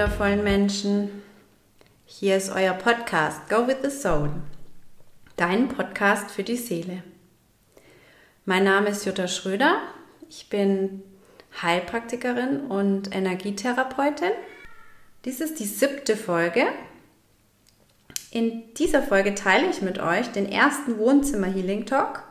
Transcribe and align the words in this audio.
wundervollen 0.00 0.42
Menschen. 0.42 1.22
Hier 2.06 2.38
ist 2.38 2.50
euer 2.50 2.72
Podcast 2.72 3.50
Go 3.50 3.66
with 3.66 3.76
the 3.82 3.90
Soul, 3.90 4.30
dein 5.36 5.68
Podcast 5.68 6.30
für 6.30 6.42
die 6.42 6.56
Seele. 6.56 7.02
Mein 8.46 8.64
Name 8.64 8.88
ist 8.88 9.04
Jutta 9.04 9.28
Schröder. 9.28 9.76
Ich 10.30 10.48
bin 10.48 11.02
Heilpraktikerin 11.60 12.60
und 12.60 13.14
Energietherapeutin. 13.14 14.30
Dies 15.26 15.42
ist 15.42 15.60
die 15.60 15.66
siebte 15.66 16.16
Folge. 16.16 16.64
In 18.30 18.72
dieser 18.78 19.02
Folge 19.02 19.34
teile 19.34 19.68
ich 19.68 19.82
mit 19.82 19.98
euch 19.98 20.28
den 20.28 20.50
ersten 20.50 20.96
Wohnzimmer 20.96 21.48
Healing 21.48 21.84
Talk 21.84 22.22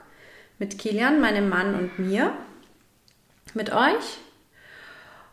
mit 0.58 0.80
Kilian, 0.80 1.22
meinem 1.22 1.50
Mann 1.50 1.76
und 1.76 2.00
mir. 2.00 2.34
Mit 3.54 3.72
euch 3.72 4.18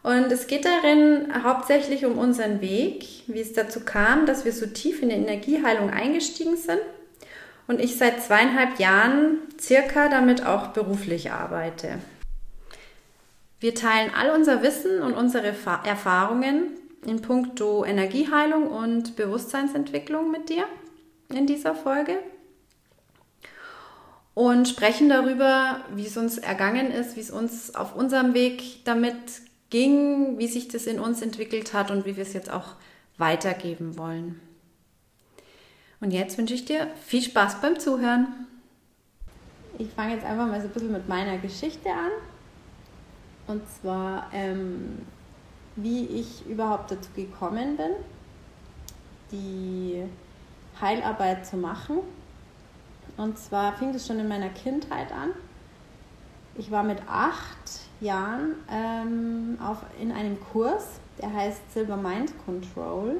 und 0.06 0.30
es 0.30 0.46
geht 0.46 0.64
darin 0.64 1.42
hauptsächlich 1.42 2.06
um 2.06 2.16
unseren 2.16 2.60
Weg, 2.60 3.04
wie 3.26 3.40
es 3.40 3.54
dazu 3.54 3.80
kam, 3.80 4.24
dass 4.24 4.44
wir 4.44 4.52
so 4.52 4.66
tief 4.66 5.02
in 5.02 5.08
die 5.08 5.16
Energieheilung 5.16 5.90
eingestiegen 5.90 6.56
sind 6.56 6.78
und 7.66 7.80
ich 7.80 7.96
seit 7.96 8.22
zweieinhalb 8.22 8.78
Jahren 8.78 9.38
circa 9.60 10.08
damit 10.08 10.46
auch 10.46 10.68
beruflich 10.68 11.32
arbeite. 11.32 11.98
Wir 13.58 13.74
teilen 13.74 14.12
all 14.16 14.30
unser 14.30 14.62
Wissen 14.62 15.02
und 15.02 15.14
unsere 15.14 15.48
Erfahrungen 15.48 16.68
in 17.04 17.20
puncto 17.20 17.84
Energieheilung 17.84 18.68
und 18.68 19.16
Bewusstseinsentwicklung 19.16 20.30
mit 20.30 20.50
dir 20.50 20.66
in 21.30 21.48
dieser 21.48 21.74
Folge 21.74 22.20
und 24.34 24.68
sprechen 24.68 25.08
darüber, 25.08 25.80
wie 25.96 26.06
es 26.06 26.16
uns 26.16 26.38
ergangen 26.38 26.92
ist, 26.92 27.16
wie 27.16 27.20
es 27.20 27.32
uns 27.32 27.74
auf 27.74 27.96
unserem 27.96 28.34
Weg 28.34 28.84
damit 28.84 29.16
ging, 29.70 30.38
wie 30.38 30.46
sich 30.46 30.68
das 30.68 30.86
in 30.86 31.00
uns 31.00 31.22
entwickelt 31.22 31.72
hat 31.74 31.90
und 31.90 32.06
wie 32.06 32.16
wir 32.16 32.22
es 32.22 32.32
jetzt 32.32 32.50
auch 32.50 32.74
weitergeben 33.18 33.98
wollen. 33.98 34.40
Und 36.00 36.12
jetzt 36.12 36.36
wünsche 36.38 36.54
ich 36.54 36.64
dir 36.64 36.88
viel 37.04 37.22
Spaß 37.22 37.60
beim 37.60 37.78
Zuhören. 37.78 38.46
Ich 39.78 39.90
fange 39.90 40.14
jetzt 40.14 40.24
einfach 40.24 40.46
mal 40.46 40.60
so 40.60 40.68
ein 40.68 40.72
bisschen 40.72 40.92
mit 40.92 41.08
meiner 41.08 41.38
Geschichte 41.38 41.90
an. 41.90 42.10
Und 43.46 43.62
zwar, 43.68 44.28
ähm, 44.32 45.06
wie 45.76 46.06
ich 46.06 46.46
überhaupt 46.46 46.90
dazu 46.90 47.10
gekommen 47.14 47.76
bin, 47.76 47.92
die 49.32 50.02
Heilarbeit 50.80 51.46
zu 51.46 51.56
machen. 51.56 51.98
Und 53.16 53.38
zwar 53.38 53.76
fing 53.76 53.92
das 53.92 54.06
schon 54.06 54.18
in 54.18 54.28
meiner 54.28 54.50
Kindheit 54.50 55.12
an. 55.12 55.30
Ich 56.58 56.70
war 56.70 56.82
mit 56.82 56.98
acht 57.08 57.85
Jahren 58.00 58.54
ähm, 58.70 59.58
auf, 59.60 59.78
in 60.00 60.12
einem 60.12 60.38
Kurs, 60.52 60.84
der 61.20 61.32
heißt 61.32 61.72
Silver 61.72 61.96
Mind 61.96 62.32
Control. 62.44 63.16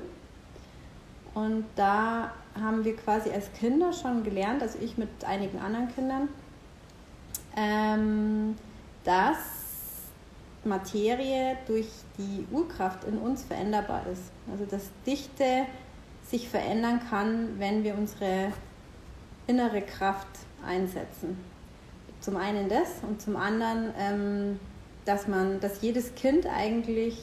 Und 1.35 1.65
da 1.77 2.33
haben 2.59 2.85
wir 2.85 2.97
quasi 2.97 3.31
als 3.31 3.53
Kinder 3.53 3.93
schon 3.93 4.25
gelernt, 4.25 4.63
also 4.63 4.79
ich 4.81 4.97
mit 4.97 5.09
einigen 5.25 5.59
anderen 5.59 5.89
Kindern, 5.95 6.29
ähm, 7.57 8.57
dass 9.05 9.37
Materie 10.65 11.57
durch 11.67 11.89
die 12.19 12.47
Urkraft 12.51 13.05
in 13.05 13.19
uns 13.19 13.45
veränderbar 13.45 14.07
ist. 14.11 14.33
Also 14.51 14.65
dass 14.65 14.91
Dichte 15.07 15.67
sich 16.25 16.49
verändern 16.49 17.01
kann, 17.09 17.59
wenn 17.59 17.85
wir 17.85 17.97
unsere 17.97 18.53
innere 19.47 19.83
Kraft 19.83 20.27
einsetzen. 20.67 21.39
Zum 22.27 22.37
einen 22.39 22.69
das 22.69 22.89
und 23.09 23.23
zum 23.23 23.37
anderen, 23.37 23.95
ähm, 23.97 24.59
dass 25.05 25.29
man, 25.29 25.61
dass 25.61 25.81
jedes 25.81 26.17
Kind 26.17 26.45
eigentlich 26.49 27.23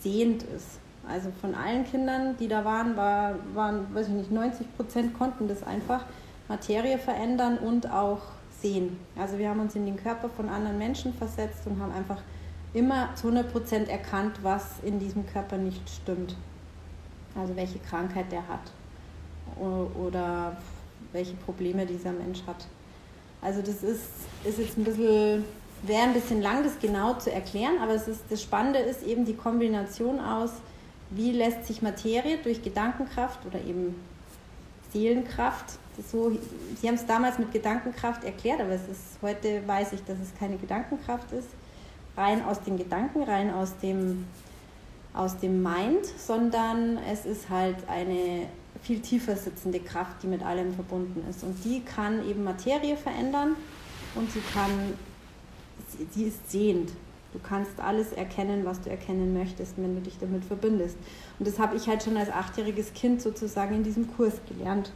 sehend 0.00 0.42
ist. 0.42 0.80
Also 1.08 1.30
von 1.40 1.54
allen 1.54 1.86
Kindern, 1.86 2.36
die 2.36 2.46
da 2.46 2.62
waren, 2.62 2.94
war, 2.94 3.36
waren, 3.54 3.86
weiß 3.94 4.08
ich 4.08 4.12
nicht, 4.12 4.30
90 4.30 4.76
Prozent 4.76 5.14
konnten 5.18 5.48
das 5.48 5.62
einfach 5.62 6.04
Materie 6.46 6.98
verändern 6.98 7.56
und 7.56 7.90
auch 7.90 8.20
sehen. 8.60 8.98
Also 9.16 9.38
wir 9.38 9.48
haben 9.48 9.60
uns 9.60 9.76
in 9.76 9.86
den 9.86 9.96
Körper 9.96 10.28
von 10.28 10.50
anderen 10.50 10.76
Menschen 10.76 11.14
versetzt 11.14 11.66
und 11.66 11.80
haben 11.80 11.92
einfach 11.92 12.20
immer 12.74 13.14
zu 13.14 13.28
100 13.28 13.50
Prozent 13.50 13.88
erkannt, 13.88 14.40
was 14.42 14.80
in 14.82 14.98
diesem 14.98 15.24
Körper 15.24 15.56
nicht 15.56 15.88
stimmt. 15.88 16.36
Also 17.34 17.56
welche 17.56 17.78
Krankheit 17.78 18.30
der 18.30 18.46
hat 18.46 18.72
oder 19.58 20.54
welche 21.12 21.34
Probleme 21.36 21.86
dieser 21.86 22.12
Mensch 22.12 22.42
hat. 22.46 22.66
Also 23.42 23.60
das 23.60 23.82
ist, 23.82 24.06
ist 24.44 24.58
jetzt 24.58 24.78
ein 24.78 24.84
bisschen, 24.84 25.44
wäre 25.82 26.02
ein 26.02 26.14
bisschen 26.14 26.40
lang, 26.40 26.62
das 26.62 26.78
genau 26.80 27.14
zu 27.14 27.32
erklären, 27.32 27.78
aber 27.82 27.94
es 27.94 28.06
ist, 28.08 28.22
das 28.30 28.40
Spannende 28.40 28.78
ist 28.78 29.02
eben 29.02 29.24
die 29.24 29.34
Kombination 29.34 30.20
aus, 30.20 30.50
wie 31.10 31.32
lässt 31.32 31.66
sich 31.66 31.82
Materie 31.82 32.38
durch 32.38 32.62
Gedankenkraft 32.62 33.44
oder 33.44 33.60
eben 33.60 33.96
Seelenkraft, 34.92 35.78
so, 36.10 36.32
Sie 36.80 36.88
haben 36.88 36.94
es 36.94 37.04
damals 37.04 37.38
mit 37.38 37.52
Gedankenkraft 37.52 38.24
erklärt, 38.24 38.60
aber 38.60 38.70
es 38.70 38.82
ist, 38.82 39.20
heute 39.20 39.66
weiß 39.66 39.92
ich, 39.92 40.02
dass 40.04 40.18
es 40.20 40.34
keine 40.38 40.56
Gedankenkraft 40.56 41.32
ist, 41.32 41.48
rein 42.16 42.44
aus 42.44 42.62
den 42.62 42.78
Gedanken, 42.78 43.22
rein 43.22 43.52
aus 43.52 43.76
dem, 43.82 44.26
aus 45.12 45.38
dem 45.38 45.62
Mind, 45.62 46.06
sondern 46.16 46.98
es 47.10 47.26
ist 47.26 47.50
halt 47.50 47.76
eine 47.88 48.46
viel 48.82 49.00
tiefer 49.00 49.36
sitzende 49.36 49.80
Kraft, 49.80 50.22
die 50.22 50.26
mit 50.26 50.42
allem 50.42 50.74
verbunden 50.74 51.24
ist. 51.28 51.44
Und 51.44 51.64
die 51.64 51.80
kann 51.80 52.28
eben 52.28 52.44
Materie 52.44 52.96
verändern 52.96 53.56
und 54.14 54.30
sie 54.30 54.42
kann, 54.52 54.70
sie 56.10 56.24
ist 56.24 56.50
sehend. 56.50 56.90
Du 57.32 57.38
kannst 57.38 57.80
alles 57.80 58.12
erkennen, 58.12 58.64
was 58.64 58.80
du 58.82 58.90
erkennen 58.90 59.32
möchtest, 59.32 59.78
wenn 59.78 59.94
du 59.94 60.02
dich 60.02 60.18
damit 60.18 60.44
verbindest. 60.44 60.98
Und 61.38 61.48
das 61.48 61.58
habe 61.58 61.76
ich 61.76 61.88
halt 61.88 62.02
schon 62.02 62.16
als 62.16 62.30
achtjähriges 62.30 62.92
Kind 62.92 63.22
sozusagen 63.22 63.76
in 63.76 63.84
diesem 63.84 64.14
Kurs 64.14 64.34
gelernt. 64.48 64.92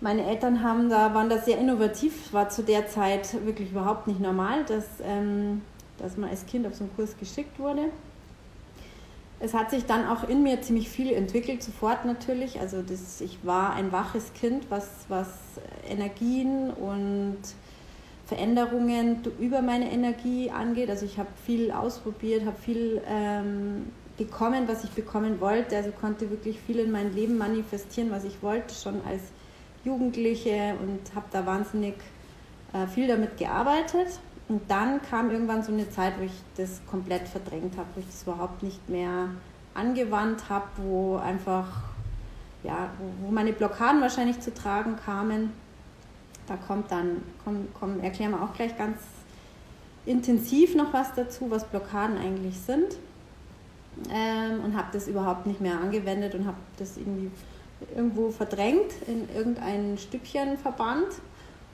Meine 0.00 0.24
Eltern 0.24 0.62
haben 0.62 0.88
da, 0.88 1.12
waren 1.12 1.28
da 1.28 1.36
sehr 1.36 1.58
innovativ, 1.58 2.32
war 2.32 2.48
zu 2.48 2.62
der 2.62 2.88
Zeit 2.88 3.44
wirklich 3.44 3.72
überhaupt 3.72 4.06
nicht 4.06 4.20
normal, 4.20 4.64
dass, 4.64 4.86
ähm, 5.02 5.60
dass 5.98 6.16
man 6.16 6.30
als 6.30 6.46
Kind 6.46 6.66
auf 6.66 6.74
so 6.74 6.84
einen 6.84 6.96
Kurs 6.96 7.14
geschickt 7.18 7.58
wurde 7.58 7.90
es 9.42 9.54
hat 9.54 9.70
sich 9.70 9.86
dann 9.86 10.06
auch 10.06 10.28
in 10.28 10.42
mir 10.42 10.60
ziemlich 10.60 10.90
viel 10.90 11.12
entwickelt, 11.12 11.62
sofort 11.62 12.04
natürlich. 12.04 12.60
Also 12.60 12.82
das, 12.82 13.22
ich 13.22 13.38
war 13.42 13.72
ein 13.72 13.90
waches 13.90 14.34
Kind, 14.34 14.66
was, 14.70 14.86
was 15.08 15.28
Energien 15.88 16.70
und 16.70 17.38
Veränderungen 18.26 19.22
über 19.40 19.62
meine 19.62 19.90
Energie 19.90 20.50
angeht. 20.50 20.90
Also 20.90 21.06
ich 21.06 21.18
habe 21.18 21.30
viel 21.46 21.72
ausprobiert, 21.72 22.44
habe 22.44 22.58
viel 22.58 23.00
ähm, 23.08 23.86
bekommen, 24.18 24.68
was 24.68 24.84
ich 24.84 24.90
bekommen 24.90 25.40
wollte. 25.40 25.74
Also 25.74 25.90
konnte 25.90 26.28
wirklich 26.30 26.60
viel 26.60 26.78
in 26.78 26.90
mein 26.90 27.14
Leben 27.14 27.38
manifestieren, 27.38 28.10
was 28.10 28.24
ich 28.24 28.42
wollte, 28.42 28.74
schon 28.74 29.00
als 29.08 29.22
Jugendliche 29.84 30.74
und 30.82 31.14
habe 31.14 31.26
da 31.32 31.46
wahnsinnig 31.46 31.94
äh, 32.74 32.86
viel 32.86 33.08
damit 33.08 33.38
gearbeitet. 33.38 34.20
Und 34.50 34.68
dann 34.68 35.00
kam 35.00 35.30
irgendwann 35.30 35.62
so 35.62 35.70
eine 35.70 35.88
Zeit, 35.88 36.14
wo 36.18 36.24
ich 36.24 36.32
das 36.56 36.80
komplett 36.90 37.28
verdrängt 37.28 37.76
habe, 37.76 37.86
wo 37.94 38.00
ich 38.00 38.06
das 38.06 38.24
überhaupt 38.24 38.64
nicht 38.64 38.88
mehr 38.88 39.28
angewandt 39.74 40.48
habe, 40.48 40.66
wo 40.78 41.18
einfach, 41.18 41.68
ja, 42.64 42.90
wo, 43.22 43.30
meine 43.30 43.52
Blockaden 43.52 44.00
wahrscheinlich 44.00 44.40
zu 44.40 44.52
tragen 44.52 44.96
kamen. 44.96 45.52
Da 46.48 46.56
kommt 46.56 46.90
dann, 46.90 47.22
komm, 47.44 47.68
komm, 47.78 48.00
erklären 48.00 48.32
wir 48.32 48.42
auch 48.42 48.52
gleich 48.52 48.76
ganz 48.76 48.98
intensiv 50.04 50.74
noch 50.74 50.92
was 50.92 51.14
dazu, 51.14 51.48
was 51.48 51.64
Blockaden 51.68 52.18
eigentlich 52.18 52.58
sind. 52.58 52.96
Ähm, 54.12 54.64
und 54.64 54.76
habe 54.76 54.88
das 54.92 55.06
überhaupt 55.06 55.46
nicht 55.46 55.60
mehr 55.60 55.78
angewendet 55.78 56.34
und 56.34 56.48
habe 56.48 56.58
das 56.76 56.96
irgendwie 56.96 57.30
irgendwo 57.94 58.32
verdrängt, 58.32 58.94
in 59.06 59.28
irgendein 59.32 59.96
Stückchen 59.96 60.58
verbannt 60.58 61.20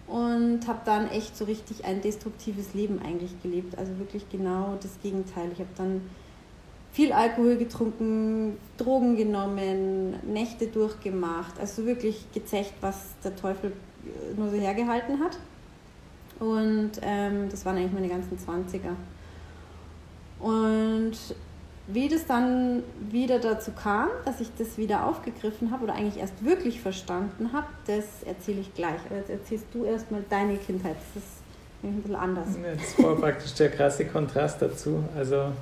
und 0.07 0.61
habe 0.69 0.81
dann 0.85 1.09
echt 1.11 1.37
so 1.37 1.45
richtig 1.45 1.85
ein 1.85 2.01
destruktives 2.01 2.75
Leben 2.75 3.01
eigentlich 3.05 3.43
gelebt. 3.43 3.77
Also 3.77 3.99
wirklich 3.99 4.29
genau 4.31 4.77
das 4.81 5.01
Gegenteil. 5.03 5.51
Ich 5.53 5.59
habe 5.59 5.71
dann 5.77 6.03
viel 6.93 7.13
Alkohol 7.13 7.57
getrunken, 7.57 8.57
Drogen 8.79 9.17
genommen, 9.17 10.15
Nächte 10.33 10.69
durchgemacht. 10.69 11.59
Also 11.59 11.85
wirklich 11.87 12.25
gezecht, 12.33 12.75
was 12.81 13.11
der 13.25 13.35
Teufel 13.35 13.73
nur 14.37 14.51
so 14.51 14.57
hergehalten 14.57 15.19
hat. 15.21 15.39
Und 16.39 16.93
ähm, 17.03 17.49
das 17.51 17.65
waren 17.65 17.77
eigentlich 17.77 17.93
meine 17.93 18.09
ganzen 18.09 18.39
20er. 18.39 18.95
Und 20.39 21.17
wie 21.89 22.09
das 22.09 22.27
dann 22.27 22.83
wieder 23.11 23.39
dazu 23.39 23.71
kam, 23.71 24.09
dass 24.25 24.41
ich 24.41 24.49
das 24.59 24.77
wieder 24.77 25.07
aufgegriffen 25.07 25.71
habe 25.71 25.85
oder 25.85 25.95
eigentlich 25.95 26.19
erst 26.19 26.45
wirklich 26.45 26.81
verstanden 26.81 27.53
habe, 27.53 27.67
das 27.87 28.05
erzähle 28.25 28.61
ich 28.61 28.75
gleich. 28.75 29.01
Aber 29.09 29.17
jetzt 29.17 29.31
erzählst 29.31 29.67
du 29.73 29.85
erstmal 29.85 30.25
deine 30.29 30.57
Kindheit. 30.57 30.97
Das 31.15 31.23
ist 31.23 31.31
ein 31.85 32.03
bisschen 32.03 32.17
anders. 32.17 32.49
Das 32.97 33.05
war 33.05 33.15
praktisch 33.15 33.55
der 33.55 33.71
krasse 33.71 34.05
Kontrast 34.07 34.61
dazu. 34.61 35.05
Also 35.17 35.53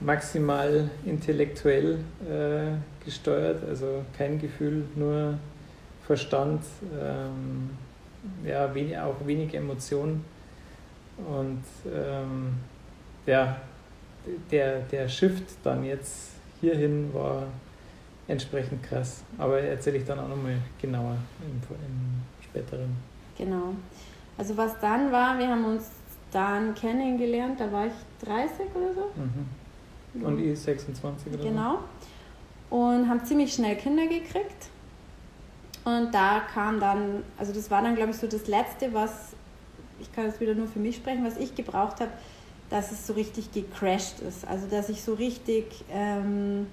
maximal 0.00 0.90
intellektuell 1.04 1.98
äh, 2.26 3.04
gesteuert, 3.04 3.62
also 3.68 4.02
kein 4.16 4.40
Gefühl, 4.40 4.84
nur 4.96 5.38
Verstand, 6.06 6.62
ähm, 6.98 7.70
ja, 8.44 8.74
wenig, 8.74 8.98
auch 8.98 9.14
wenig 9.26 9.54
Emotionen. 9.54 10.24
Und 11.18 11.62
ähm, 11.94 12.54
ja, 13.26 13.58
der, 14.50 14.80
der 14.80 15.08
Shift 15.08 15.44
dann 15.62 15.84
jetzt 15.84 16.30
hierhin 16.60 17.12
war 17.12 17.46
entsprechend 18.28 18.82
krass. 18.82 19.22
Aber 19.38 19.60
erzähle 19.60 19.98
ich 19.98 20.04
dann 20.04 20.18
auch 20.18 20.28
nochmal 20.28 20.56
genauer 20.80 21.16
im, 21.40 21.60
im 21.70 22.44
späteren. 22.44 22.96
Genau. 23.36 23.74
Also 24.38 24.56
was 24.56 24.78
dann 24.80 25.10
war, 25.12 25.38
wir 25.38 25.48
haben 25.48 25.64
uns 25.64 25.90
dann 26.30 26.74
kennengelernt, 26.74 27.58
da 27.60 27.70
war 27.72 27.86
ich 27.86 27.92
30 28.24 28.66
oder 28.74 28.94
so. 28.94 29.10
Mhm. 29.16 30.24
Und 30.24 30.38
ich 30.38 30.58
26 30.58 31.34
oder 31.34 31.42
Genau. 31.42 31.78
Und 32.68 33.08
haben 33.08 33.24
ziemlich 33.24 33.52
schnell 33.52 33.76
Kinder 33.76 34.06
gekriegt. 34.06 34.68
Und 35.84 36.12
da 36.12 36.42
kam 36.52 36.78
dann, 36.78 37.24
also 37.36 37.52
das 37.52 37.70
war 37.70 37.82
dann, 37.82 37.96
glaube 37.96 38.10
ich, 38.10 38.18
so 38.18 38.26
das 38.26 38.46
Letzte, 38.46 38.92
was, 38.92 39.32
ich 39.98 40.12
kann 40.12 40.26
jetzt 40.26 40.40
wieder 40.40 40.54
nur 40.54 40.68
für 40.68 40.78
mich 40.78 40.96
sprechen, 40.96 41.24
was 41.24 41.36
ich 41.36 41.54
gebraucht 41.54 42.00
habe, 42.00 42.10
dass 42.70 42.92
es 42.92 43.06
so 43.06 43.12
richtig 43.12 43.52
gecrashed 43.52 44.20
ist. 44.20 44.46
Also 44.46 44.66
dass 44.68 44.88
ich 44.88 45.02
so 45.02 45.14
richtig 45.14 45.66
ähm, 45.92 46.66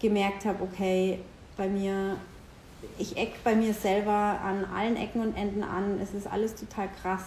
gemerkt 0.00 0.44
habe, 0.44 0.62
okay, 0.62 1.20
bei 1.56 1.68
mir, 1.68 2.16
ich 2.98 3.16
eck 3.16 3.42
bei 3.44 3.54
mir 3.54 3.72
selber 3.72 4.12
an 4.12 4.64
allen 4.64 4.96
Ecken 4.96 5.20
und 5.22 5.36
Enden 5.36 5.62
an, 5.62 5.98
es 6.02 6.12
ist 6.12 6.26
alles 6.26 6.54
total 6.56 6.88
krass. 7.00 7.24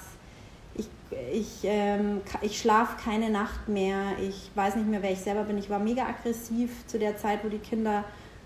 Ich, 0.75 0.87
ich, 1.33 1.47
ähm, 1.63 2.21
ich 2.41 2.59
schlafe 2.59 2.97
keine 3.03 3.29
Nacht 3.29 3.67
mehr, 3.67 4.17
ich 4.21 4.51
weiß 4.53 4.75
nicht 4.75 4.87
mehr, 4.87 5.01
wer 5.01 5.11
ich 5.11 5.19
selber 5.19 5.43
bin. 5.43 5.57
Ich 5.57 5.69
war 5.69 5.79
mega 5.79 6.03
aggressiv 6.03 6.85
zu 6.87 6.99
der 6.99 7.17
Zeit, 7.17 7.43
wo 7.43 7.49
die 7.49 7.57
Kinder 7.57 8.03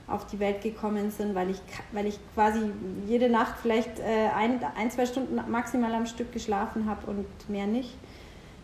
auf 0.07 0.27
die 0.27 0.39
Welt 0.39 0.61
gekommen 0.61 1.11
sind, 1.11 1.33
weil 1.33 1.49
ich, 1.49 1.61
weil 1.91 2.05
ich 2.05 2.19
quasi 2.33 2.59
jede 3.07 3.29
Nacht 3.29 3.55
vielleicht 3.61 3.99
äh, 3.99 4.29
ein, 4.35 4.59
ein, 4.77 4.91
zwei 4.91 5.05
Stunden 5.05 5.39
maximal 5.49 5.93
am 5.93 6.05
Stück 6.05 6.31
geschlafen 6.31 6.89
habe 6.89 7.07
und 7.07 7.25
mehr 7.49 7.67
nicht. 7.67 7.95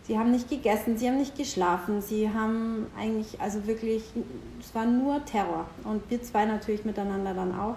Sie 0.10 0.18
haben 0.18 0.32
nicht 0.32 0.50
gegessen, 0.50 0.98
sie 0.98 1.08
haben 1.08 1.20
nicht 1.20 1.38
geschlafen, 1.38 2.02
sie 2.02 2.28
haben 2.28 2.88
eigentlich, 2.98 3.40
also 3.40 3.68
wirklich, 3.68 4.02
es 4.60 4.74
war 4.74 4.88
nur 4.88 5.24
Terror. 5.24 5.68
Und 5.84 6.02
wir 6.10 6.24
zwei 6.24 6.46
natürlich 6.46 6.84
miteinander 6.84 7.36
dann 7.36 7.54
auch, 7.54 7.76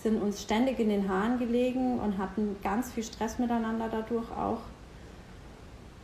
sind 0.00 0.22
uns 0.22 0.40
ständig 0.40 0.78
in 0.78 0.90
den 0.90 1.08
Haaren 1.08 1.40
gelegen 1.40 1.98
und 1.98 2.18
hatten 2.18 2.54
ganz 2.62 2.92
viel 2.92 3.02
Stress 3.02 3.40
miteinander 3.40 3.88
dadurch 3.90 4.30
auch. 4.30 4.60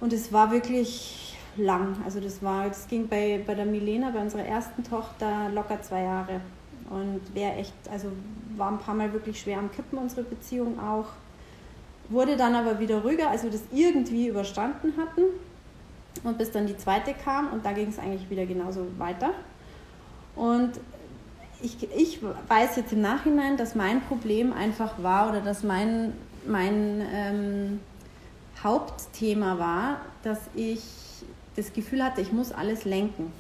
Und 0.00 0.12
es 0.12 0.32
war 0.32 0.50
wirklich 0.50 1.37
lang. 1.56 1.94
Also 2.05 2.19
das 2.19 2.43
war, 2.43 2.67
das 2.67 2.88
ging 2.88 3.06
bei, 3.06 3.41
bei 3.47 3.55
der 3.55 3.67
Milena, 3.67 4.11
bei 4.11 4.20
unserer 4.20 4.44
ersten 4.44 4.82
Tochter, 4.82 5.49
locker 5.55 5.81
zwei 5.81 6.03
Jahre. 6.03 6.41
Und 6.91 7.20
wäre 7.35 7.53
echt, 7.53 7.75
also 7.88 8.08
war 8.56 8.73
ein 8.73 8.81
paar 8.81 8.97
Mal 8.97 9.12
wirklich 9.12 9.41
schwer 9.41 9.61
am 9.61 9.70
Kippen, 9.70 9.97
unsere 9.97 10.25
Beziehung 10.25 10.81
auch. 10.81 11.06
Wurde 12.08 12.37
dann 12.37 12.56
aber 12.56 12.81
wieder 12.81 13.00
ruhiger, 13.00 13.31
als 13.31 13.44
wir 13.44 13.50
das 13.53 13.62
irgendwie 13.70 14.26
überstanden 14.26 14.94
hatten. 14.99 15.23
Und 16.25 16.38
bis 16.38 16.50
dann 16.50 16.67
die 16.67 16.76
zweite 16.76 17.14
kam 17.14 17.53
und 17.53 17.64
da 17.64 17.73
ging 17.73 17.88
es 17.88 17.99
eigentlich 17.99 18.29
wieder 18.31 18.47
genauso 18.47 18.87
weiter. 18.99 19.31
Und 20.37 20.73
ich, 21.62 21.76
ich 21.97 22.20
weiß 22.49 22.76
jetzt 22.76 22.93
im 22.93 23.00
Nachhinein, 23.00 23.56
dass 23.56 23.75
mein 23.75 24.00
Problem 24.03 24.53
einfach 24.53 25.03
war 25.03 25.31
oder 25.31 25.41
dass 25.41 25.62
mein, 25.62 26.12
mein 26.47 27.03
ähm, 27.12 27.81
Hauptthema 28.62 29.59
war, 29.59 30.00
dass 30.23 30.38
ich 30.55 30.82
das 31.56 31.73
Gefühl 31.73 32.03
hatte, 32.03 32.20
ich 32.20 32.32
muss 32.32 32.53
alles 32.53 32.85
lenken. 32.85 33.32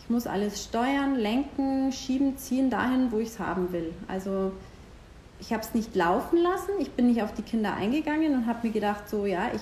Ich 0.00 0.10
muss 0.10 0.26
alles 0.26 0.64
steuern, 0.64 1.14
lenken, 1.14 1.92
schieben, 1.92 2.36
ziehen 2.36 2.70
dahin, 2.70 3.12
wo 3.12 3.18
ich 3.18 3.28
es 3.28 3.38
haben 3.38 3.72
will. 3.72 3.92
Also 4.08 4.52
ich 5.38 5.52
habe 5.52 5.62
es 5.62 5.74
nicht 5.74 5.94
laufen 5.94 6.38
lassen, 6.38 6.70
ich 6.78 6.90
bin 6.92 7.06
nicht 7.06 7.22
auf 7.22 7.32
die 7.34 7.42
Kinder 7.42 7.74
eingegangen 7.74 8.34
und 8.34 8.46
habe 8.46 8.66
mir 8.66 8.72
gedacht, 8.72 9.08
so 9.08 9.26
ja, 9.26 9.50
ich 9.54 9.60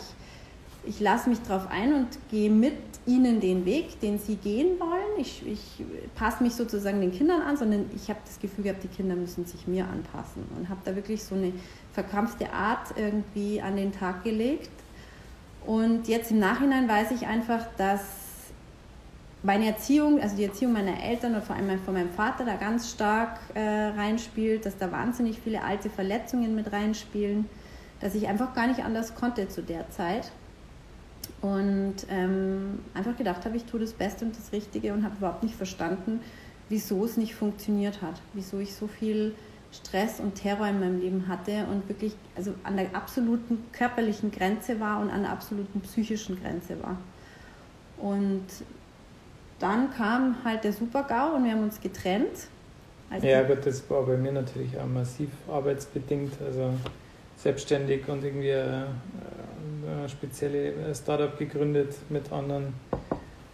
ich 0.85 1.01
lasse 1.01 1.29
mich 1.29 1.41
darauf 1.43 1.71
ein 1.71 1.95
und 1.95 2.09
gehe 2.31 2.51
mit 2.51 2.75
ihnen 3.07 3.41
den 3.41 3.65
Weg, 3.65 4.01
den 4.01 4.19
sie 4.19 4.37
gehen 4.37 4.79
wollen. 4.79 5.19
Ich, 5.19 5.47
ich 5.47 5.85
passe 6.15 6.43
mich 6.43 6.55
sozusagen 6.55 7.01
den 7.01 7.13
Kindern 7.13 7.43
an, 7.43 7.57
sondern 7.57 7.87
ich 7.95 8.09
habe 8.09 8.21
das 8.25 8.39
Gefühl 8.41 8.65
gehabt, 8.65 8.83
die 8.83 8.89
Kinder 8.89 9.17
müssen 9.17 9.45
sich 9.45 9.67
mir 9.67 9.85
anpassen 9.85 10.45
und 10.57 10.69
habe 10.69 10.81
da 10.85 10.95
wirklich 10.95 11.23
so 11.23 11.35
eine 11.35 11.53
verkrampfte 11.93 12.53
Art 12.53 12.95
irgendwie 12.97 13.61
an 13.61 13.77
den 13.77 13.93
Tag 13.93 14.25
gelegt. 14.25 14.71
Und 15.67 16.09
jetzt 16.09 16.31
im 16.31 16.39
Nachhinein 16.39 16.89
weiß 16.89 17.11
ich 17.11 17.27
einfach, 17.27 17.67
dass 17.77 18.01
meine 19.43 19.67
Erziehung, 19.67 20.21
also 20.21 20.37
die 20.37 20.45
Erziehung 20.45 20.73
meiner 20.73 21.03
Eltern 21.03 21.35
und 21.35 21.45
vor 21.45 21.57
allem 21.57 21.79
von 21.81 21.95
meinem 21.95 22.11
Vater 22.11 22.45
da 22.45 22.57
ganz 22.57 22.91
stark 22.91 23.39
äh, 23.55 23.61
reinspielt, 23.61 24.67
dass 24.67 24.77
da 24.77 24.93
wahnsinnig 24.93 25.41
viele 25.43 25.63
alte 25.63 25.89
Verletzungen 25.89 26.55
mit 26.55 26.73
reinspielen, 26.73 27.47
dass 28.01 28.15
ich 28.15 28.29
einfach 28.29 28.55
gar 28.55 28.67
nicht 28.67 28.85
anders 28.85 29.15
konnte 29.15 29.49
zu 29.49 29.63
der 29.63 29.89
Zeit 29.91 30.31
und 31.41 31.95
ähm, 32.11 32.81
einfach 32.95 33.17
gedacht 33.17 33.45
habe, 33.45 33.57
ich 33.57 33.65
tue 33.65 33.81
das 33.81 33.93
Beste 33.93 34.25
und 34.25 34.37
das 34.37 34.53
Richtige 34.53 34.93
und 34.93 35.05
habe 35.05 35.17
überhaupt 35.17 35.43
nicht 35.43 35.55
verstanden, 35.55 36.21
wieso 36.69 37.05
es 37.05 37.17
nicht 37.17 37.35
funktioniert 37.35 38.03
hat, 38.03 38.21
wieso 38.35 38.59
ich 38.59 38.75
so 38.75 38.87
viel 38.87 39.35
Stress 39.73 40.21
und 40.21 40.35
Terror 40.35 40.67
in 40.67 40.81
meinem 40.81 41.01
Leben 41.01 41.29
hatte 41.29 41.67
und 41.71 41.89
wirklich 41.89 42.15
also 42.37 42.55
an 42.65 42.77
der 42.77 42.95
absoluten 42.95 43.65
körperlichen 43.73 44.31
Grenze 44.31 44.81
war 44.81 45.01
und 45.01 45.11
an 45.11 45.23
der 45.23 45.33
absoluten 45.33 45.81
psychischen 45.81 46.41
Grenze 46.41 46.83
war. 46.83 46.97
Und 47.99 48.45
dann 49.59 49.93
kam 49.93 50.37
halt 50.45 50.65
der 50.65 50.73
Super-GAU 50.73 51.37
und 51.37 51.45
wir 51.45 51.53
haben 51.53 51.63
uns 51.63 51.81
getrennt. 51.81 52.49
Also 53.11 53.27
ja 53.27 53.43
gut, 53.43 53.65
das 53.65 53.89
war 53.91 54.05
bei 54.05 54.17
mir 54.17 54.33
natürlich 54.33 54.77
auch 54.79 54.87
massiv 54.87 55.29
arbeitsbedingt, 55.49 56.33
also 56.45 56.73
selbstständig 57.37 58.09
und 58.09 58.25
irgendwie 58.25 58.55
äh, 59.91 60.05
äh, 60.05 60.09
spezielle 60.09 60.95
Startup 60.95 61.37
gegründet 61.39 61.95
mit 62.09 62.31
anderen. 62.33 62.75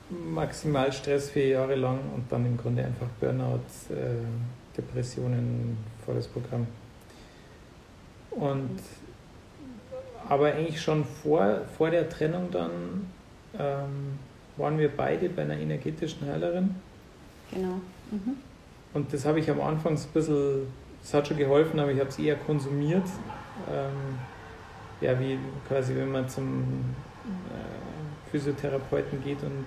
Maximal 0.09 0.93
Stress 0.93 1.31
vier 1.31 1.49
Jahre 1.49 1.75
lang 1.75 1.99
und 2.15 2.31
dann 2.31 2.47
im 2.47 2.57
Grunde 2.57 2.85
einfach 2.85 3.09
Burnout, 3.21 3.61
äh, 3.91 4.77
Depressionen, 4.77 5.79
volles 6.05 6.29
Programm. 6.29 6.67
Und 8.31 8.79
aber 10.29 10.47
eigentlich 10.47 10.81
schon 10.81 11.05
vor, 11.05 11.63
vor 11.77 11.91
der 11.91 12.09
Trennung 12.09 12.51
dann 12.51 12.71
ähm, 13.59 14.19
waren 14.57 14.79
wir 14.79 14.89
beide 14.89 15.29
bei 15.29 15.43
einer 15.43 15.57
energetischen 15.57 16.29
Heilerin. 16.29 16.75
Genau. 17.53 17.81
Mhm. 18.11 18.37
Und 18.95 19.13
das 19.13 19.25
habe 19.25 19.41
ich 19.41 19.51
am 19.51 19.61
Anfang 19.61 19.95
ein 19.95 20.03
bisschen, 20.13 20.67
das 21.03 21.15
hat 21.15 21.29
schon 21.29 21.37
geholfen, 21.37 21.79
aber 21.79 21.93
ich 21.93 22.01
habe 22.01 22.09
es 22.09 22.19
eher 22.19 22.37
konsumiert. 22.37 23.07
Ähm, 23.71 24.19
ja, 25.01 25.19
wie 25.19 25.39
quasi, 25.69 25.95
wenn 25.95 26.11
man 26.11 26.29
zum 26.29 26.63
äh, 27.25 28.31
Physiotherapeuten 28.31 29.23
geht 29.23 29.43
und 29.43 29.67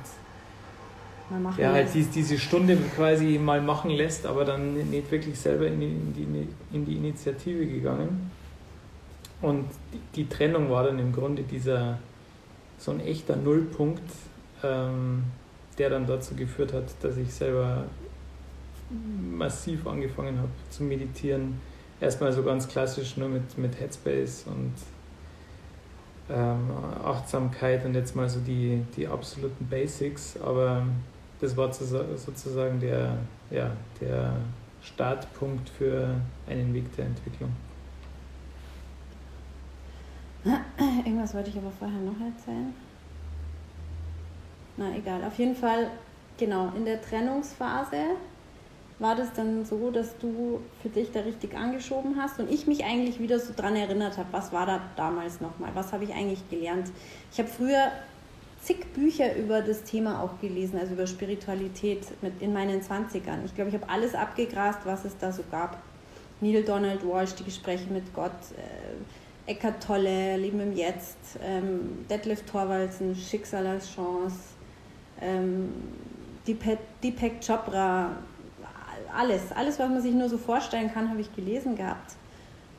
ja, 1.57 1.73
halt 1.73 1.93
dies, 1.93 2.09
diese 2.09 2.39
Stunde 2.39 2.75
quasi 2.95 3.37
mal 3.37 3.61
machen 3.61 3.91
lässt, 3.91 4.25
aber 4.25 4.45
dann 4.45 4.73
nicht 4.73 5.11
wirklich 5.11 5.39
selber 5.39 5.67
in 5.67 5.79
die, 5.79 5.85
in 5.85 6.13
die, 6.15 6.75
in 6.75 6.85
die 6.85 6.95
Initiative 6.95 7.67
gegangen. 7.67 8.31
Und 9.41 9.65
die, 9.93 9.99
die, 10.15 10.27
Trennung 10.27 10.71
war 10.71 10.83
dann 10.83 10.97
im 10.97 11.13
Grunde 11.13 11.43
dieser 11.43 11.99
so 12.79 12.91
ein 12.91 12.99
echter 12.99 13.35
Nullpunkt, 13.35 14.01
ähm, 14.63 15.23
der 15.77 15.91
dann 15.91 16.07
dazu 16.07 16.33
geführt 16.33 16.73
hat, 16.73 16.85
dass 17.01 17.15
ich 17.17 17.31
selber 17.31 17.85
massiv 19.37 19.85
angefangen 19.85 20.39
habe 20.39 20.49
zu 20.71 20.83
meditieren. 20.83 21.61
Erstmal 22.01 22.33
so 22.33 22.41
ganz 22.43 22.67
klassisch 22.67 23.17
nur 23.17 23.29
mit, 23.29 23.57
mit 23.57 23.79
Headspace 23.79 24.45
und 24.47 24.73
ähm, 26.31 26.69
Achtsamkeit 27.03 27.85
und 27.85 27.95
jetzt 27.95 28.15
mal 28.15 28.29
so 28.29 28.39
die, 28.39 28.85
die 28.95 29.07
absoluten 29.07 29.67
Basics, 29.67 30.39
aber 30.41 30.83
das 31.41 31.55
war 31.55 31.71
sozusagen 31.73 32.79
der, 32.79 33.17
ja, 33.49 33.71
der 34.01 34.33
Startpunkt 34.81 35.69
für 35.69 36.15
einen 36.47 36.73
Weg 36.73 36.95
der 36.95 37.05
Entwicklung. 37.05 37.51
Irgendwas 41.05 41.33
wollte 41.33 41.49
ich 41.49 41.57
aber 41.57 41.71
vorher 41.71 41.99
noch 41.99 42.19
erzählen. 42.19 42.73
Na 44.77 44.95
egal, 44.95 45.23
auf 45.25 45.37
jeden 45.37 45.55
Fall, 45.55 45.91
genau, 46.37 46.71
in 46.75 46.85
der 46.85 47.01
Trennungsphase 47.01 48.15
war 48.99 49.15
das 49.15 49.33
dann 49.33 49.65
so, 49.65 49.91
dass 49.91 50.17
du 50.17 50.59
für 50.81 50.89
dich 50.89 51.11
da 51.11 51.21
richtig 51.21 51.55
angeschoben 51.55 52.17
hast 52.17 52.39
und 52.39 52.51
ich 52.51 52.67
mich 52.67 52.83
eigentlich 52.83 53.19
wieder 53.19 53.39
so 53.39 53.53
dran 53.55 53.75
erinnert 53.75 54.17
habe, 54.17 54.27
was 54.31 54.51
war 54.51 54.65
da 54.65 54.81
damals 54.97 55.39
nochmal, 55.39 55.71
was 55.73 55.93
habe 55.93 56.03
ich 56.03 56.13
eigentlich 56.13 56.47
gelernt. 56.49 56.91
Ich 57.31 57.39
habe 57.39 57.49
früher 57.49 57.91
zig 58.61 58.93
Bücher 58.93 59.35
über 59.37 59.61
das 59.61 59.83
Thema 59.83 60.21
auch 60.21 60.39
gelesen, 60.41 60.77
also 60.77 60.93
über 60.93 61.07
Spiritualität 61.07 62.05
mit 62.21 62.41
in 62.41 62.51
meinen 62.51 62.81
20ern. 62.81 63.45
Ich 63.45 63.55
glaube, 63.55 63.69
ich 63.69 63.75
habe 63.75 63.89
alles 63.89 64.13
abgegrast, 64.15 64.79
was 64.83 65.05
es 65.05 65.17
da 65.17 65.31
so 65.31 65.43
gab. 65.49 65.81
Neil 66.41 66.63
Donald 66.63 67.05
Walsh, 67.05 67.35
die 67.35 67.45
Gespräche 67.45 67.89
mit 67.91 68.13
Gott, 68.13 68.31
äh, 68.57 69.51
Eckhart 69.51 69.81
Tolle, 69.83 70.37
Leben 70.37 70.59
im 70.59 70.75
Jetzt, 70.75 71.17
ähm, 71.41 72.05
Detlef 72.09 72.43
Thorwaldsen, 72.43 73.15
Schicksal 73.15 73.65
als 73.65 73.93
Chance, 73.93 74.35
ähm, 75.21 75.69
Deepak 76.45 77.41
Chopra, 77.45 78.11
alles, 79.13 79.51
alles, 79.55 79.79
was 79.79 79.89
man 79.89 80.01
sich 80.01 80.13
nur 80.13 80.29
so 80.29 80.37
vorstellen 80.37 80.91
kann, 80.93 81.09
habe 81.09 81.21
ich 81.21 81.35
gelesen 81.35 81.75
gehabt. 81.75 82.15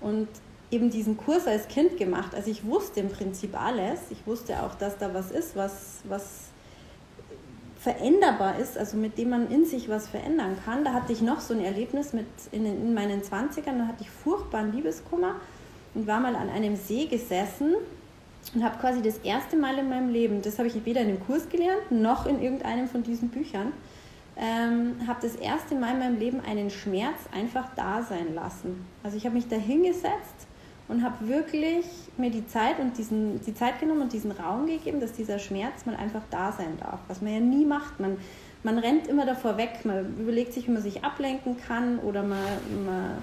Und 0.01 0.29
eben 0.71 0.91
diesen 0.91 1.17
Kurs 1.17 1.47
als 1.47 1.69
Kind 1.69 1.97
gemacht. 1.97 2.35
Also 2.35 2.51
ich 2.51 2.65
wusste 2.65 3.01
im 3.01 3.09
Prinzip 3.09 3.61
alles. 3.61 4.01
Ich 4.11 4.27
wusste 4.27 4.63
auch, 4.63 4.75
dass 4.75 4.99
da 4.99 5.13
was 5.13 5.31
ist, 5.31 5.57
was, 5.57 6.01
was 6.05 6.51
veränderbar 7.81 8.59
ist, 8.59 8.77
also 8.77 8.97
mit 8.97 9.17
dem 9.17 9.31
man 9.31 9.51
in 9.51 9.65
sich 9.65 9.89
was 9.89 10.07
verändern 10.07 10.57
kann. 10.65 10.85
Da 10.85 10.93
hatte 10.93 11.13
ich 11.13 11.23
noch 11.23 11.41
so 11.41 11.55
ein 11.55 11.65
Erlebnis 11.65 12.13
mit 12.13 12.27
in, 12.53 12.67
in 12.67 12.95
meinen 12.95 13.23
20ern, 13.23 13.79
da 13.79 13.87
hatte 13.87 14.03
ich 14.03 14.11
furchtbaren 14.11 14.73
Liebeskummer 14.73 15.37
und 15.95 16.07
war 16.07 16.21
mal 16.21 16.37
an 16.37 16.51
einem 16.51 16.77
See 16.77 17.07
gesessen 17.07 17.75
und 18.55 18.63
habe 18.63 18.79
quasi 18.79 19.01
das 19.01 19.19
erste 19.19 19.57
Mal 19.57 19.79
in 19.79 19.89
meinem 19.89 20.11
Leben, 20.11 20.43
das 20.43 20.59
habe 20.59 20.69
ich 20.69 20.85
weder 20.85 21.01
in 21.01 21.09
dem 21.09 21.27
Kurs 21.27 21.49
gelernt, 21.49 21.91
noch 21.91 22.27
in 22.27 22.43
irgendeinem 22.43 22.87
von 22.87 23.03
diesen 23.03 23.31
Büchern, 23.31 23.73
ähm, 24.41 24.97
habe 25.07 25.19
das 25.21 25.37
erste 25.37 25.75
Mal 25.75 25.93
in 25.93 25.99
meinem 25.99 26.19
Leben 26.19 26.41
einen 26.41 26.71
Schmerz 26.71 27.19
einfach 27.31 27.69
da 27.77 28.03
sein 28.03 28.35
lassen. 28.35 28.87
Also 29.03 29.19
ich 29.19 29.27
habe 29.27 29.35
mich 29.35 29.49
da 29.49 29.57
hingesetzt 29.57 30.49
und 30.89 31.05
habe 31.05 31.29
wirklich 31.29 31.85
mir 32.17 32.31
die 32.31 32.47
Zeit 32.47 32.81
und 32.81 32.97
diesen, 32.97 33.41
die 33.45 33.55
Zeit 33.55 33.79
genommen 33.81 34.03
und 34.03 34.13
diesen 34.15 34.33
Raum 34.33 34.67
gegeben, 34.67 34.99
dass 34.99 35.13
dieser 35.13 35.39
Schmerz 35.39 35.85
mal 35.85 35.95
einfach 35.95 36.23
da 36.31 36.53
sein 36.53 36.79
darf, 36.81 37.01
was 37.07 37.21
man 37.21 37.35
ja 37.35 37.41
nie 37.41 37.67
macht. 37.67 38.01
Man, 38.01 38.17
man 38.63 38.79
rennt 38.79 39.09
immer 39.09 39.27
davor 39.27 39.59
weg, 39.59 39.81
man 39.85 40.17
überlegt 40.19 40.55
sich, 40.55 40.67
wie 40.67 40.73
man 40.73 40.83
sich 40.83 41.05
ablenken 41.05 41.59
kann 41.59 41.99
oder 41.99 42.23
man, 42.23 42.39
man 42.87 43.23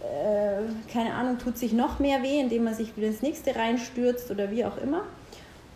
äh, 0.00 0.92
keine 0.92 1.14
Ahnung, 1.14 1.38
tut 1.38 1.56
sich 1.56 1.72
noch 1.72 2.00
mehr 2.00 2.22
weh, 2.24 2.40
indem 2.40 2.64
man 2.64 2.74
sich 2.74 2.96
wieder 2.96 3.06
ins 3.06 3.22
nächste 3.22 3.54
reinstürzt 3.54 4.30
oder 4.32 4.50
wie 4.50 4.64
auch 4.64 4.76
immer. 4.78 5.04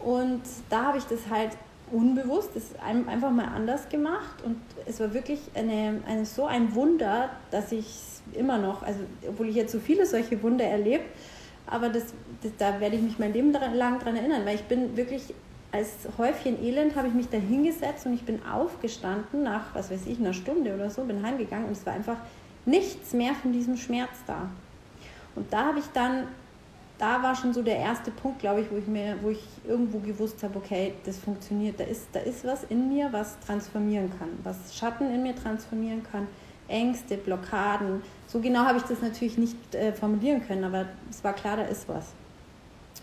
Und 0.01 0.43
da 0.71 0.87
habe 0.87 0.99
ich 0.99 1.05
das 1.05 1.21
halt 1.31 1.51
unbewusst, 1.93 2.51
das 2.55 2.65
einfach 2.85 3.31
mal 3.31 3.47
anders 3.47 3.89
gemacht 3.89 4.43
und 4.45 4.57
es 4.87 4.99
war 5.01 5.13
wirklich 5.15 5.41
eine, 5.55 6.01
eine, 6.07 6.25
so 6.25 6.47
ein 6.47 6.75
Wunder, 6.75 7.31
dass 7.51 7.71
ich 7.73 7.87
immer 8.33 8.59
noch, 8.59 8.83
also 8.83 9.01
obwohl 9.29 9.49
ich 9.49 9.57
jetzt 9.57 9.73
so 9.73 9.79
viele 9.79 10.07
solche 10.07 10.43
Wunder 10.43 10.65
erlebe, 10.65 11.05
aber 11.67 11.89
das, 11.89 12.15
das, 12.43 12.53
da 12.59 12.81
werde 12.81 12.97
ich 12.97 13.03
mich 13.03 13.19
mein 13.19 13.33
Leben 13.33 13.53
lang 13.53 13.99
dran 14.01 14.17
erinnern, 14.17 14.45
weil 14.45 14.57
ich 14.57 14.65
bin 14.65 14.97
wirklich 14.97 15.35
als 15.73 15.89
Häufchen 16.19 16.63
Elend 16.63 16.97
habe 16.97 17.09
ich 17.09 17.15
mich 17.15 17.31
da 17.31 17.39
hingesetzt 17.39 18.05
und 18.05 18.13
ich 18.13 18.25
bin 18.25 18.45
aufgestanden 18.45 19.43
nach, 19.43 19.75
was 19.75 19.91
weiß 19.91 20.07
ich, 20.07 20.19
einer 20.19 20.35
Stunde 20.35 20.75
oder 20.75 20.91
so, 20.91 21.05
bin 21.05 21.25
heimgegangen 21.25 21.67
und 21.67 21.73
es 21.73 21.87
war 21.87 21.95
einfach 21.95 22.19
nichts 22.67 23.15
mehr 23.15 23.35
von 23.35 23.53
diesem 23.53 23.77
Schmerz 23.79 24.11
da. 24.27 24.51
Und 25.35 25.51
da 25.53 25.67
habe 25.67 25.79
ich 25.79 25.87
dann, 25.95 26.29
da 27.03 27.21
war 27.21 27.35
schon 27.35 27.53
so 27.53 27.63
der 27.63 27.79
erste 27.79 28.13
Punkt, 28.13 28.39
glaube 28.39 28.61
ich, 28.61 28.71
wo 28.71 28.77
ich 28.77 28.87
mir, 28.87 29.19
wo 29.23 29.31
ich 29.31 29.43
irgendwo 29.67 29.99
gewusst 29.99 30.41
habe, 30.45 30.57
okay, 30.57 30.95
das 31.05 31.19
funktioniert, 31.19 31.81
da 31.81 31.85
ist, 31.85 32.07
da 32.13 32.21
ist 32.21 32.45
was 32.45 32.63
in 32.63 32.89
mir, 32.89 33.13
was 33.13 33.41
transformieren 33.41 34.09
kann, 34.21 34.29
was 34.45 34.77
Schatten 34.77 35.13
in 35.13 35.25
mir 35.25 35.35
transformieren 35.35 36.05
kann, 36.05 36.29
Ängste, 36.69 37.17
Blockaden. 37.17 38.03
So 38.29 38.39
genau 38.39 38.61
habe 38.61 38.79
ich 38.79 38.85
das 38.85 39.03
natürlich 39.03 39.37
nicht 39.37 39.75
äh, 39.75 39.93
formulieren 39.93 40.47
können, 40.47 40.63
aber 40.63 40.87
es 41.11 41.25
war 41.25 41.33
klar, 41.33 41.57
da 41.57 41.65
ist 41.65 41.89
was. 41.89 42.13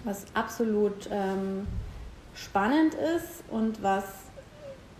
Was 0.06 0.26
absolut 0.34 1.10
ähm, 1.12 1.68
spannend 2.34 2.94
ist 2.94 3.44
und 3.52 3.84
was 3.84 4.06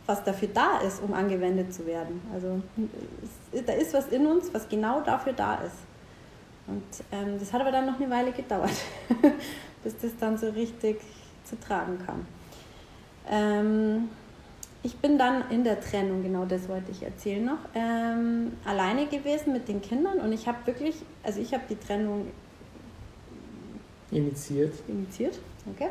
was 0.08 0.24
dafür 0.24 0.50
da 0.52 0.80
ist, 0.80 1.04
um 1.04 1.14
angewendet 1.14 1.72
zu 1.72 1.86
werden. 1.86 2.20
Also 2.34 2.64
da 3.64 3.74
ist 3.74 3.94
was 3.94 4.08
in 4.08 4.26
uns, 4.26 4.52
was 4.52 4.68
genau 4.68 5.02
dafür 5.02 5.34
da 5.34 5.54
ist. 5.62 5.76
Und 6.70 6.84
ähm, 7.12 7.40
das 7.40 7.52
hat 7.52 7.62
aber 7.62 7.72
dann 7.72 7.86
noch 7.86 8.00
eine 8.00 8.10
Weile 8.10 8.32
gedauert, 8.32 8.72
bis 9.84 9.98
das 9.98 10.12
dann 10.20 10.38
so 10.38 10.50
richtig 10.50 11.00
zu 11.44 11.60
tragen 11.60 11.98
kam. 12.06 12.26
Ähm, 13.30 14.10
ich 14.84 14.96
bin 14.98 15.18
dann 15.18 15.50
in 15.50 15.64
der 15.64 15.82
Trennung, 15.82 16.24
genau 16.24 16.46
das 16.46 16.70
wollte 16.70 16.92
ich 16.92 17.04
erzählen 17.04 17.44
noch, 17.44 17.58
ähm, 17.74 18.54
alleine 18.66 19.08
gewesen 19.08 19.52
mit 19.52 19.68
den 19.68 19.82
Kindern 19.82 20.20
und 20.20 20.32
ich 20.32 20.48
habe 20.48 20.58
wirklich, 20.66 20.96
also 21.24 21.42
ich 21.42 21.54
habe 21.54 21.64
die 21.70 21.76
Trennung 21.76 22.28
initiiert. 24.12 24.74
Initiiert, 24.88 25.40
okay 25.74 25.90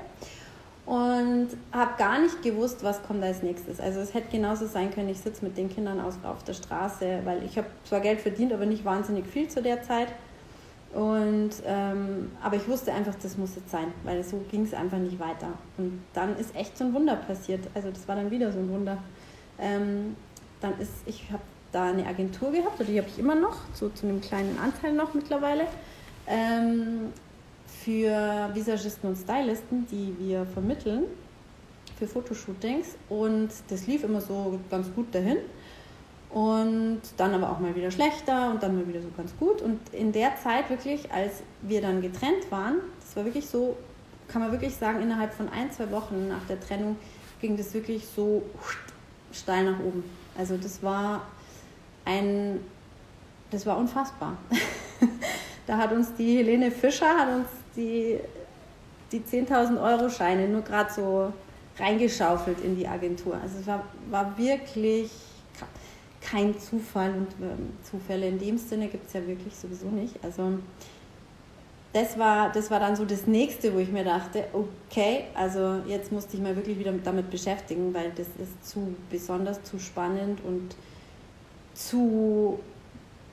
und 0.89 1.49
habe 1.71 1.99
gar 1.99 2.19
nicht 2.19 2.43
gewusst, 2.43 2.83
was 2.83 3.03
kommt 3.03 3.23
als 3.23 3.43
nächstes. 3.43 3.79
Also 3.79 4.01
es 4.01 4.15
hätte 4.15 4.29
genauso 4.31 4.67
sein 4.67 4.91
können, 4.91 5.11
ich 5.11 5.21
sitze 5.21 5.45
mit 5.45 5.59
den 5.59 5.69
Kindern 5.69 6.01
auf, 6.01 6.15
auf 6.25 6.43
der 6.45 6.55
Straße, 6.55 7.21
weil 7.25 7.45
ich 7.45 7.59
habe 7.59 7.67
zwar 7.85 8.01
Geld 8.01 8.23
verdient, 8.23 8.55
aber 8.55 8.65
nicht 8.65 8.87
wahnsinnig 8.87 9.27
viel 9.27 9.49
zu 9.49 9.61
der 9.61 9.83
Zeit. 9.83 10.09
Und, 10.95 11.51
ähm, 11.67 12.31
aber 12.43 12.57
ich 12.57 12.67
wusste 12.67 12.93
einfach, 12.93 13.15
das 13.23 13.37
muss 13.37 13.55
jetzt 13.57 13.71
sein, 13.71 13.93
weil 14.05 14.25
so 14.25 14.43
ging 14.51 14.65
es 14.65 14.73
einfach 14.73 14.99
nicht 14.99 15.19
weiter. 15.19 15.49
Und 15.77 16.01
dann 16.15 16.37
ist 16.39 16.55
echt 16.57 16.79
so 16.79 16.85
ein 16.85 16.95
Wunder 16.95 17.17
passiert. 17.17 17.69
Also 17.75 17.91
das 17.91 18.09
war 18.09 18.17
dann 18.17 18.31
wieder 18.31 18.51
so 18.53 18.59
ein 18.59 18.71
Wunder. 18.71 18.99
Ähm, 19.59 20.17
dann 20.61 20.79
ist, 20.81 20.93
ich 21.07 21.31
habe 21.31 21.43
da 21.73 21.91
eine 21.91 22.07
Agentur 22.07 22.51
gehabt, 22.53 22.81
oder 22.81 22.89
die 22.89 22.99
habe 22.99 23.09
ich 23.09 23.19
immer 23.19 23.35
noch, 23.35 23.59
so 23.75 23.91
zu 23.91 24.07
einem 24.07 24.21
kleinen 24.21 24.59
Anteil 24.59 24.95
noch 24.95 25.13
mittlerweile. 25.13 25.67
Ähm, 26.27 27.13
für 27.67 28.51
Visagisten 28.55 29.11
und 29.11 29.17
Stylisten, 29.17 29.87
die 29.91 30.15
wir 30.19 30.47
vermitteln 30.47 31.05
für 31.99 32.07
Fotoshootings. 32.07 32.97
Und 33.09 33.51
das 33.69 33.87
lief 33.87 34.05
immer 34.05 34.21
so 34.21 34.59
ganz 34.71 34.93
gut 34.95 35.15
dahin. 35.15 35.39
Und 36.31 37.01
dann 37.17 37.35
aber 37.35 37.51
auch 37.51 37.59
mal 37.59 37.75
wieder 37.75 37.91
schlechter 37.91 38.51
und 38.51 38.63
dann 38.63 38.77
mal 38.77 38.87
wieder 38.87 39.01
so 39.01 39.09
ganz 39.17 39.33
gut. 39.39 39.63
Und 39.63 39.81
in 39.93 40.13
der 40.13 40.37
Zeit 40.37 40.69
wirklich, 40.69 41.11
als 41.11 41.43
wir 41.63 41.81
dann 41.81 42.03
getrennt 42.03 42.51
waren, 42.51 42.77
das 43.01 43.17
war 43.17 43.25
wirklich 43.25 43.47
so, 43.47 43.77
kann 44.29 44.43
man 44.43 44.53
wirklich 44.53 44.75
sagen, 44.75 45.01
innerhalb 45.01 45.33
von 45.33 45.49
ein, 45.49 45.73
zwei 45.73 45.91
Wochen 45.91 46.29
nach 46.29 46.45
der 46.47 46.61
Trennung 46.61 46.97
ging 47.41 47.57
das 47.57 47.73
wirklich 47.73 48.07
so 48.07 48.43
steil 49.33 49.65
nach 49.65 49.81
oben. 49.81 50.05
Also 50.37 50.57
das 50.57 50.83
war 50.83 51.23
ein, 52.05 52.61
das 53.51 53.65
war 53.65 53.79
unfassbar. 53.79 54.37
da 55.67 55.79
hat 55.79 55.93
uns 55.93 56.15
die 56.15 56.39
Helene 56.39 56.71
Fischer, 56.71 57.17
hat 57.17 57.29
uns 57.29 57.49
die, 57.75 58.19
die 59.13 59.21
10.000 59.21 59.81
Euro 59.81 60.11
Scheine 60.11 60.47
nur 60.49 60.63
gerade 60.63 60.93
so 60.93 61.33
reingeschaufelt 61.79 62.61
in 62.61 62.77
die 62.77 62.87
Agentur. 62.87 63.39
Also 63.43 63.61
es 63.61 63.67
war, 63.67 63.85
war 64.11 64.37
wirklich 64.37 65.11
kein 66.21 66.59
Zufall 66.59 67.13
und 67.13 67.29
ähm, 67.41 67.71
Zufälle 67.83 68.29
in 68.29 68.39
dem 68.39 68.59
Sinne 68.59 68.89
gibt 68.89 69.07
es 69.07 69.13
ja 69.13 69.27
wirklich 69.27 69.55
sowieso 69.55 69.87
nicht. 69.87 70.15
Also 70.23 70.59
das 71.93 72.19
war, 72.19 72.53
das 72.53 72.71
war 72.71 72.81
dann 72.81 72.97
so 72.97 73.05
das 73.05 73.27
nächste, 73.27 73.75
wo 73.75 73.79
ich 73.79 73.91
mir 73.91 74.05
dachte, 74.05 74.45
okay, 74.53 75.25
also 75.35 75.81
jetzt 75.87 76.13
musste 76.13 76.37
ich 76.37 76.43
mal 76.43 76.55
wirklich 76.55 76.79
wieder 76.79 76.93
damit 76.93 77.31
beschäftigen, 77.31 77.95
weil 77.95 78.11
das 78.11 78.27
ist 78.39 78.69
zu 78.69 78.95
besonders, 79.11 79.63
zu 79.63 79.79
spannend 79.79 80.41
und 80.45 80.77
zu 81.75 82.59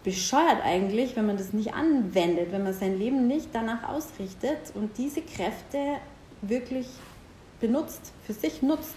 bescheuert 0.03 0.63
eigentlich, 0.63 1.15
wenn 1.15 1.25
man 1.25 1.37
das 1.37 1.51
nicht 1.51 1.73
anwendet, 1.73 2.51
wenn 2.51 2.63
man 2.63 2.73
sein 2.73 2.97
Leben 2.97 3.27
nicht 3.27 3.49
danach 3.53 3.89
ausrichtet 3.89 4.59
und 4.75 4.97
diese 4.97 5.21
Kräfte 5.21 5.77
wirklich 6.41 6.87
benutzt, 7.59 8.13
für 8.25 8.33
sich 8.33 8.61
nutzt. 8.61 8.95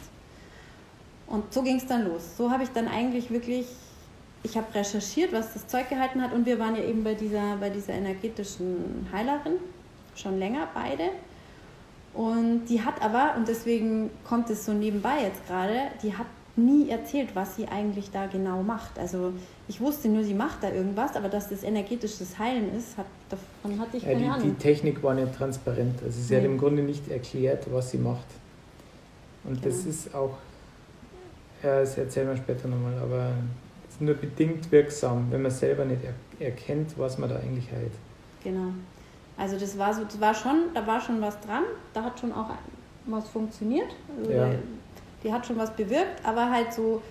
Und 1.28 1.52
so 1.52 1.62
ging 1.62 1.76
es 1.76 1.86
dann 1.86 2.08
los. 2.08 2.36
So 2.36 2.50
habe 2.50 2.62
ich 2.62 2.70
dann 2.70 2.88
eigentlich 2.88 3.30
wirklich, 3.30 3.66
ich 4.42 4.56
habe 4.56 4.74
recherchiert, 4.74 5.32
was 5.32 5.52
das 5.52 5.66
Zeug 5.66 5.88
gehalten 5.88 6.22
hat 6.22 6.32
und 6.32 6.46
wir 6.46 6.58
waren 6.58 6.74
ja 6.74 6.82
eben 6.82 7.04
bei 7.04 7.14
dieser, 7.14 7.56
bei 7.56 7.70
dieser 7.70 7.92
energetischen 7.94 9.06
Heilerin 9.12 9.54
schon 10.14 10.38
länger 10.38 10.68
beide. 10.74 11.10
Und 12.14 12.66
die 12.66 12.82
hat 12.82 13.02
aber, 13.02 13.34
und 13.36 13.46
deswegen 13.46 14.10
kommt 14.24 14.50
es 14.50 14.64
so 14.64 14.72
nebenbei 14.72 15.22
jetzt 15.22 15.46
gerade, 15.46 15.92
die 16.02 16.16
hat 16.16 16.26
nie 16.56 16.88
erzählt, 16.88 17.28
was 17.34 17.56
sie 17.56 17.68
eigentlich 17.68 18.10
da 18.10 18.26
genau 18.26 18.62
macht. 18.62 18.98
Also 18.98 19.32
ich 19.68 19.80
wusste 19.80 20.08
nur, 20.08 20.24
sie 20.24 20.34
macht 20.34 20.62
da 20.62 20.72
irgendwas, 20.72 21.14
aber 21.14 21.28
dass 21.28 21.48
das 21.48 21.62
energetisches 21.62 22.38
Heilen 22.38 22.74
ist, 22.76 22.96
hat, 22.96 23.06
davon 23.28 23.78
hatte 23.78 23.98
ich 23.98 24.04
keine 24.04 24.14
ja, 24.14 24.26
die, 24.26 24.32
Ahnung. 24.32 24.56
Die 24.56 24.62
Technik 24.62 25.02
war 25.02 25.14
nicht 25.14 25.34
transparent. 25.34 26.02
Also 26.04 26.20
sie 26.20 26.34
nee. 26.34 26.40
hat 26.40 26.46
im 26.46 26.58
Grunde 26.58 26.82
nicht 26.82 27.08
erklärt, 27.08 27.66
was 27.72 27.90
sie 27.92 27.98
macht. 27.98 28.26
Und 29.44 29.62
genau. 29.62 29.74
das 29.74 29.86
ist 29.86 30.14
auch, 30.14 30.36
ja, 31.62 31.80
das 31.80 31.98
erzählen 31.98 32.28
wir 32.28 32.36
später 32.36 32.68
nochmal, 32.68 32.94
aber 33.02 33.32
es 33.88 33.94
ist 33.94 34.00
nur 34.00 34.14
bedingt 34.14 34.70
wirksam, 34.70 35.26
wenn 35.30 35.42
man 35.42 35.50
selber 35.50 35.84
nicht 35.84 36.02
er 36.04 36.46
erkennt, 36.46 36.96
was 36.98 37.18
man 37.18 37.28
da 37.28 37.36
eigentlich 37.36 37.70
heilt. 37.72 37.92
Genau. 38.44 38.72
Also 39.36 39.58
das 39.58 39.76
war 39.78 39.92
so, 39.92 40.04
das 40.04 40.20
war 40.20 40.34
schon, 40.34 40.70
da 40.74 40.86
war 40.86 41.00
schon 41.00 41.20
was 41.20 41.40
dran, 41.40 41.64
da 41.94 42.04
hat 42.04 42.18
schon 42.18 42.32
auch 42.32 42.50
was 43.06 43.28
funktioniert. 43.28 43.88
Also 44.18 44.30
ja 44.30 44.50
die 45.24 45.32
hat 45.32 45.46
schon 45.46 45.58
was 45.58 45.70
bewirkt, 45.72 46.24
aber 46.24 46.50
halt 46.50 46.72
so, 46.72 47.02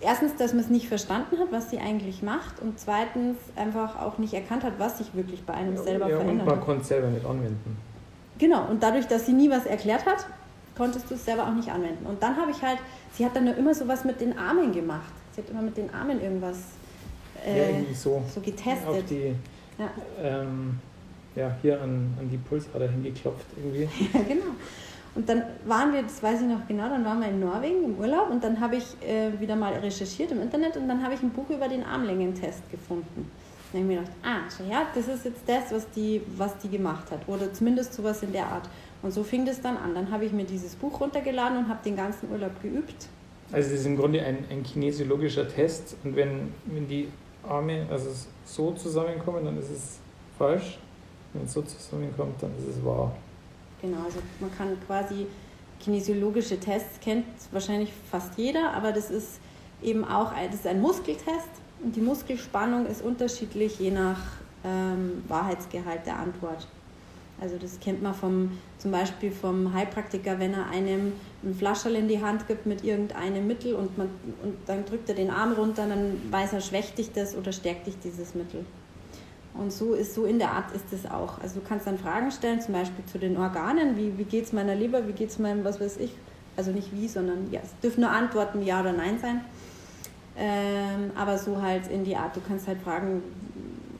erstens, 0.00 0.36
dass 0.36 0.52
man 0.52 0.62
es 0.62 0.70
nicht 0.70 0.88
verstanden 0.88 1.38
hat, 1.38 1.50
was 1.50 1.70
sie 1.70 1.78
eigentlich 1.78 2.22
macht 2.22 2.60
und 2.60 2.78
zweitens 2.78 3.36
einfach 3.56 4.00
auch 4.00 4.18
nicht 4.18 4.34
erkannt 4.34 4.64
hat, 4.64 4.74
was 4.78 4.98
sich 4.98 5.14
wirklich 5.14 5.44
bei 5.44 5.54
einem 5.54 5.76
selber 5.76 6.08
ja, 6.08 6.16
verändert. 6.18 6.46
Und 6.46 6.54
man 6.54 6.64
konnte 6.64 6.82
es 6.82 6.88
selber 6.88 7.08
nicht 7.08 7.26
anwenden. 7.26 7.76
Genau, 8.38 8.66
und 8.66 8.82
dadurch, 8.82 9.06
dass 9.06 9.26
sie 9.26 9.32
nie 9.32 9.50
was 9.50 9.66
erklärt 9.66 10.06
hat, 10.06 10.26
konntest 10.82 11.08
du 11.08 11.14
es 11.14 11.24
selber 11.24 11.46
auch 11.46 11.54
nicht 11.54 11.70
anwenden. 11.70 12.04
Und 12.06 12.20
dann 12.20 12.36
habe 12.36 12.50
ich 12.50 12.60
halt, 12.60 12.78
sie 13.12 13.24
hat 13.24 13.36
dann 13.36 13.46
immer 13.46 13.72
so 13.72 13.86
was 13.86 14.04
mit 14.04 14.20
den 14.20 14.36
Armen 14.36 14.72
gemacht. 14.72 15.12
Sie 15.30 15.40
hat 15.40 15.48
immer 15.48 15.62
mit 15.62 15.76
den 15.76 15.94
Armen 15.94 16.20
irgendwas 16.20 16.58
äh, 17.46 17.82
ja, 17.82 17.94
so, 17.94 18.20
so 18.34 18.40
getestet. 18.40 19.08
Die, 19.08 19.32
ja. 19.78 19.90
Ähm, 20.20 20.80
ja, 21.36 21.54
hier 21.62 21.80
an, 21.80 22.12
an 22.18 22.28
die 22.28 22.36
Pulsader 22.36 22.88
hingeklopft 22.88 23.46
irgendwie. 23.56 23.82
ja, 24.12 24.22
genau. 24.26 24.50
Und 25.14 25.28
dann 25.28 25.44
waren 25.66 25.92
wir, 25.92 26.02
das 26.02 26.20
weiß 26.20 26.40
ich 26.40 26.48
noch 26.48 26.66
genau, 26.66 26.88
dann 26.88 27.04
waren 27.04 27.20
wir 27.20 27.28
in 27.28 27.38
Norwegen 27.38 27.84
im 27.84 27.98
Urlaub 27.98 28.30
und 28.30 28.42
dann 28.42 28.58
habe 28.60 28.76
ich 28.76 28.84
äh, 29.06 29.38
wieder 29.38 29.54
mal 29.54 29.72
recherchiert 29.74 30.32
im 30.32 30.42
Internet 30.42 30.76
und 30.76 30.88
dann 30.88 31.04
habe 31.04 31.14
ich 31.14 31.22
ein 31.22 31.30
Buch 31.30 31.48
über 31.48 31.68
den 31.68 31.84
Armlängentest 31.84 32.68
gefunden. 32.70 33.30
Dann 33.72 33.82
habe 33.82 33.92
ich 33.92 33.98
mir 33.98 34.04
gedacht, 34.04 34.16
ah, 34.24 34.62
ja, 34.68 34.86
das 34.94 35.06
ist 35.06 35.26
jetzt 35.26 35.42
das, 35.46 35.70
was 35.70 35.88
die, 35.90 36.22
was 36.36 36.58
die 36.58 36.70
gemacht 36.70 37.10
hat 37.12 37.20
oder 37.28 37.52
zumindest 37.52 37.94
sowas 37.94 38.22
in 38.24 38.32
der 38.32 38.46
Art. 38.46 38.68
Und 39.02 39.12
so 39.12 39.24
fing 39.24 39.44
das 39.44 39.60
dann 39.60 39.76
an. 39.76 39.94
Dann 39.94 40.10
habe 40.10 40.24
ich 40.24 40.32
mir 40.32 40.44
dieses 40.44 40.76
Buch 40.76 41.00
runtergeladen 41.00 41.58
und 41.58 41.68
habe 41.68 41.80
den 41.84 41.96
ganzen 41.96 42.30
Urlaub 42.30 42.60
geübt. 42.62 43.08
Also 43.50 43.68
es 43.72 43.80
ist 43.80 43.86
im 43.86 43.96
Grunde 43.96 44.22
ein, 44.22 44.44
ein 44.50 44.62
kinesiologischer 44.62 45.48
Test 45.48 45.96
und 46.04 46.16
wenn, 46.16 46.54
wenn 46.66 46.88
die 46.88 47.08
Arme 47.46 47.86
also 47.90 48.08
so 48.44 48.72
zusammenkommen, 48.72 49.44
dann 49.44 49.58
ist 49.58 49.70
es 49.70 49.98
falsch. 50.38 50.78
Wenn 51.32 51.44
es 51.44 51.52
so 51.52 51.62
zusammenkommt, 51.62 52.42
dann 52.42 52.50
ist 52.58 52.76
es 52.76 52.84
wahr. 52.84 53.14
Genau, 53.80 54.04
also 54.04 54.20
man 54.40 54.54
kann 54.56 54.68
quasi 54.86 55.26
kinesiologische 55.80 56.58
Tests 56.58 57.00
kennt 57.00 57.24
wahrscheinlich 57.50 57.92
fast 58.10 58.38
jeder, 58.38 58.72
aber 58.72 58.92
das 58.92 59.10
ist 59.10 59.40
eben 59.82 60.04
auch 60.04 60.32
ein, 60.32 60.46
das 60.46 60.60
ist 60.60 60.66
ein 60.66 60.80
Muskeltest 60.80 61.48
und 61.82 61.96
die 61.96 62.00
Muskelspannung 62.00 62.86
ist 62.86 63.02
unterschiedlich 63.02 63.80
je 63.80 63.90
nach 63.90 64.20
ähm, 64.64 65.24
Wahrheitsgehalt 65.26 66.06
der 66.06 66.18
Antwort. 66.18 66.68
Also 67.42 67.58
das 67.58 67.80
kennt 67.80 68.00
man 68.02 68.14
vom, 68.14 68.56
zum 68.78 68.92
Beispiel 68.92 69.32
vom 69.32 69.74
Heilpraktiker, 69.74 70.38
wenn 70.38 70.54
er 70.54 70.70
einem 70.70 71.12
ein 71.42 71.54
Flascherl 71.54 71.96
in 71.96 72.06
die 72.06 72.22
Hand 72.22 72.46
gibt 72.46 72.66
mit 72.66 72.84
irgendeinem 72.84 73.48
Mittel 73.48 73.74
und, 73.74 73.98
man, 73.98 74.08
und 74.44 74.54
dann 74.66 74.84
drückt 74.84 75.08
er 75.08 75.16
den 75.16 75.28
Arm 75.28 75.54
runter, 75.54 75.88
dann 75.88 76.20
weiß 76.30 76.52
er, 76.52 76.60
schwächt 76.60 76.98
dich 76.98 77.12
das 77.12 77.36
oder 77.36 77.50
stärkt 77.50 77.88
dich 77.88 77.98
dieses 77.98 78.36
Mittel. 78.36 78.64
Und 79.54 79.72
so 79.72 79.94
ist 79.94 80.14
so 80.14 80.24
in 80.24 80.38
der 80.38 80.52
Art 80.52 80.72
ist 80.72 80.92
es 80.92 81.04
auch. 81.04 81.40
Also 81.42 81.58
du 81.58 81.66
kannst 81.66 81.88
dann 81.88 81.98
Fragen 81.98 82.30
stellen, 82.30 82.60
zum 82.60 82.74
Beispiel 82.74 83.04
zu 83.06 83.18
den 83.18 83.36
Organen, 83.36 83.96
wie, 83.96 84.16
wie 84.16 84.24
geht 84.24 84.44
es 84.44 84.52
meiner 84.52 84.76
Leber, 84.76 85.08
wie 85.08 85.12
geht 85.12 85.30
es 85.30 85.40
meinem, 85.40 85.64
was 85.64 85.80
weiß 85.80 85.96
ich, 85.96 86.12
also 86.56 86.70
nicht 86.70 86.94
wie, 86.94 87.08
sondern 87.08 87.50
ja, 87.50 87.60
es 87.62 87.76
dürfen 87.82 88.02
nur 88.02 88.10
Antworten 88.10 88.62
Ja 88.62 88.80
oder 88.80 88.92
Nein 88.92 89.18
sein. 89.20 89.40
Ähm, 90.36 91.10
aber 91.16 91.36
so 91.36 91.60
halt 91.60 91.88
in 91.88 92.04
die 92.04 92.16
Art, 92.16 92.36
du 92.36 92.40
kannst 92.46 92.68
halt 92.68 92.80
fragen, 92.80 93.22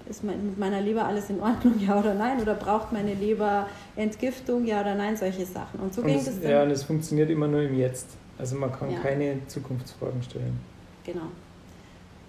ist 0.08 0.24
mit 0.24 0.58
meiner 0.58 0.80
Leber 0.80 1.04
alles 1.04 1.30
in 1.30 1.40
Ordnung, 1.40 1.74
ja 1.86 1.98
oder 1.98 2.14
nein? 2.14 2.40
Oder 2.40 2.54
braucht 2.54 2.92
meine 2.92 3.14
Leber 3.14 3.66
Entgiftung, 3.96 4.64
ja 4.64 4.80
oder 4.80 4.94
nein? 4.94 5.16
Solche 5.16 5.46
Sachen. 5.46 5.80
Und 5.80 5.94
so 5.94 6.00
und 6.02 6.08
ging 6.08 6.16
es, 6.18 6.40
dann. 6.40 6.50
Ja, 6.50 6.62
und 6.62 6.70
es 6.70 6.82
funktioniert 6.84 7.30
immer 7.30 7.48
nur 7.48 7.62
im 7.62 7.74
Jetzt. 7.78 8.08
Also 8.38 8.56
man 8.56 8.72
kann 8.72 8.90
Ja. 8.90 9.00
keine 9.00 9.46
Zukunftsfragen 9.46 10.22
stellen. 10.22 10.58
Genau. 11.04 11.28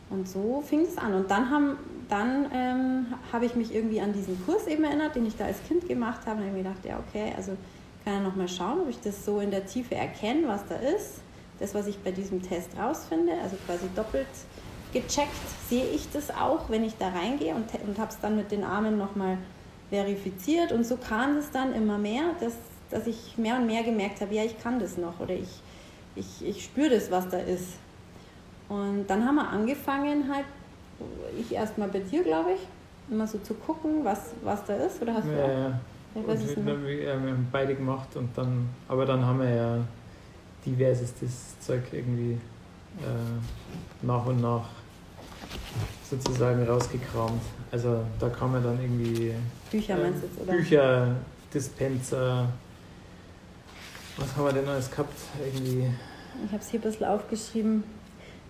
Und 0.09 0.27
so 0.27 0.61
fing 0.65 0.81
es 0.81 0.97
an. 0.97 1.13
Und 1.13 1.31
dann, 1.31 1.49
haben, 1.49 1.77
dann 2.09 2.45
ähm, 2.53 3.05
habe 3.31 3.45
ich 3.45 3.55
mich 3.55 3.73
irgendwie 3.73 3.99
an 4.01 4.13
diesen 4.13 4.43
Kurs 4.45 4.67
eben 4.67 4.83
erinnert, 4.83 5.15
den 5.15 5.25
ich 5.25 5.35
da 5.35 5.45
als 5.45 5.63
Kind 5.67 5.87
gemacht 5.87 6.27
habe. 6.27 6.39
Und 6.41 6.47
habe 6.47 6.57
mir 6.57 6.63
gedacht, 6.63 6.85
ja, 6.85 6.99
okay, 7.07 7.33
also 7.35 7.53
kann 8.03 8.15
ja 8.15 8.19
nochmal 8.19 8.47
schauen, 8.49 8.81
ob 8.81 8.89
ich 8.89 8.99
das 9.01 9.25
so 9.25 9.39
in 9.39 9.49
der 9.49 9.65
Tiefe 9.65 9.95
erkenne, 9.95 10.47
was 10.47 10.65
da 10.67 10.75
ist. 10.75 11.21
Das, 11.59 11.73
was 11.73 11.87
ich 11.87 11.97
bei 11.99 12.11
diesem 12.11 12.41
Test 12.41 12.69
rausfinde, 12.77 13.31
also 13.41 13.55
quasi 13.65 13.85
doppelt 13.95 14.27
gecheckt, 14.93 15.31
sehe 15.69 15.85
ich 15.85 16.07
das 16.11 16.29
auch, 16.29 16.69
wenn 16.69 16.83
ich 16.83 16.97
da 16.97 17.09
reingehe 17.09 17.53
und, 17.55 17.65
und 17.87 17.97
habe 17.99 18.11
es 18.11 18.19
dann 18.19 18.35
mit 18.35 18.51
den 18.51 18.63
Armen 18.63 18.97
nochmal 18.97 19.37
verifiziert. 19.89 20.71
Und 20.71 20.85
so 20.85 20.97
kam 20.97 21.37
es 21.37 21.51
dann 21.51 21.73
immer 21.73 21.97
mehr, 21.97 22.23
dass, 22.39 22.53
dass 22.89 23.07
ich 23.07 23.37
mehr 23.37 23.55
und 23.57 23.65
mehr 23.65 23.83
gemerkt 23.83 24.21
habe, 24.21 24.33
ja, 24.33 24.43
ich 24.43 24.59
kann 24.61 24.79
das 24.79 24.97
noch 24.97 25.19
oder 25.19 25.33
ich, 25.33 25.61
ich, 26.15 26.45
ich 26.45 26.63
spüre 26.63 26.91
das, 26.91 27.11
was 27.11 27.27
da 27.29 27.37
ist. 27.37 27.73
Und 28.69 29.07
dann 29.07 29.25
haben 29.25 29.35
wir 29.35 29.49
angefangen, 29.49 30.31
halt, 30.33 30.45
ich 31.39 31.51
erstmal 31.53 31.89
bei 31.89 31.99
dir, 31.99 32.23
glaube 32.23 32.51
ich, 32.53 32.59
immer 33.11 33.27
so 33.27 33.37
zu 33.39 33.53
gucken, 33.55 34.03
was, 34.03 34.31
was 34.43 34.63
da 34.65 34.75
ist. 34.75 35.01
Oder 35.01 35.15
hast 35.15 35.25
du 35.27 35.31
Ja, 35.31 35.43
auch? 35.43 35.49
ja. 35.49 35.79
Ich 36.15 36.27
weiß 36.27 36.43
es 36.43 36.55
nicht. 36.57 36.65
wir, 36.65 37.13
haben 37.13 37.47
beide 37.51 37.73
gemacht 37.75 38.15
und 38.15 38.29
dann, 38.37 38.69
aber 38.87 39.03
dann 39.05 39.25
haben 39.25 39.39
wir 39.39 39.49
ja 39.49 39.77
diversestes 40.65 41.59
Zeug 41.59 41.81
irgendwie 41.91 42.33
äh, 42.99 44.05
nach 44.05 44.25
und 44.27 44.39
nach 44.41 44.69
sozusagen 46.09 46.63
rausgekramt. 46.67 47.41
Also 47.71 48.03
da 48.19 48.29
kann 48.29 48.51
man 48.51 48.63
dann 48.63 48.79
irgendwie 48.81 49.33
Bücher 49.71 49.95
ähm, 49.95 50.01
meinst 50.01 50.23
du 50.23 50.27
jetzt, 50.27 50.41
oder? 50.41 50.53
Bücher, 50.53 51.15
Dispenser, 51.53 52.47
was 54.17 54.35
haben 54.35 54.45
wir 54.45 54.53
denn 54.53 54.67
alles 54.67 54.89
gehabt? 54.89 55.13
Irgendwie 55.43 55.89
Ich 56.45 56.51
habe 56.51 56.61
es 56.61 56.69
hier 56.69 56.79
ein 56.79 56.83
bisschen 56.83 57.07
aufgeschrieben. 57.07 57.83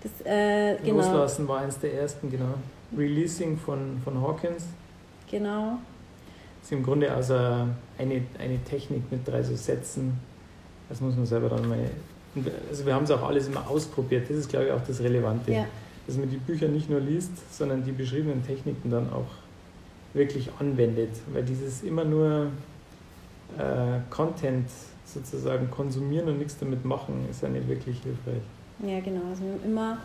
Das, 0.01 0.11
äh, 0.25 0.77
genau, 0.83 0.97
Loslassen 0.97 1.47
war 1.47 1.61
eins 1.61 1.79
der 1.79 1.93
ersten, 1.93 2.29
genau. 2.29 2.55
Releasing 2.97 3.57
von, 3.57 4.01
von 4.03 4.21
Hawkins. 4.21 4.65
genau. 5.29 5.77
ist 6.61 6.71
im 6.71 6.83
Grunde 6.83 7.11
also 7.11 7.33
eine, 7.33 8.23
eine 8.37 8.63
Technik 8.69 9.09
mit 9.09 9.25
drei 9.25 9.41
so 9.41 9.55
Sätzen. 9.55 10.19
Das 10.89 10.99
muss 10.99 11.15
man 11.15 11.25
selber 11.25 11.49
dann 11.49 11.67
mal. 11.67 11.79
Also 12.69 12.85
wir 12.85 12.93
haben 12.93 13.05
es 13.05 13.11
auch 13.11 13.23
alles 13.23 13.47
immer 13.47 13.67
ausprobiert. 13.69 14.29
Das 14.29 14.37
ist, 14.37 14.49
glaube 14.49 14.65
ich, 14.65 14.71
auch 14.71 14.81
das 14.85 14.99
Relevante. 14.99 15.51
Ja, 15.51 15.65
Dass 16.07 16.17
man 16.17 16.29
die 16.29 16.37
Bücher 16.37 16.67
nicht 16.67 16.89
nur 16.89 16.99
liest, 16.99 17.31
sondern 17.53 17.83
die 17.83 17.91
beschriebenen 17.91 18.45
Techniken 18.45 18.89
dann 18.89 19.11
auch 19.11 19.27
wirklich 20.13 20.49
anwendet. 20.59 21.11
Weil 21.31 21.43
dieses 21.43 21.83
immer 21.83 22.03
nur 22.03 22.47
äh, 23.57 23.99
Content 24.09 24.69
sozusagen 25.05 25.69
konsumieren 25.69 26.27
und 26.27 26.39
nichts 26.39 26.57
damit 26.57 26.83
machen, 26.85 27.25
ist 27.29 27.41
ja 27.41 27.49
nicht 27.49 27.67
wirklich 27.67 28.01
hilfreich. 28.01 28.41
ja, 28.79 28.99
genau. 28.99 29.21
Also 29.29 29.43
wir 29.43 29.51
haben 29.53 29.63
immer 29.63 29.97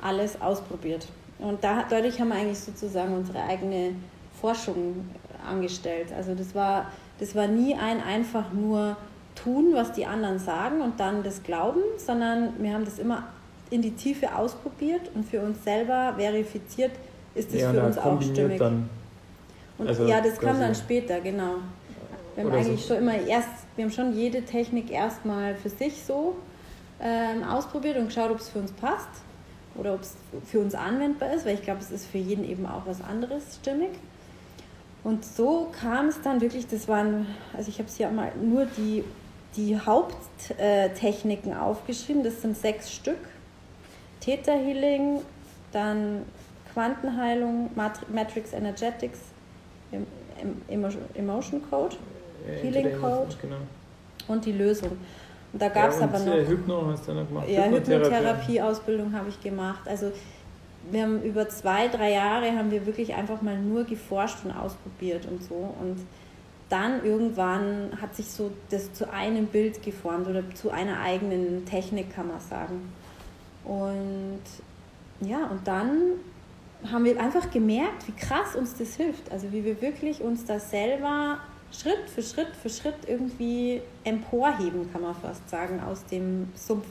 alles 0.00 0.40
ausprobiert. 0.40 1.08
Und 1.38 1.62
da, 1.64 1.84
dadurch 1.88 2.20
haben 2.20 2.28
wir 2.28 2.36
eigentlich 2.36 2.60
sozusagen 2.60 3.14
unsere 3.14 3.42
eigene 3.42 3.94
Forschung 4.40 5.04
angestellt. 5.46 6.12
Also 6.16 6.34
das 6.34 6.54
war, 6.54 6.90
das 7.18 7.34
war 7.34 7.46
nie 7.46 7.74
ein 7.74 8.02
einfach 8.02 8.52
nur 8.52 8.96
tun, 9.34 9.72
was 9.72 9.92
die 9.92 10.06
anderen 10.06 10.38
sagen 10.38 10.80
und 10.80 11.00
dann 11.00 11.22
das 11.22 11.42
glauben, 11.42 11.80
sondern 11.96 12.52
wir 12.58 12.72
haben 12.72 12.84
das 12.84 12.98
immer 12.98 13.24
in 13.74 13.82
die 13.82 13.90
Tiefe 13.90 14.32
ausprobiert 14.34 15.10
und 15.14 15.24
für 15.28 15.40
uns 15.40 15.64
selber 15.64 16.14
verifiziert, 16.16 16.92
ist 17.34 17.52
das 17.52 17.60
ja, 17.60 17.72
für 17.72 17.82
uns 17.82 17.98
auch 17.98 18.22
stimmig. 18.22 18.58
dann. 18.58 18.88
Und 19.78 19.88
Also 19.88 20.06
ja, 20.06 20.20
das 20.20 20.38
kam 20.38 20.60
dann 20.60 20.74
später, 20.76 21.20
genau. 21.20 21.56
Wir 22.36 22.44
haben 22.44 22.52
Oder 22.52 22.62
so- 22.62 22.70
eigentlich 22.70 22.86
schon 22.86 22.96
immer 22.98 23.14
erst, 23.16 23.48
wir 23.74 23.84
haben 23.84 23.90
schon 23.92 24.14
jede 24.16 24.42
Technik 24.42 24.92
erstmal 24.92 25.56
für 25.56 25.68
sich 25.70 26.00
so 26.04 26.36
ähm, 27.00 27.42
ausprobiert 27.42 27.96
und 27.96 28.06
geschaut, 28.06 28.30
ob 28.30 28.38
es 28.38 28.48
für 28.48 28.60
uns 28.60 28.70
passt 28.70 29.08
oder 29.74 29.94
ob 29.94 30.02
es 30.02 30.14
für 30.46 30.60
uns 30.60 30.76
anwendbar 30.76 31.32
ist, 31.32 31.44
weil 31.44 31.54
ich 31.54 31.62
glaube, 31.62 31.80
es 31.80 31.90
ist 31.90 32.06
für 32.06 32.18
jeden 32.18 32.48
eben 32.48 32.66
auch 32.66 32.82
was 32.86 33.02
anderes 33.02 33.56
stimmig. 33.60 33.90
Und 35.02 35.24
so 35.24 35.68
kam 35.80 36.06
es 36.06 36.22
dann 36.22 36.40
wirklich, 36.40 36.68
das 36.68 36.86
waren, 36.86 37.26
also 37.56 37.68
ich 37.68 37.78
habe 37.80 37.88
es 37.88 37.96
hier 37.96 38.08
mal 38.10 38.30
nur 38.40 38.66
die, 38.66 39.02
die 39.56 39.76
Haupttechniken 39.78 41.54
aufgeschrieben, 41.54 42.22
das 42.22 42.40
sind 42.40 42.56
sechs 42.56 42.92
Stück. 42.92 43.18
Theta 44.24 44.52
Healing, 44.52 45.20
dann 45.72 46.22
Quantenheilung, 46.72 47.70
Mat- 47.74 48.08
Matrix 48.12 48.52
Energetics, 48.52 49.18
Em- 49.92 50.06
Em- 50.68 50.86
Emotion 51.14 51.60
Code 51.70 51.96
äh, 52.48 52.62
Healing 52.62 53.00
Code. 53.00 53.34
Genau. 53.40 53.56
und 54.28 54.44
die 54.44 54.52
Lösung. 54.52 54.92
Und 55.52 55.62
da 55.62 55.68
gab 55.68 55.90
es 55.90 55.98
ja, 56.00 56.04
aber 56.04 56.18
noch. 56.18 56.34
Äh, 56.34 56.46
Hypno 56.46 56.86
hast 56.90 57.06
du 57.06 57.12
noch 57.12 57.28
gemacht. 57.28 57.48
Ja, 57.48 57.64
Hypnotherapie. 57.64 58.04
Hypnotherapie-Ausbildung 58.06 59.12
habe 59.12 59.28
ich 59.28 59.40
gemacht. 59.40 59.86
Also 59.86 60.10
wir 60.90 61.02
haben 61.02 61.22
über 61.22 61.48
zwei, 61.48 61.88
drei 61.88 62.12
Jahre 62.12 62.52
haben 62.56 62.70
wir 62.70 62.84
wirklich 62.86 63.14
einfach 63.14 63.40
mal 63.42 63.56
nur 63.56 63.84
geforscht 63.84 64.38
und 64.44 64.50
ausprobiert 64.50 65.26
und 65.26 65.42
so. 65.42 65.54
Und 65.80 65.98
dann 66.70 67.04
irgendwann 67.04 67.90
hat 68.00 68.16
sich 68.16 68.26
so 68.26 68.50
das 68.70 68.92
zu 68.94 69.10
einem 69.12 69.46
Bild 69.46 69.82
geformt 69.82 70.26
oder 70.26 70.42
zu 70.54 70.70
einer 70.70 70.98
eigenen 71.00 71.64
Technik, 71.66 72.12
kann 72.14 72.28
man 72.28 72.40
sagen. 72.40 72.90
Und 73.64 74.42
ja, 75.20 75.46
und 75.46 75.66
dann 75.66 76.12
haben 76.90 77.04
wir 77.04 77.18
einfach 77.18 77.50
gemerkt, 77.50 78.06
wie 78.06 78.12
krass 78.12 78.54
uns 78.56 78.74
das 78.76 78.96
hilft. 78.96 79.30
Also 79.32 79.52
wie 79.52 79.64
wir 79.64 79.80
wirklich 79.80 80.20
uns 80.20 80.44
da 80.44 80.58
selber 80.58 81.38
Schritt 81.72 82.08
für 82.14 82.22
Schritt 82.22 82.54
für 82.62 82.68
Schritt 82.68 82.94
irgendwie 83.06 83.80
emporheben, 84.04 84.92
kann 84.92 85.02
man 85.02 85.14
fast 85.14 85.48
sagen, 85.48 85.80
aus 85.80 86.04
dem 86.06 86.48
Sumpf 86.54 86.86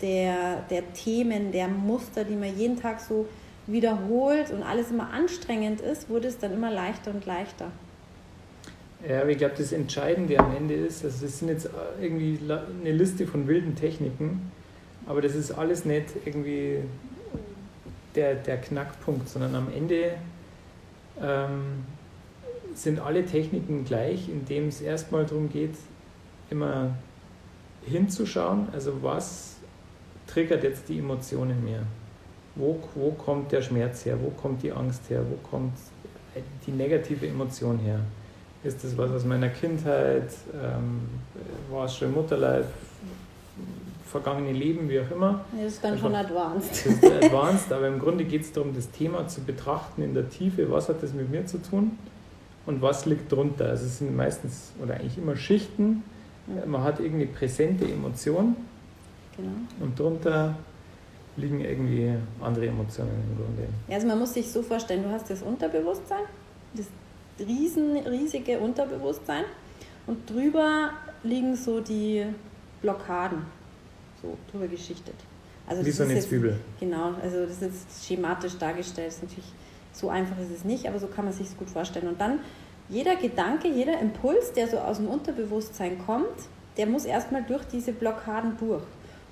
der, 0.00 0.62
der 0.70 0.92
Themen, 0.92 1.52
der 1.52 1.68
Muster, 1.68 2.24
die 2.24 2.34
man 2.34 2.56
jeden 2.56 2.80
Tag 2.80 3.00
so 3.00 3.26
wiederholt 3.66 4.50
und 4.50 4.62
alles 4.64 4.90
immer 4.90 5.10
anstrengend 5.12 5.80
ist, 5.80 6.10
wurde 6.10 6.28
es 6.28 6.38
dann 6.38 6.52
immer 6.52 6.70
leichter 6.70 7.12
und 7.12 7.24
leichter. 7.26 7.70
Ja, 9.08 9.26
ich 9.26 9.38
glaube, 9.38 9.54
das 9.56 9.72
Entscheidende 9.72 10.38
am 10.38 10.54
Ende 10.56 10.74
ist, 10.74 11.04
also 11.04 11.24
das 11.24 11.38
sind 11.38 11.48
jetzt 11.48 11.68
irgendwie 12.00 12.38
eine 12.50 12.92
Liste 12.92 13.26
von 13.26 13.46
wilden 13.46 13.74
Techniken, 13.74 14.52
aber 15.06 15.20
das 15.20 15.34
ist 15.34 15.52
alles 15.52 15.84
nicht 15.84 16.06
irgendwie 16.24 16.78
der, 18.14 18.34
der 18.34 18.58
Knackpunkt, 18.58 19.28
sondern 19.28 19.54
am 19.54 19.68
Ende 19.74 20.12
ähm, 21.20 21.84
sind 22.74 23.00
alle 23.00 23.24
Techniken 23.24 23.84
gleich, 23.84 24.28
indem 24.28 24.68
es 24.68 24.80
erstmal 24.80 25.26
darum 25.26 25.48
geht, 25.48 25.74
immer 26.50 26.94
hinzuschauen, 27.84 28.68
also 28.72 29.02
was 29.02 29.56
triggert 30.26 30.62
jetzt 30.62 30.88
die 30.88 30.98
Emotionen 30.98 31.64
mehr? 31.64 31.82
Wo, 32.54 32.78
wo 32.94 33.10
kommt 33.12 33.50
der 33.52 33.62
Schmerz 33.62 34.04
her? 34.04 34.18
Wo 34.20 34.30
kommt 34.30 34.62
die 34.62 34.72
Angst 34.72 35.08
her? 35.08 35.24
Wo 35.28 35.36
kommt 35.48 35.72
die 36.66 36.70
negative 36.70 37.26
Emotion 37.26 37.78
her? 37.78 38.00
Ist 38.62 38.84
das 38.84 38.96
was 38.96 39.10
aus 39.10 39.24
meiner 39.24 39.48
Kindheit? 39.48 40.30
Ähm, 40.54 41.00
war 41.70 41.86
es 41.86 41.96
schon 41.96 42.12
Mutterleib? 42.12 42.66
Vergangene 44.12 44.52
Leben, 44.52 44.88
wie 44.88 45.00
auch 45.00 45.10
immer? 45.10 45.44
Das 45.52 45.72
ist 45.72 45.84
dann 45.84 45.98
schon 45.98 46.14
advanced. 46.14 46.70
Das 46.70 46.86
ist 46.86 47.04
advanced, 47.04 47.72
aber 47.72 47.88
im 47.88 47.98
Grunde 47.98 48.24
geht 48.24 48.42
es 48.42 48.52
darum, 48.52 48.74
das 48.74 48.90
Thema 48.90 49.26
zu 49.26 49.40
betrachten 49.42 50.02
in 50.02 50.14
der 50.14 50.28
Tiefe. 50.28 50.70
Was 50.70 50.88
hat 50.88 51.02
das 51.02 51.12
mit 51.12 51.30
mir 51.30 51.46
zu 51.46 51.58
tun? 51.58 51.98
Und 52.66 52.80
was 52.80 53.06
liegt 53.06 53.32
drunter? 53.32 53.70
Also 53.70 53.86
es 53.86 53.98
sind 53.98 54.14
meistens 54.14 54.72
oder 54.80 54.94
eigentlich 54.94 55.18
immer 55.18 55.34
Schichten. 55.34 56.04
Man 56.66 56.82
hat 56.82 57.00
irgendeine 57.00 57.32
präsente 57.32 57.84
Emotion 57.84 58.54
Genau. 59.36 59.50
Und 59.80 59.98
drunter 59.98 60.54
liegen 61.36 61.60
irgendwie 61.60 62.14
andere 62.40 62.66
Emotionen 62.66 63.10
im 63.10 63.36
Grunde. 63.36 63.68
Also 63.90 64.06
man 64.06 64.18
muss 64.18 64.34
sich 64.34 64.50
so 64.50 64.62
vorstellen, 64.62 65.02
du 65.02 65.10
hast 65.10 65.30
das 65.30 65.42
Unterbewusstsein, 65.42 66.24
das 66.74 66.86
riesen, 67.38 67.96
riesige 67.96 68.58
Unterbewusstsein 68.58 69.44
und 70.06 70.28
drüber 70.28 70.90
liegen 71.22 71.56
so 71.56 71.80
die 71.80 72.26
Blockaden, 72.82 73.38
so 74.22 74.36
drüber 74.50 74.68
geschichtet. 74.68 75.14
Also 75.66 75.84
Wie 75.84 75.90
so 75.90 76.04
eine 76.04 76.18
Zwiebel. 76.20 76.58
Genau, 76.80 77.12
also 77.22 77.42
das 77.42 77.52
ist 77.52 77.62
jetzt 77.62 78.06
schematisch 78.06 78.56
dargestellt, 78.58 79.08
ist 79.08 79.22
natürlich 79.22 79.52
so 79.92 80.08
einfach 80.08 80.38
ist 80.38 80.50
es 80.50 80.64
nicht, 80.64 80.88
aber 80.88 80.98
so 80.98 81.06
kann 81.06 81.24
man 81.24 81.34
sich 81.34 81.48
es 81.48 81.56
gut 81.56 81.68
vorstellen. 81.68 82.08
Und 82.08 82.20
dann 82.20 82.40
jeder 82.88 83.16
Gedanke, 83.16 83.68
jeder 83.68 84.00
Impuls, 84.00 84.52
der 84.52 84.68
so 84.68 84.78
aus 84.78 84.96
dem 84.96 85.08
Unterbewusstsein 85.08 85.98
kommt, 86.04 86.26
der 86.76 86.86
muss 86.86 87.04
erstmal 87.04 87.42
durch 87.42 87.64
diese 87.64 87.92
Blockaden 87.92 88.56
durch. 88.58 88.82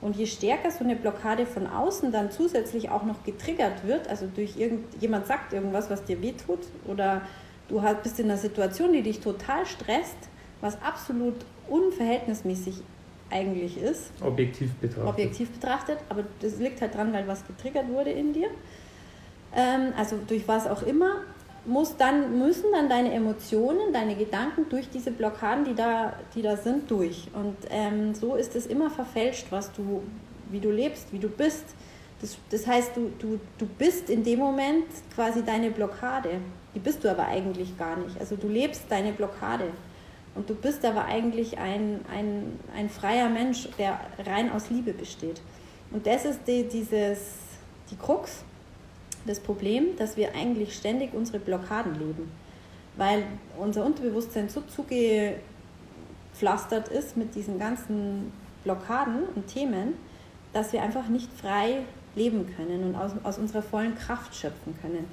Und 0.00 0.16
je 0.16 0.26
stärker 0.26 0.70
so 0.70 0.84
eine 0.84 0.96
Blockade 0.96 1.46
von 1.46 1.66
außen 1.66 2.10
dann 2.10 2.30
zusätzlich 2.30 2.88
auch 2.90 3.04
noch 3.04 3.22
getriggert 3.22 3.86
wird, 3.86 4.08
also 4.08 4.26
durch 4.34 4.56
irgendjemand 4.56 5.26
sagt 5.26 5.52
irgendwas, 5.52 5.90
was 5.90 6.04
dir 6.04 6.22
wehtut, 6.22 6.60
oder 6.86 7.22
du 7.68 7.82
bist 8.02 8.18
in 8.18 8.26
einer 8.26 8.38
Situation, 8.38 8.92
die 8.92 9.02
dich 9.02 9.20
total 9.20 9.66
stresst, 9.66 10.16
was 10.60 10.80
absolut 10.82 11.34
unverhältnismäßig 11.68 12.82
eigentlich 13.30 13.78
ist. 13.78 14.10
Objektiv 14.22 14.72
betrachtet. 14.74 15.08
Objektiv 15.08 15.50
betrachtet, 15.50 15.98
aber 16.08 16.24
das 16.40 16.58
liegt 16.58 16.80
halt 16.80 16.94
dran, 16.94 17.12
weil 17.12 17.26
was 17.28 17.46
getriggert 17.46 17.88
wurde 17.88 18.10
in 18.10 18.32
dir. 18.32 18.48
Ähm, 19.54 19.92
also 19.96 20.18
durch 20.26 20.46
was 20.46 20.66
auch 20.66 20.82
immer 20.82 21.16
muss 21.66 21.96
dann, 21.96 22.38
müssen 22.38 22.72
dann 22.72 22.88
deine 22.88 23.12
Emotionen, 23.12 23.92
deine 23.92 24.16
Gedanken 24.16 24.66
durch 24.68 24.88
diese 24.88 25.10
Blockaden, 25.10 25.64
die 25.64 25.74
da, 25.74 26.14
die 26.34 26.42
da 26.42 26.56
sind, 26.56 26.90
durch. 26.90 27.28
Und 27.34 27.56
ähm, 27.70 28.14
so 28.14 28.34
ist 28.34 28.56
es 28.56 28.66
immer 28.66 28.90
verfälscht, 28.90 29.46
was 29.50 29.70
du, 29.72 30.02
wie 30.50 30.60
du 30.60 30.70
lebst, 30.70 31.12
wie 31.12 31.18
du 31.18 31.28
bist. 31.28 31.64
Das, 32.20 32.38
das 32.50 32.66
heißt, 32.66 32.96
du, 32.96 33.12
du, 33.18 33.40
du 33.58 33.66
bist 33.66 34.10
in 34.10 34.24
dem 34.24 34.38
Moment 34.38 34.86
quasi 35.14 35.44
deine 35.44 35.70
Blockade. 35.70 36.30
Die 36.74 36.78
bist 36.78 37.04
du 37.04 37.10
aber 37.10 37.26
eigentlich 37.26 37.76
gar 37.78 37.96
nicht. 37.96 38.18
Also 38.18 38.36
du 38.36 38.48
lebst 38.48 38.84
deine 38.88 39.12
Blockade. 39.12 39.64
Und 40.34 40.48
du 40.48 40.54
bist 40.54 40.84
aber 40.84 41.06
eigentlich 41.06 41.58
ein, 41.58 42.04
ein, 42.12 42.58
ein 42.74 42.88
freier 42.88 43.28
Mensch, 43.28 43.68
der 43.78 43.98
rein 44.24 44.52
aus 44.52 44.70
Liebe 44.70 44.92
besteht. 44.92 45.40
Und 45.90 46.06
das 46.06 46.24
ist 46.24 46.40
die, 46.46 46.68
dieses, 46.68 47.18
die 47.90 47.96
Krux, 47.96 48.44
das 49.26 49.40
Problem, 49.40 49.96
dass 49.96 50.16
wir 50.16 50.34
eigentlich 50.34 50.74
ständig 50.74 51.12
unsere 51.14 51.40
Blockaden 51.40 51.94
leben, 51.94 52.30
weil 52.96 53.24
unser 53.58 53.84
Unterbewusstsein 53.84 54.48
so 54.48 54.62
zugepflastert 54.62 56.88
ist 56.88 57.16
mit 57.16 57.34
diesen 57.34 57.58
ganzen 57.58 58.32
Blockaden 58.64 59.24
und 59.34 59.48
Themen, 59.48 59.94
dass 60.52 60.72
wir 60.72 60.82
einfach 60.82 61.08
nicht 61.08 61.32
frei 61.32 61.82
leben 62.14 62.46
können 62.56 62.84
und 62.84 62.94
aus, 62.96 63.12
aus 63.22 63.38
unserer 63.38 63.62
vollen 63.62 63.96
Kraft 63.96 64.34
schöpfen 64.34 64.76
können. 64.80 65.06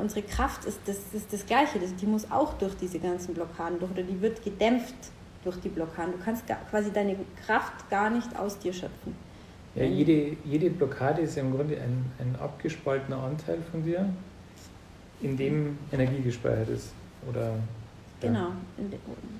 Unsere 0.00 0.22
Kraft 0.22 0.64
ist 0.64 0.80
das, 0.86 0.96
ist 1.12 1.32
das 1.32 1.44
Gleiche, 1.44 1.78
die 1.78 2.06
muss 2.06 2.30
auch 2.30 2.54
durch 2.54 2.74
diese 2.76 2.98
ganzen 2.98 3.34
Blockaden 3.34 3.78
durch 3.78 3.90
oder 3.92 4.02
die 4.02 4.20
wird 4.20 4.42
gedämpft 4.42 4.94
durch 5.44 5.56
die 5.60 5.68
Blockaden. 5.68 6.12
Du 6.12 6.24
kannst 6.24 6.44
quasi 6.70 6.90
deine 6.90 7.16
Kraft 7.44 7.88
gar 7.90 8.08
nicht 8.08 8.36
aus 8.38 8.58
dir 8.58 8.72
schöpfen. 8.72 9.14
Ja, 9.74 9.84
jede, 9.84 10.36
jede 10.44 10.70
Blockade 10.70 11.22
ist 11.22 11.36
im 11.38 11.54
Grunde 11.54 11.76
ein, 11.76 12.04
ein 12.18 12.36
abgespaltener 12.40 13.22
Anteil 13.22 13.58
von 13.70 13.82
dir, 13.82 14.08
in 15.20 15.36
dem 15.36 15.78
Energie 15.90 16.20
gespeichert 16.20 16.68
ist. 16.68 16.92
Oder, 17.28 17.54
genau. 18.20 18.48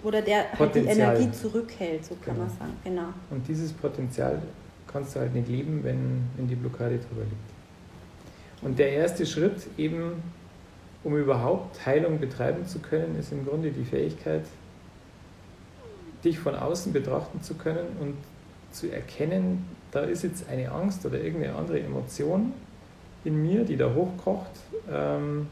Oder 0.02 0.22
der 0.22 0.58
halt 0.58 0.74
die 0.74 0.80
Energie 0.80 1.30
zurückhält, 1.32 2.04
so 2.04 2.14
kann 2.14 2.34
genau. 2.34 2.46
man 2.46 2.58
sagen. 2.58 2.72
Genau. 2.84 3.08
Und 3.30 3.46
dieses 3.46 3.72
Potenzial 3.72 4.40
kannst 4.86 5.16
du 5.16 5.20
halt 5.20 5.34
nicht 5.34 5.48
leben, 5.48 5.80
wenn, 5.82 6.22
wenn 6.36 6.48
die 6.48 6.54
Blockade 6.54 6.98
drüber 6.98 7.22
liegt. 7.22 7.52
Und 8.62 8.78
der 8.78 8.92
erste 8.92 9.26
Schritt 9.26 9.66
eben, 9.76 10.22
um 11.04 11.16
überhaupt 11.16 11.84
Heilung 11.84 12.20
betreiben 12.20 12.66
zu 12.66 12.78
können, 12.78 13.18
ist 13.18 13.32
im 13.32 13.44
Grunde 13.46 13.70
die 13.70 13.84
Fähigkeit, 13.84 14.44
dich 16.24 16.38
von 16.38 16.54
außen 16.54 16.92
betrachten 16.92 17.42
zu 17.42 17.54
können 17.54 17.86
und 18.00 18.14
zu 18.70 18.90
erkennen, 18.90 19.64
da 19.90 20.00
ist 20.00 20.22
jetzt 20.22 20.48
eine 20.48 20.70
Angst 20.70 21.04
oder 21.04 21.20
irgendeine 21.20 21.56
andere 21.56 21.80
Emotion 21.80 22.52
in 23.24 23.42
mir, 23.42 23.64
die 23.64 23.76
da 23.76 23.92
hochkocht. 23.92 24.50
Ähm, 24.90 25.48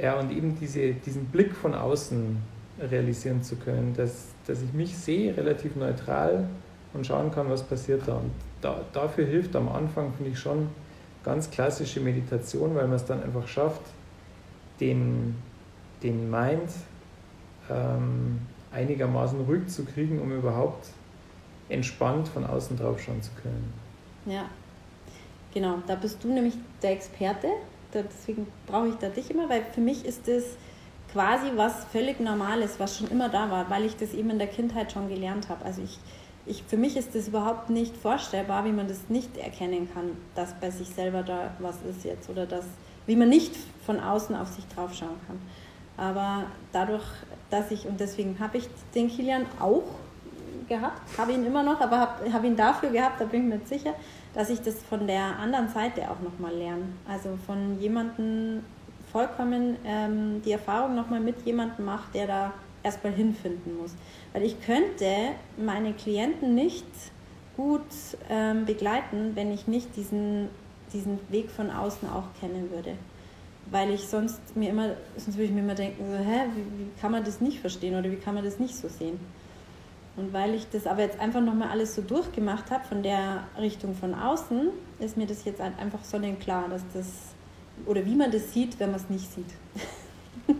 ja, 0.00 0.18
und 0.18 0.30
eben 0.30 0.56
diese, 0.58 0.92
diesen 0.92 1.26
Blick 1.26 1.54
von 1.54 1.74
außen 1.74 2.36
realisieren 2.80 3.42
zu 3.42 3.56
können, 3.56 3.94
dass, 3.96 4.28
dass 4.46 4.62
ich 4.62 4.72
mich 4.72 4.96
sehe, 4.96 5.36
relativ 5.36 5.76
neutral 5.76 6.48
und 6.94 7.06
schauen 7.06 7.30
kann, 7.30 7.50
was 7.50 7.62
passiert 7.62 8.02
da. 8.06 8.14
Und 8.14 8.30
da, 8.62 8.80
dafür 8.92 9.26
hilft 9.26 9.54
am 9.56 9.68
Anfang, 9.68 10.12
finde 10.14 10.30
ich 10.30 10.38
schon, 10.38 10.68
ganz 11.24 11.50
klassische 11.50 12.00
Meditation, 12.00 12.74
weil 12.74 12.86
man 12.86 12.96
es 12.96 13.04
dann 13.04 13.22
einfach 13.22 13.46
schafft, 13.46 13.82
den, 14.80 15.36
den 16.02 16.30
Mind 16.30 16.70
ähm, 17.68 18.40
einigermaßen 18.72 19.40
ruhig 19.42 19.68
zu 19.68 19.84
kriegen, 19.84 20.20
um 20.20 20.32
überhaupt 20.32 20.88
entspannt 21.68 22.28
von 22.28 22.44
außen 22.44 22.76
drauf 22.76 23.00
schauen 23.00 23.22
zu 23.22 23.30
können. 23.42 23.72
Ja, 24.26 24.46
genau. 25.54 25.78
Da 25.86 25.94
bist 25.94 26.22
du 26.24 26.28
nämlich 26.28 26.54
der 26.82 26.92
Experte. 26.92 27.48
Deswegen 27.92 28.46
brauche 28.66 28.88
ich 28.88 28.94
da 28.96 29.08
dich 29.08 29.30
immer, 29.30 29.48
weil 29.48 29.64
für 29.72 29.80
mich 29.80 30.04
ist 30.04 30.28
das 30.28 30.44
quasi 31.12 31.50
was 31.56 31.84
völlig 31.86 32.20
Normales, 32.20 32.78
was 32.78 32.96
schon 32.98 33.08
immer 33.08 33.28
da 33.28 33.50
war, 33.50 33.68
weil 33.68 33.84
ich 33.84 33.96
das 33.96 34.12
eben 34.14 34.30
in 34.30 34.38
der 34.38 34.46
Kindheit 34.46 34.92
schon 34.92 35.08
gelernt 35.08 35.48
habe. 35.48 35.64
Also 35.64 35.82
ich, 35.82 35.98
ich, 36.50 36.64
für 36.64 36.76
mich 36.76 36.96
ist 36.96 37.14
das 37.14 37.28
überhaupt 37.28 37.70
nicht 37.70 37.96
vorstellbar, 37.96 38.64
wie 38.64 38.72
man 38.72 38.88
das 38.88 39.08
nicht 39.08 39.36
erkennen 39.36 39.88
kann, 39.94 40.16
dass 40.34 40.52
bei 40.54 40.70
sich 40.70 40.88
selber 40.88 41.22
da 41.22 41.52
was 41.60 41.76
ist 41.88 42.04
jetzt 42.04 42.28
oder 42.28 42.44
dass, 42.44 42.64
wie 43.06 43.16
man 43.16 43.28
nicht 43.28 43.54
von 43.86 44.00
außen 44.00 44.34
auf 44.34 44.48
sich 44.48 44.66
drauf 44.68 44.92
schauen 44.92 45.20
kann. 45.26 45.40
Aber 45.96 46.44
dadurch, 46.72 47.04
dass 47.50 47.70
ich, 47.70 47.86
und 47.86 48.00
deswegen 48.00 48.38
habe 48.40 48.58
ich 48.58 48.68
den 48.94 49.08
Kilian 49.08 49.46
auch 49.60 49.84
gehabt, 50.68 51.18
habe 51.18 51.32
ihn 51.32 51.44
immer 51.44 51.62
noch, 51.62 51.80
aber 51.80 51.98
habe 51.98 52.32
hab 52.32 52.44
ihn 52.44 52.56
dafür 52.56 52.90
gehabt, 52.90 53.20
da 53.20 53.24
bin 53.24 53.44
ich 53.44 53.58
mir 53.58 53.66
sicher, 53.66 53.94
dass 54.34 54.50
ich 54.50 54.60
das 54.60 54.82
von 54.82 55.06
der 55.06 55.38
anderen 55.38 55.68
Seite 55.68 56.02
auch 56.10 56.20
nochmal 56.20 56.54
lerne. 56.54 56.84
Also 57.08 57.38
von 57.46 57.80
jemandem 57.80 58.64
vollkommen 59.12 59.76
ähm, 59.84 60.42
die 60.44 60.52
Erfahrung 60.52 60.94
nochmal 60.94 61.20
mit 61.20 61.44
jemandem 61.44 61.84
macht, 61.84 62.14
der 62.14 62.26
da 62.26 62.52
erstmal 62.82 63.12
hinfinden 63.12 63.76
muss. 63.76 63.94
Weil 64.32 64.44
ich 64.44 64.60
könnte 64.60 65.30
meine 65.56 65.92
Klienten 65.92 66.54
nicht 66.54 66.86
gut 67.56 67.82
ähm, 68.28 68.64
begleiten, 68.64 69.32
wenn 69.34 69.52
ich 69.52 69.66
nicht 69.66 69.96
diesen, 69.96 70.48
diesen 70.92 71.18
Weg 71.28 71.50
von 71.50 71.70
außen 71.70 72.08
auch 72.08 72.24
kennen 72.40 72.70
würde. 72.70 72.94
Weil 73.70 73.90
ich 73.90 74.08
sonst 74.08 74.40
mir 74.56 74.70
immer, 74.70 74.94
sonst 75.16 75.36
würde 75.36 75.44
ich 75.44 75.50
mir 75.50 75.60
immer 75.60 75.74
denken, 75.74 76.04
so, 76.10 76.16
hä, 76.16 76.46
wie, 76.54 76.84
wie 76.84 77.00
kann 77.00 77.12
man 77.12 77.24
das 77.24 77.40
nicht 77.40 77.60
verstehen 77.60 77.98
oder 77.98 78.10
wie 78.10 78.16
kann 78.16 78.34
man 78.34 78.44
das 78.44 78.58
nicht 78.58 78.74
so 78.74 78.88
sehen? 78.88 79.20
Und 80.16 80.32
weil 80.32 80.54
ich 80.54 80.68
das 80.70 80.86
aber 80.86 81.02
jetzt 81.02 81.20
einfach 81.20 81.40
nochmal 81.40 81.68
alles 81.68 81.94
so 81.94 82.02
durchgemacht 82.02 82.70
habe 82.70 82.84
von 82.84 83.02
der 83.02 83.44
Richtung 83.58 83.94
von 83.94 84.14
außen, 84.14 84.70
ist 84.98 85.16
mir 85.16 85.26
das 85.26 85.44
jetzt 85.44 85.60
einfach 85.60 86.04
sonnenklar, 86.04 86.68
dass 86.68 86.82
das, 86.92 87.06
oder 87.86 88.04
wie 88.04 88.14
man 88.14 88.30
das 88.30 88.52
sieht, 88.52 88.78
wenn 88.80 88.90
man 88.90 89.00
es 89.00 89.08
nicht 89.08 89.32
sieht. 89.32 89.46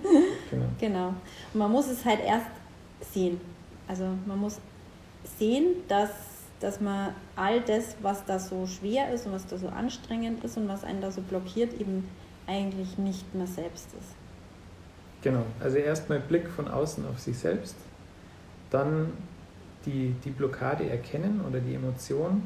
genau. 0.51 0.67
genau. 0.79 1.09
Und 1.53 1.59
man 1.59 1.71
muss 1.71 1.89
es 1.89 2.05
halt 2.05 2.21
erst 2.25 2.47
sehen. 3.13 3.41
Also 3.91 4.05
man 4.25 4.39
muss 4.39 4.61
sehen, 5.37 5.75
dass, 5.89 6.11
dass 6.61 6.81
man 6.81 7.13
all 7.35 7.61
das, 7.61 7.97
was 8.01 8.25
da 8.25 8.39
so 8.39 8.65
schwer 8.69 9.13
ist 9.13 9.27
und 9.27 9.33
was 9.33 9.49
da 9.49 9.59
so 9.59 9.67
anstrengend 9.67 10.45
ist 10.45 10.57
und 10.57 10.69
was 10.69 10.85
einen 10.85 11.01
da 11.01 11.11
so 11.11 11.21
blockiert, 11.23 11.75
eben 11.75 12.07
eigentlich 12.47 12.99
nicht 12.99 13.35
mehr 13.35 13.49
selbst 13.49 13.89
ist. 13.99 14.15
Genau, 15.23 15.45
also 15.59 15.79
erstmal 15.79 16.21
Blick 16.21 16.47
von 16.49 16.69
außen 16.69 17.05
auf 17.09 17.19
sich 17.19 17.37
selbst, 17.37 17.75
dann 18.71 19.13
die, 19.85 20.15
die 20.25 20.31
Blockade 20.31 20.89
erkennen 20.89 21.41
oder 21.47 21.59
die 21.59 21.75
Emotion 21.75 22.45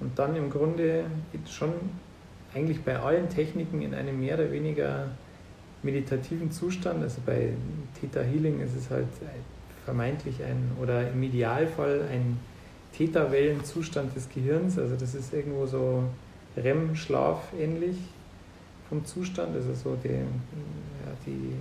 und 0.00 0.18
dann 0.18 0.36
im 0.36 0.50
Grunde 0.50 1.06
schon 1.50 1.72
eigentlich 2.54 2.82
bei 2.84 2.98
allen 2.98 3.30
Techniken 3.30 3.80
in 3.80 3.94
einem 3.94 4.20
mehr 4.20 4.34
oder 4.34 4.52
weniger 4.52 5.08
meditativen 5.82 6.50
Zustand, 6.50 7.02
also 7.02 7.22
bei 7.24 7.54
Theta 7.98 8.20
Healing 8.20 8.60
ist 8.60 8.76
es 8.76 8.90
halt 8.90 9.08
vermeintlich 9.88 10.42
ein 10.42 10.72
oder 10.82 11.10
im 11.10 11.22
Idealfall 11.22 12.06
ein 12.12 12.38
Theta-Wellenzustand 12.92 14.14
des 14.14 14.28
Gehirns, 14.28 14.78
also 14.78 14.96
das 14.96 15.14
ist 15.14 15.32
irgendwo 15.32 15.66
so 15.66 16.04
REM-Schlaf 16.56 17.52
ähnlich 17.58 17.96
vom 18.88 19.04
Zustand, 19.04 19.54
also 19.54 19.74
so 19.74 19.96
die, 20.02 20.08
ja, 20.08 21.12
die, 21.26 21.52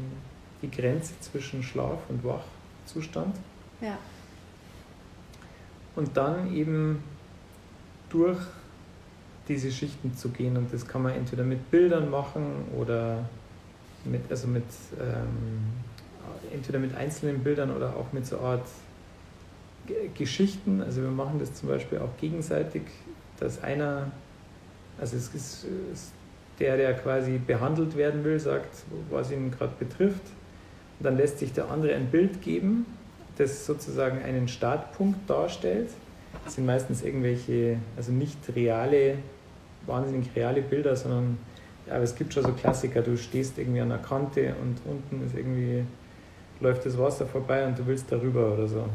die 0.62 0.72
Grenze 0.72 1.14
zwischen 1.22 1.64
Schlaf 1.64 2.00
und 2.10 2.24
Wachzustand. 2.24 3.36
Ja 3.82 3.98
und 5.98 6.16
dann 6.16 6.56
eben 6.56 7.04
durch 8.10 8.38
diese 9.48 9.72
Schichten 9.72 10.16
zu 10.16 10.30
gehen. 10.30 10.56
Und 10.56 10.72
das 10.72 10.88
kann 10.88 11.02
man 11.02 11.14
entweder 11.14 11.44
mit 11.44 11.70
Bildern 11.72 12.10
machen 12.10 12.46
oder 12.78 13.28
mit, 14.06 14.22
also 14.30 14.48
mit, 14.48 14.64
ähm, 15.00 15.58
entweder 16.54 16.80
mit 16.80 16.96
einzelnen 16.96 17.44
Bildern 17.44 17.76
oder 17.76 17.96
auch 17.96 18.12
mit 18.14 18.26
so 18.26 18.40
Art 18.40 18.66
Geschichten, 20.16 20.82
also 20.82 21.02
wir 21.02 21.10
machen 21.10 21.40
das 21.40 21.54
zum 21.54 21.70
Beispiel 21.70 22.00
auch 22.00 22.18
gegenseitig, 22.20 22.82
dass 23.40 23.64
einer, 23.64 24.12
also 25.00 25.16
es 25.16 25.34
ist, 25.34 25.66
ist 25.94 26.12
der, 26.60 26.76
der 26.76 26.94
quasi 26.94 27.38
behandelt 27.38 27.96
werden 27.96 28.24
will, 28.24 28.40
sagt, 28.40 28.84
was 29.10 29.32
ihn 29.32 29.52
gerade 29.52 29.74
betrifft. 29.80 30.24
Und 31.00 31.06
dann 31.06 31.16
lässt 31.16 31.40
sich 31.40 31.54
der 31.54 31.70
andere 31.70 31.96
ein 31.96 32.08
Bild 32.08 32.42
geben, 32.42 32.86
das 33.38 33.66
sozusagen 33.66 34.22
einen 34.24 34.48
Startpunkt 34.48 35.30
darstellt. 35.30 35.90
Das 36.44 36.56
sind 36.56 36.66
meistens 36.66 37.04
irgendwelche, 37.04 37.78
also 37.96 38.12
nicht 38.12 38.38
reale, 38.56 39.20
wahnsinnig 39.86 40.30
reale 40.36 40.62
Bilder, 40.62 40.96
sondern 40.96 41.38
aber 41.90 42.04
es 42.04 42.16
gibt 42.16 42.34
schon 42.34 42.44
so 42.44 42.52
Klassiker, 42.52 43.02
du 43.02 43.18
stehst 43.18 43.58
irgendwie 43.58 43.82
an 43.82 43.90
der 43.90 44.00
Kante 44.00 44.54
und 44.62 44.78
unten 44.86 45.26
ist 45.26 45.36
irgendwie, 45.36 45.84
läuft 46.60 46.86
das 46.86 46.98
Wasser 46.98 47.26
vorbei 47.26 47.66
und 47.66 47.78
du 47.78 47.86
willst 47.86 48.12
darüber 48.12 48.54
oder 48.54 48.68
so. 48.68 48.86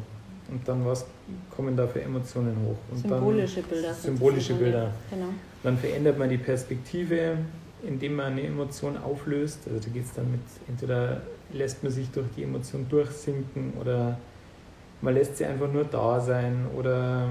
Und 0.50 0.66
dann 0.66 0.84
was 0.84 1.06
kommen 1.54 1.76
da 1.76 1.86
für 1.86 2.02
Emotionen 2.02 2.56
hoch? 2.66 2.76
Und 2.90 2.98
symbolische 2.98 3.62
Bilder. 3.62 3.94
Symbolische 3.94 4.54
Bilder. 4.54 4.92
Genau. 5.10 5.28
Dann 5.62 5.78
verändert 5.78 6.18
man 6.18 6.28
die 6.28 6.38
Perspektive, 6.38 7.38
indem 7.82 8.16
man 8.16 8.32
eine 8.32 8.42
Emotion 8.42 8.96
auflöst. 8.98 9.60
Also 9.66 9.80
da 9.80 9.88
geht 9.88 10.04
es 10.04 10.12
dann 10.12 10.30
mit, 10.30 10.40
entweder 10.68 11.22
lässt 11.52 11.82
man 11.82 11.92
sich 11.92 12.10
durch 12.10 12.26
die 12.36 12.42
Emotion 12.42 12.86
durchsinken 12.88 13.74
oder 13.80 14.18
man 15.00 15.14
lässt 15.14 15.36
sie 15.36 15.44
einfach 15.44 15.70
nur 15.72 15.84
da 15.84 16.20
sein 16.20 16.66
oder 16.76 17.28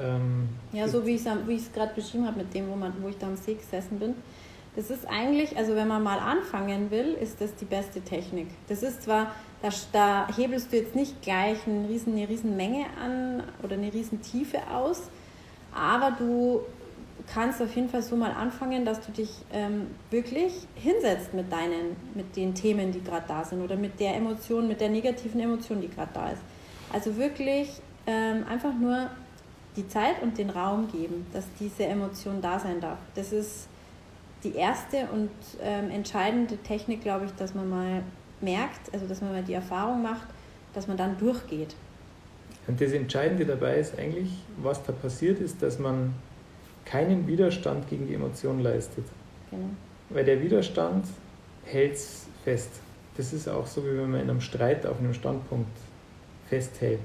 ähm, 0.00 0.48
ja, 0.72 0.88
so 0.88 1.06
wie 1.06 1.14
ich 1.14 1.24
es 1.24 1.72
gerade 1.72 1.94
beschrieben 1.94 2.26
habe 2.26 2.38
mit 2.38 2.52
dem, 2.52 2.68
wo, 2.68 2.74
man, 2.74 2.92
wo 3.00 3.08
ich 3.08 3.18
da 3.18 3.26
am 3.26 3.36
See 3.36 3.54
gesessen 3.54 3.98
bin. 3.98 4.14
Das 4.74 4.90
ist 4.90 5.06
eigentlich, 5.08 5.56
also 5.56 5.74
wenn 5.74 5.88
man 5.88 6.02
mal 6.02 6.18
anfangen 6.18 6.90
will, 6.90 7.14
ist 7.14 7.40
das 7.40 7.54
die 7.54 7.64
beste 7.64 8.02
Technik. 8.02 8.48
Das 8.68 8.82
ist 8.82 9.04
zwar, 9.04 9.32
da, 9.62 9.68
da 9.92 10.28
hebelst 10.36 10.72
du 10.72 10.76
jetzt 10.76 10.94
nicht 10.94 11.22
gleich 11.22 11.58
eine 11.66 11.88
riesen, 11.88 12.14
eine 12.14 12.28
riesen 12.28 12.56
Menge 12.56 12.86
an 13.02 13.42
oder 13.62 13.74
eine 13.74 13.92
riesen 13.92 14.22
Tiefe 14.22 14.58
aus, 14.70 15.02
aber 15.74 16.12
du 16.18 16.60
kannst 17.32 17.60
auf 17.60 17.74
jeden 17.74 17.88
Fall 17.88 18.02
so 18.02 18.16
mal 18.16 18.32
anfangen, 18.32 18.84
dass 18.84 19.00
du 19.00 19.12
dich 19.12 19.30
ähm, 19.52 19.88
wirklich 20.10 20.52
hinsetzt 20.74 21.34
mit 21.34 21.50
deinen, 21.52 21.96
mit 22.14 22.36
den 22.36 22.54
Themen, 22.54 22.92
die 22.92 23.02
gerade 23.02 23.24
da 23.26 23.44
sind 23.44 23.62
oder 23.62 23.76
mit 23.76 23.98
der 23.98 24.14
Emotion, 24.14 24.68
mit 24.68 24.80
der 24.80 24.90
negativen 24.90 25.40
Emotion, 25.40 25.80
die 25.80 25.88
gerade 25.88 26.10
da 26.14 26.30
ist. 26.30 26.42
Also 26.92 27.16
wirklich 27.16 27.68
ähm, 28.06 28.44
einfach 28.48 28.74
nur 28.74 29.10
die 29.76 29.88
Zeit 29.88 30.22
und 30.22 30.38
den 30.38 30.50
Raum 30.50 30.88
geben, 30.90 31.26
dass 31.32 31.44
diese 31.58 31.84
Emotion 31.84 32.40
da 32.40 32.58
sein 32.58 32.80
darf. 32.80 32.98
Das 33.14 33.32
ist 33.32 33.68
die 34.44 34.54
erste 34.54 35.08
und 35.12 35.30
ähm, 35.60 35.90
entscheidende 35.90 36.56
Technik, 36.58 37.02
glaube 37.02 37.26
ich, 37.26 37.32
dass 37.32 37.54
man 37.54 37.68
mal 37.68 38.02
merkt, 38.40 38.92
also 38.92 39.06
dass 39.06 39.20
man 39.20 39.32
mal 39.32 39.42
die 39.42 39.54
Erfahrung 39.54 40.02
macht, 40.02 40.26
dass 40.74 40.86
man 40.86 40.96
dann 40.96 41.16
durchgeht. 41.18 41.74
Und 42.66 42.80
das 42.80 42.92
Entscheidende 42.92 43.46
dabei 43.46 43.78
ist 43.78 43.98
eigentlich, 43.98 44.30
was 44.58 44.82
da 44.82 44.92
passiert 44.92 45.40
ist, 45.40 45.62
dass 45.62 45.78
man 45.78 46.14
keinen 46.84 47.26
Widerstand 47.26 47.88
gegen 47.88 48.06
die 48.06 48.14
Emotion 48.14 48.60
leistet. 48.60 49.04
Genau. 49.50 49.68
Weil 50.10 50.24
der 50.24 50.40
Widerstand 50.40 51.06
hält 51.64 51.94
es 51.94 52.26
fest. 52.44 52.70
Das 53.16 53.32
ist 53.32 53.48
auch 53.48 53.66
so, 53.66 53.84
wie 53.84 53.96
wenn 53.96 54.10
man 54.10 54.20
in 54.20 54.30
einem 54.30 54.40
Streit 54.40 54.86
auf 54.86 54.98
einem 54.98 55.14
Standpunkt 55.14 55.70
festhält. 56.48 57.00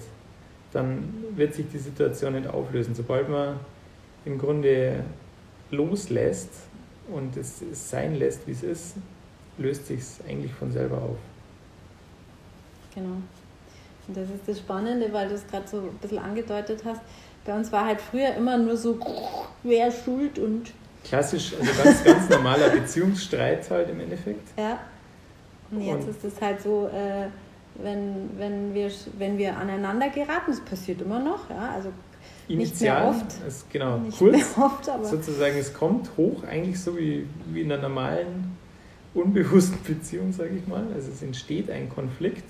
Dann 0.73 1.25
wird 1.35 1.53
sich 1.53 1.65
die 1.71 1.77
Situation 1.77 2.33
nicht 2.33 2.47
auflösen. 2.47 2.93
Sobald 2.95 3.29
man 3.29 3.59
im 4.25 4.37
Grunde 4.37 5.03
loslässt 5.71 6.49
und 7.11 7.35
es, 7.37 7.61
es 7.61 7.89
sein 7.89 8.15
lässt, 8.15 8.47
wie 8.47 8.51
es 8.51 8.63
ist, 8.63 8.95
löst 9.57 9.87
sich 9.87 9.99
es 9.99 10.19
eigentlich 10.27 10.53
von 10.53 10.71
selber 10.71 10.97
auf. 10.97 11.17
Genau. 12.93 13.17
Und 14.07 14.17
das 14.17 14.29
ist 14.29 14.47
das 14.47 14.59
Spannende, 14.59 15.11
weil 15.13 15.29
du 15.29 15.35
es 15.35 15.47
gerade 15.47 15.67
so 15.67 15.77
ein 15.77 15.97
bisschen 16.01 16.19
angedeutet 16.19 16.83
hast. 16.85 17.01
Bei 17.45 17.55
uns 17.55 17.71
war 17.71 17.85
halt 17.85 18.01
früher 18.01 18.33
immer 18.35 18.57
nur 18.57 18.77
so, 18.77 18.99
wer 19.63 19.91
schuld 19.91 20.37
und. 20.39 20.71
Klassisch, 21.03 21.53
also 21.59 21.83
ganz, 21.83 22.03
ganz 22.03 22.29
normaler 22.29 22.69
Beziehungsstreit 22.79 23.69
halt 23.69 23.89
im 23.89 23.99
Endeffekt. 24.01 24.47
Ja. 24.57 24.79
Und 25.71 25.81
jetzt 25.81 26.03
und 26.03 26.09
ist 26.09 26.23
es 26.23 26.41
halt 26.41 26.61
so, 26.61 26.87
äh, 26.87 27.27
wenn, 27.75 28.29
wenn, 28.37 28.73
wir, 28.73 28.91
wenn 29.17 29.37
wir 29.37 29.57
aneinander 29.57 30.09
geraten, 30.09 30.51
das 30.51 30.59
passiert 30.61 31.01
immer 31.01 31.19
noch, 31.19 31.49
ja, 31.49 31.71
also 31.75 31.89
Initial, 32.47 32.67
nicht 32.67 32.81
mehr 32.81 33.07
oft. 33.07 33.47
Ist, 33.47 33.69
genau, 33.71 33.97
nicht 33.97 34.17
kurz, 34.17 34.57
oft, 34.57 34.85
sozusagen, 35.05 35.57
es 35.57 35.73
kommt 35.73 36.09
hoch, 36.17 36.43
eigentlich 36.43 36.79
so 36.79 36.97
wie, 36.97 37.25
wie 37.47 37.61
in 37.61 37.71
einer 37.71 37.81
normalen, 37.81 38.57
unbewussten 39.13 39.83
Beziehung, 39.83 40.31
sage 40.31 40.55
ich 40.57 40.67
mal. 40.67 40.85
Also 40.93 41.11
es 41.11 41.21
entsteht 41.21 41.69
ein 41.69 41.89
Konflikt 41.89 42.45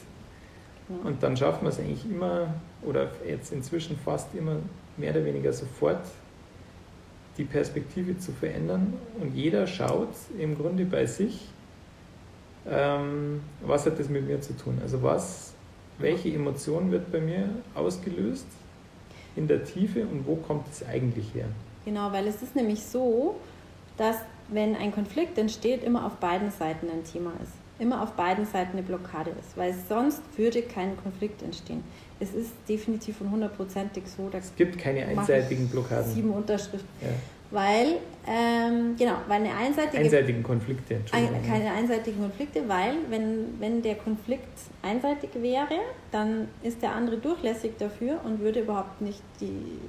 und 1.04 1.24
dann 1.24 1.38
schafft 1.38 1.62
man 1.62 1.71
es 1.71 1.80
eigentlich 1.80 2.06
immer, 2.06 2.54
oder 2.84 3.12
jetzt 3.28 3.52
inzwischen 3.52 3.97
fast 3.97 4.34
immer 4.36 4.58
mehr 4.97 5.12
oder 5.12 5.26
weniger 5.26 5.54
sofort, 5.54 6.06
die 7.38 7.45
Perspektive 7.45 8.17
zu 8.17 8.32
verändern 8.34 8.93
und 9.19 9.34
jeder 9.34 9.65
schaut 9.65 10.10
im 10.38 10.58
Grunde 10.58 10.86
bei 10.86 11.06
sich, 11.06 11.47
ähm, 12.69 13.41
was 13.62 13.86
hat 13.86 14.00
das 14.00 14.10
mit 14.10 14.28
mir 14.28 14.41
zu 14.41 14.56
tun? 14.56 14.80
Also 14.82 15.02
was, 15.02 15.54
welche 15.97 16.30
Emotion 16.30 16.91
wird 16.91 17.12
bei 17.12 17.21
mir 17.21 17.50
ausgelöst 17.74 18.45
in 19.36 19.47
der 19.47 19.63
Tiefe 19.63 20.02
und 20.02 20.28
wo 20.28 20.36
kommt 20.36 20.67
es 20.71 20.86
eigentlich 20.86 21.34
her? 21.34 21.47
Genau, 21.86 22.12
weil 22.12 22.28
es 22.28 22.41
ist 22.43 22.56
nämlich 22.56 22.84
so, 22.84 23.36
dass 23.97 24.17
wenn 24.51 24.75
ein 24.75 24.91
Konflikt 24.91 25.37
entsteht, 25.37 25.83
immer 25.83 26.05
auf 26.05 26.15
beiden 26.17 26.51
Seiten 26.51 26.87
ein 26.89 27.03
Thema 27.03 27.31
ist. 27.41 27.53
Immer 27.79 28.03
auf 28.03 28.11
beiden 28.11 28.45
Seiten 28.45 28.73
eine 28.73 28.83
Blockade 28.83 29.31
ist, 29.31 29.57
weil 29.57 29.73
sonst 29.89 30.21
würde 30.37 30.61
kein 30.61 30.95
Konflikt 31.01 31.41
entstehen. 31.41 31.83
Es 32.19 32.33
ist 32.33 32.51
definitiv 32.69 33.19
und 33.21 33.31
hundertprozentig 33.31 34.03
so. 34.05 34.29
es 34.31 34.55
gibt 34.55 34.77
keine 34.77 35.07
einseitigen 35.07 35.67
Blockaden. 35.67 36.11
Sieben 36.13 36.29
Unterschriften. 36.29 36.87
Ja. 37.01 37.07
Weil, 37.49 37.97
ähm, 38.27 38.95
genau, 38.97 39.15
weil 39.27 39.41
eine 39.41 39.53
einseitige. 39.53 40.03
Einseitigen 40.03 40.43
Konflikte, 40.43 40.95
Entschuldigung. 40.95 41.41
keine 41.45 41.71
einseitigen 41.71 42.21
Konflikte, 42.21 42.61
weil, 42.67 42.93
wenn, 43.09 43.59
wenn 43.59 43.81
der 43.81 43.95
Konflikt 43.95 44.47
einseitig 44.83 45.31
wäre, 45.33 45.79
dann 46.11 46.47
ist 46.63 46.81
der 46.81 46.93
andere 46.93 47.17
durchlässig 47.17 47.71
dafür 47.77 48.21
und 48.23 48.39
würde 48.39 48.61
überhaupt 48.61 49.01
nicht 49.01 49.21
die 49.41 49.79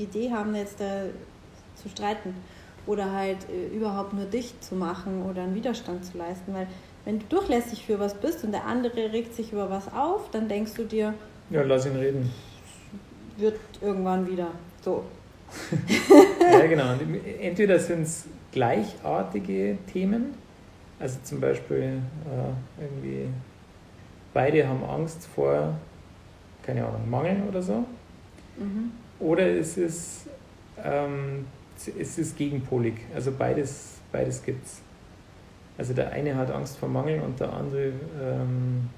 Idee 0.00 0.30
haben, 0.30 0.54
jetzt 0.54 0.80
da 0.80 1.02
zu 1.74 1.88
streiten 1.88 2.34
oder 2.86 3.12
halt 3.12 3.38
äh, 3.50 3.74
überhaupt 3.74 4.12
nur 4.12 4.24
dicht 4.24 4.62
zu 4.62 4.74
machen 4.74 5.24
oder 5.28 5.42
einen 5.42 5.54
Widerstand 5.54 6.04
zu 6.04 6.18
leisten. 6.18 6.54
Weil, 6.54 6.66
wenn 7.04 7.18
du 7.18 7.26
durchlässig 7.26 7.86
für 7.86 7.98
was 7.98 8.14
bist 8.14 8.44
und 8.44 8.52
der 8.52 8.66
andere 8.66 9.12
regt 9.12 9.34
sich 9.34 9.52
über 9.52 9.70
was 9.70 9.92
auf, 9.92 10.30
dann 10.30 10.48
denkst 10.48 10.74
du 10.74 10.84
dir. 10.84 11.14
Ja, 11.50 11.62
lass 11.62 11.86
ihn 11.86 11.96
reden. 11.96 12.30
Wird 13.36 13.58
irgendwann 13.80 14.30
wieder. 14.30 14.48
So, 14.82 15.04
ja, 16.40 16.66
genau. 16.66 16.94
Entweder 17.40 17.78
sind 17.78 18.02
es 18.02 18.26
gleichartige 18.52 19.78
Themen, 19.92 20.34
also 20.98 21.18
zum 21.22 21.40
Beispiel 21.40 22.02
äh, 22.26 22.82
irgendwie 22.82 23.28
beide 24.34 24.66
haben 24.66 24.84
Angst 24.84 25.26
vor, 25.34 25.74
keine 26.62 26.84
Ahnung, 26.84 27.08
Mangel 27.08 27.42
oder 27.48 27.62
so. 27.62 27.84
Mhm. 28.58 28.92
Oder 29.18 29.46
es 29.46 29.76
ist, 29.76 30.26
ähm, 30.82 31.46
es 31.88 32.18
ist 32.18 32.36
gegenpolig, 32.36 32.94
also 33.14 33.32
beides, 33.32 33.94
beides 34.12 34.42
gibt 34.42 34.64
es. 34.66 34.80
Also 35.78 35.94
der 35.94 36.12
eine 36.12 36.34
hat 36.36 36.50
Angst 36.50 36.76
vor 36.76 36.88
Mangel 36.88 37.20
und 37.20 37.40
der 37.40 37.52
andere 37.52 37.92
ähm, 38.20 38.90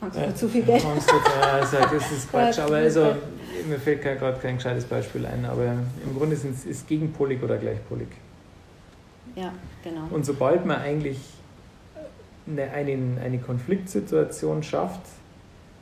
Angst 0.00 0.18
vor 0.18 0.34
zu 0.34 0.48
viel 0.48 0.62
Geld. 0.62 0.84
Angst 0.84 1.10
vor, 1.10 1.20
also 1.44 1.76
das 1.76 2.10
ist 2.10 2.28
Quatsch, 2.30 2.58
aber 2.58 2.76
also, 2.76 3.14
mir 3.68 3.78
fällt 3.78 4.02
gerade 4.02 4.38
kein 4.40 4.56
gescheites 4.56 4.84
Beispiel 4.84 5.26
ein, 5.26 5.44
aber 5.44 5.64
im 5.64 6.16
Grunde 6.16 6.34
ist 6.34 6.44
es 6.44 6.86
gegenpolig 6.86 7.42
oder 7.42 7.58
gleichpolig. 7.58 8.08
Ja, 9.36 9.52
genau. 9.84 10.08
Und 10.10 10.24
sobald 10.24 10.66
man 10.66 10.80
eigentlich 10.80 11.18
eine, 12.48 12.70
eine, 12.70 13.20
eine 13.20 13.38
Konfliktsituation 13.38 14.62
schafft, 14.62 15.02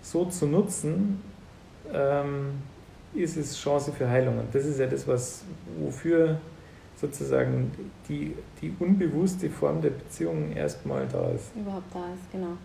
so 0.02 0.24
zu 0.26 0.46
nutzen, 0.46 1.22
ähm, 1.92 2.62
ist 3.14 3.36
es 3.36 3.58
Chance 3.58 3.92
für 3.92 4.08
Heilung. 4.08 4.38
Und 4.38 4.54
das 4.54 4.64
ist 4.64 4.78
ja 4.78 4.86
das, 4.86 5.06
was, 5.06 5.44
wofür 5.80 6.40
sozusagen 6.96 7.70
die, 8.08 8.34
die 8.60 8.74
unbewusste 8.78 9.48
Form 9.50 9.80
der 9.80 9.90
Beziehung 9.90 10.52
erstmal 10.52 11.06
da 11.06 11.30
ist. 11.30 11.52
Überhaupt 11.56 11.94
da 11.94 12.12
ist, 12.12 12.30
genau 12.32 12.56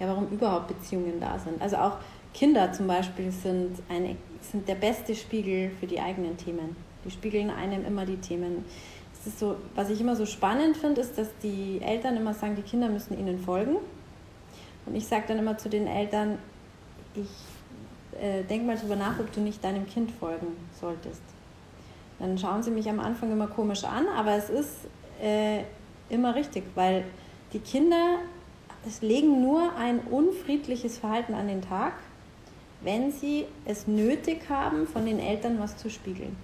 ja, 0.00 0.08
warum 0.08 0.28
überhaupt 0.28 0.68
Beziehungen 0.68 1.20
da 1.20 1.38
sind. 1.38 1.60
Also 1.60 1.76
auch 1.76 1.96
Kinder 2.32 2.72
zum 2.72 2.86
Beispiel 2.86 3.30
sind, 3.30 3.78
eine, 3.88 4.16
sind 4.40 4.68
der 4.68 4.74
beste 4.74 5.14
Spiegel 5.14 5.70
für 5.80 5.86
die 5.86 6.00
eigenen 6.00 6.36
Themen. 6.36 6.76
Die 7.04 7.10
spiegeln 7.10 7.50
einem 7.50 7.84
immer 7.84 8.04
die 8.04 8.16
Themen. 8.16 8.64
Das 9.16 9.26
ist 9.28 9.38
so, 9.38 9.56
was 9.74 9.90
ich 9.90 10.00
immer 10.00 10.16
so 10.16 10.26
spannend 10.26 10.76
finde, 10.76 11.00
ist, 11.00 11.16
dass 11.16 11.28
die 11.42 11.80
Eltern 11.82 12.16
immer 12.16 12.34
sagen, 12.34 12.56
die 12.56 12.62
Kinder 12.62 12.88
müssen 12.88 13.18
ihnen 13.18 13.38
folgen. 13.38 13.76
Und 14.86 14.94
ich 14.94 15.06
sage 15.06 15.24
dann 15.28 15.38
immer 15.38 15.56
zu 15.56 15.68
den 15.68 15.86
Eltern, 15.86 16.38
ich 17.14 17.28
äh, 18.20 18.42
denke 18.44 18.66
mal 18.66 18.76
darüber 18.76 18.96
nach, 18.96 19.18
ob 19.18 19.32
du 19.32 19.40
nicht 19.40 19.62
deinem 19.62 19.86
Kind 19.86 20.10
folgen 20.10 20.48
solltest. 20.80 21.22
Dann 22.18 22.38
schauen 22.38 22.62
sie 22.62 22.70
mich 22.70 22.88
am 22.88 23.00
Anfang 23.00 23.32
immer 23.32 23.48
komisch 23.48 23.84
an, 23.84 24.06
aber 24.16 24.32
es 24.32 24.50
ist 24.50 24.86
äh, 25.22 25.62
immer 26.08 26.34
richtig, 26.34 26.64
weil 26.74 27.04
die 27.52 27.58
Kinder 27.58 28.18
es 28.86 29.00
legen 29.00 29.40
nur 29.40 29.74
ein 29.76 30.00
unfriedliches 30.00 30.98
Verhalten 30.98 31.34
an 31.34 31.48
den 31.48 31.62
Tag, 31.62 31.94
wenn 32.82 33.12
sie 33.12 33.46
es 33.64 33.86
nötig 33.86 34.48
haben, 34.50 34.86
von 34.86 35.06
den 35.06 35.18
Eltern 35.18 35.58
was 35.58 35.76
zu 35.76 35.88
spiegeln. 35.88 36.36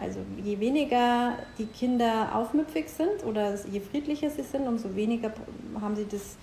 Also 0.00 0.20
je 0.42 0.58
weniger 0.60 1.38
die 1.58 1.66
Kinder 1.66 2.34
aufmüpfig 2.34 2.88
sind 2.88 3.24
oder 3.24 3.54
je 3.70 3.80
friedlicher 3.80 4.28
sie 4.28 4.42
sind, 4.42 4.66
umso 4.66 4.94
weniger 4.94 5.32
haben 5.80 5.96
sie 5.96 6.06
das 6.06 6.36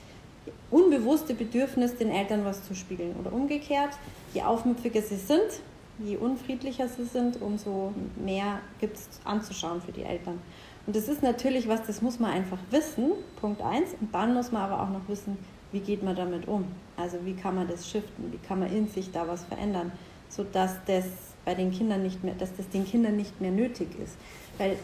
unbewusste 0.72 1.34
Bedürfnis, 1.34 1.96
den 1.96 2.10
Eltern 2.10 2.46
was 2.46 2.66
zu 2.68 2.76
spiegeln. 2.76 3.16
Oder 3.20 3.34
umgekehrt, 3.34 3.92
je 4.34 4.44
aufmüpfiger 4.44 5.02
sie 5.02 5.18
sind, 5.18 5.62
je 6.00 6.18
unfriedlicher 6.18 6.88
sie 6.88 7.06
sind, 7.06 7.42
umso 7.42 7.94
mehr 8.24 8.60
gibt 8.80 8.98
es 8.98 9.08
anzuschauen 9.24 9.82
für 9.82 9.92
die 9.92 10.04
Eltern. 10.04 10.40
Und 10.86 10.96
das 10.96 11.08
ist 11.08 11.24
natürlich 11.24 11.68
was, 11.68 11.86
das 11.86 12.02
muss 12.02 12.20
man 12.20 12.32
einfach 12.32 12.58
wissen, 12.72 13.12
Punkt 13.40 13.62
1. 13.62 13.92
Und 14.02 14.14
dann 14.14 14.34
muss 14.34 14.52
man 14.52 14.64
aber 14.64 14.82
auch 14.82 14.90
noch 14.90 15.08
wissen, 15.08 15.38
wie 15.72 15.80
geht 15.80 16.04
man 16.04 16.16
damit 16.16 16.48
um? 16.48 16.66
Also 16.98 17.18
wie 17.24 17.34
kann 17.34 17.56
man 17.56 17.68
das 17.68 17.90
shiften? 17.90 18.32
Wie 18.32 18.48
kann 18.48 18.60
man 18.60 18.72
in 18.72 18.88
sich 18.88 19.12
da 19.12 19.28
was 19.28 19.44
verändern, 19.46 19.92
sodass 20.30 20.76
das 20.86 21.06
bei 21.46 21.56
den 21.56 21.72
Kindern 21.72 22.04
nicht 22.04 22.24
mehr, 22.24 22.36
dass 22.36 22.56
das 22.56 22.70
den 22.70 22.86
Kindern 22.86 23.16
nicht 23.16 23.42
mehr 23.42 23.52
nötig 23.52 23.88
ist. 24.02 24.16
Weil 24.58 24.78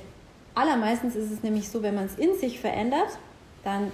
allermeistens 0.55 1.15
ist 1.15 1.31
es 1.31 1.43
nämlich 1.43 1.69
so, 1.69 1.81
wenn 1.81 1.95
man 1.95 2.05
es 2.05 2.15
in 2.15 2.37
sich 2.37 2.59
verändert, 2.59 3.17
dann 3.63 3.91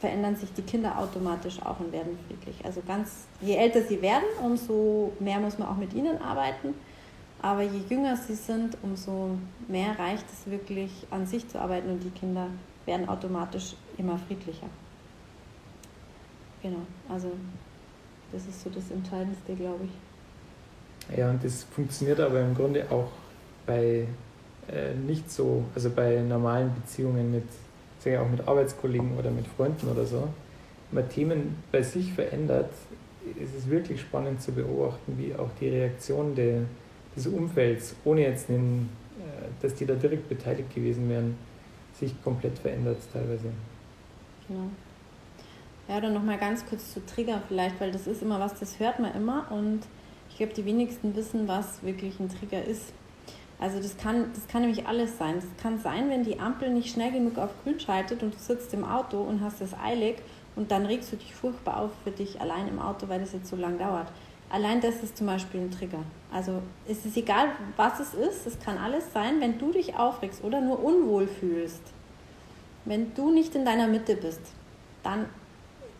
verändern 0.00 0.36
sich 0.36 0.52
die 0.52 0.62
Kinder 0.62 0.98
automatisch 0.98 1.60
auch 1.62 1.80
und 1.80 1.92
werden 1.92 2.18
friedlich. 2.26 2.64
Also 2.64 2.82
ganz, 2.86 3.26
je 3.40 3.56
älter 3.56 3.82
sie 3.82 4.00
werden, 4.00 4.24
umso 4.42 5.12
mehr 5.18 5.40
muss 5.40 5.58
man 5.58 5.68
auch 5.68 5.76
mit 5.76 5.92
ihnen 5.94 6.20
arbeiten. 6.22 6.74
Aber 7.40 7.62
je 7.62 7.80
jünger 7.88 8.16
sie 8.16 8.34
sind, 8.34 8.76
umso 8.82 9.38
mehr 9.68 9.98
reicht 9.98 10.24
es 10.32 10.50
wirklich 10.50 10.90
an 11.10 11.26
sich 11.26 11.48
zu 11.48 11.60
arbeiten 11.60 11.90
und 11.90 12.02
die 12.02 12.10
Kinder 12.10 12.48
werden 12.84 13.08
automatisch 13.08 13.74
immer 13.96 14.18
friedlicher. 14.18 14.66
Genau, 16.62 16.80
also 17.08 17.30
das 18.32 18.46
ist 18.46 18.62
so 18.62 18.70
das 18.70 18.90
Entscheidendste, 18.90 19.54
glaube 19.54 19.84
ich. 19.84 21.16
Ja, 21.16 21.30
und 21.30 21.42
das 21.42 21.64
funktioniert 21.64 22.20
aber 22.20 22.40
im 22.40 22.54
Grunde 22.54 22.84
auch 22.90 23.10
bei 23.66 24.06
äh, 24.70 24.94
nicht 24.94 25.30
so, 25.30 25.64
also 25.74 25.90
bei 25.90 26.20
normalen 26.20 26.74
Beziehungen 26.74 27.30
mit, 27.30 27.48
sage 27.98 28.16
ich 28.16 28.20
auch 28.20 28.28
mit 28.28 28.46
Arbeitskollegen 28.46 29.16
oder 29.18 29.30
mit 29.30 29.46
Freunden 29.46 29.88
oder 29.88 30.04
so. 30.04 30.28
Man 30.90 31.08
Themen 31.08 31.56
bei 31.70 31.82
sich 31.82 32.12
verändert, 32.12 32.70
ist 33.36 33.54
es 33.54 33.68
wirklich 33.68 34.00
spannend 34.00 34.40
zu 34.40 34.52
beobachten, 34.52 35.18
wie 35.18 35.34
auch 35.34 35.50
die 35.60 35.68
Reaktion 35.68 36.34
der, 36.34 36.62
des 37.14 37.26
Umfelds, 37.26 37.94
ohne 38.04 38.22
jetzt, 38.22 38.48
einen, 38.48 38.88
äh, 39.18 39.48
dass 39.60 39.74
die 39.74 39.84
da 39.84 39.94
direkt 39.94 40.28
beteiligt 40.28 40.74
gewesen 40.74 41.08
wären, 41.08 41.36
sich 41.94 42.14
komplett 42.22 42.58
verändert 42.58 42.98
teilweise. 43.12 43.50
Genau. 44.46 44.70
Ja, 45.88 46.00
dann 46.00 46.14
nochmal 46.14 46.38
ganz 46.38 46.64
kurz 46.66 46.92
zu 46.92 47.04
Trigger 47.04 47.42
vielleicht, 47.48 47.80
weil 47.80 47.90
das 47.90 48.06
ist 48.06 48.22
immer 48.22 48.38
was, 48.38 48.58
das 48.58 48.78
hört 48.78 48.98
man 48.98 49.14
immer 49.14 49.50
und 49.50 49.80
ich 50.30 50.36
glaube, 50.36 50.52
die 50.52 50.64
wenigsten 50.64 51.16
wissen, 51.16 51.48
was 51.48 51.82
wirklich 51.82 52.20
ein 52.20 52.28
Trigger 52.28 52.62
ist. 52.62 52.92
Also 53.60 53.80
das 53.80 53.96
kann, 53.96 54.30
das 54.34 54.46
kann 54.46 54.62
nämlich 54.62 54.86
alles 54.86 55.18
sein. 55.18 55.36
Es 55.38 55.62
kann 55.62 55.78
sein, 55.80 56.10
wenn 56.10 56.22
die 56.22 56.38
Ampel 56.38 56.70
nicht 56.70 56.92
schnell 56.92 57.10
genug 57.10 57.38
auf 57.38 57.50
grün 57.64 57.80
schaltet 57.80 58.22
und 58.22 58.34
du 58.34 58.38
sitzt 58.38 58.72
im 58.72 58.84
Auto 58.84 59.20
und 59.20 59.40
hast 59.40 59.60
es 59.60 59.74
eilig 59.74 60.16
und 60.54 60.70
dann 60.70 60.86
regst 60.86 61.12
du 61.12 61.16
dich 61.16 61.34
furchtbar 61.34 61.78
auf 61.78 61.90
für 62.04 62.12
dich 62.12 62.40
allein 62.40 62.68
im 62.68 62.78
Auto, 62.78 63.08
weil 63.08 63.20
das 63.20 63.32
jetzt 63.32 63.48
so 63.48 63.56
lang 63.56 63.78
dauert. 63.78 64.08
Allein 64.50 64.80
das 64.80 65.02
ist 65.02 65.16
zum 65.16 65.26
Beispiel 65.26 65.60
ein 65.60 65.70
Trigger. 65.70 66.02
Also 66.32 66.62
es 66.88 67.04
ist 67.04 67.16
egal, 67.16 67.48
was 67.76 68.00
es 68.00 68.14
ist, 68.14 68.46
es 68.46 68.58
kann 68.60 68.78
alles 68.78 69.12
sein, 69.12 69.40
wenn 69.40 69.58
du 69.58 69.72
dich 69.72 69.96
aufregst 69.96 70.42
oder 70.42 70.60
nur 70.60 70.82
unwohl 70.82 71.26
fühlst. 71.26 71.82
Wenn 72.84 73.12
du 73.14 73.30
nicht 73.30 73.54
in 73.54 73.64
deiner 73.64 73.88
Mitte 73.88 74.16
bist, 74.16 74.40
dann 75.02 75.26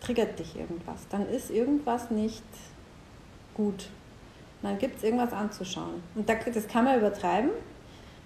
triggert 0.01 0.38
dich 0.38 0.57
irgendwas. 0.57 1.07
Dann 1.11 1.29
ist 1.29 1.51
irgendwas 1.51 2.11
nicht 2.11 2.44
gut. 3.55 3.88
Dann 4.62 4.79
gibt 4.79 4.99
es 4.99 5.05
irgendwas 5.05 5.33
anzuschauen. 5.33 6.03
Und 6.14 6.29
das 6.29 6.68
kann 6.68 6.85
man 6.85 6.99
übertreiben. 6.99 7.51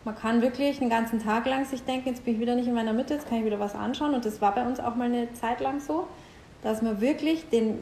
Man 0.05 0.17
kann 0.17 0.43
wirklich 0.43 0.79
den 0.79 0.91
ganzen 0.91 1.23
Tag 1.23 1.47
lang 1.47 1.65
sich 1.65 1.85
denken, 1.85 2.09
jetzt 2.09 2.25
bin 2.25 2.35
ich 2.35 2.41
wieder 2.41 2.57
nicht 2.57 2.67
in 2.67 2.75
meiner 2.75 2.93
Mitte, 2.93 3.15
jetzt 3.15 3.29
kann 3.29 3.39
ich 3.39 3.45
wieder 3.45 3.61
was 3.61 3.75
anschauen. 3.75 4.15
Und 4.15 4.25
das 4.25 4.41
war 4.41 4.55
bei 4.55 4.67
uns 4.67 4.81
auch 4.81 4.97
mal 4.97 5.05
eine 5.05 5.33
Zeit 5.35 5.61
lang 5.61 5.81
so, 5.81 6.07
dass 6.63 6.83
wir 6.83 7.01
wirklich 7.01 7.49
den, 7.51 7.79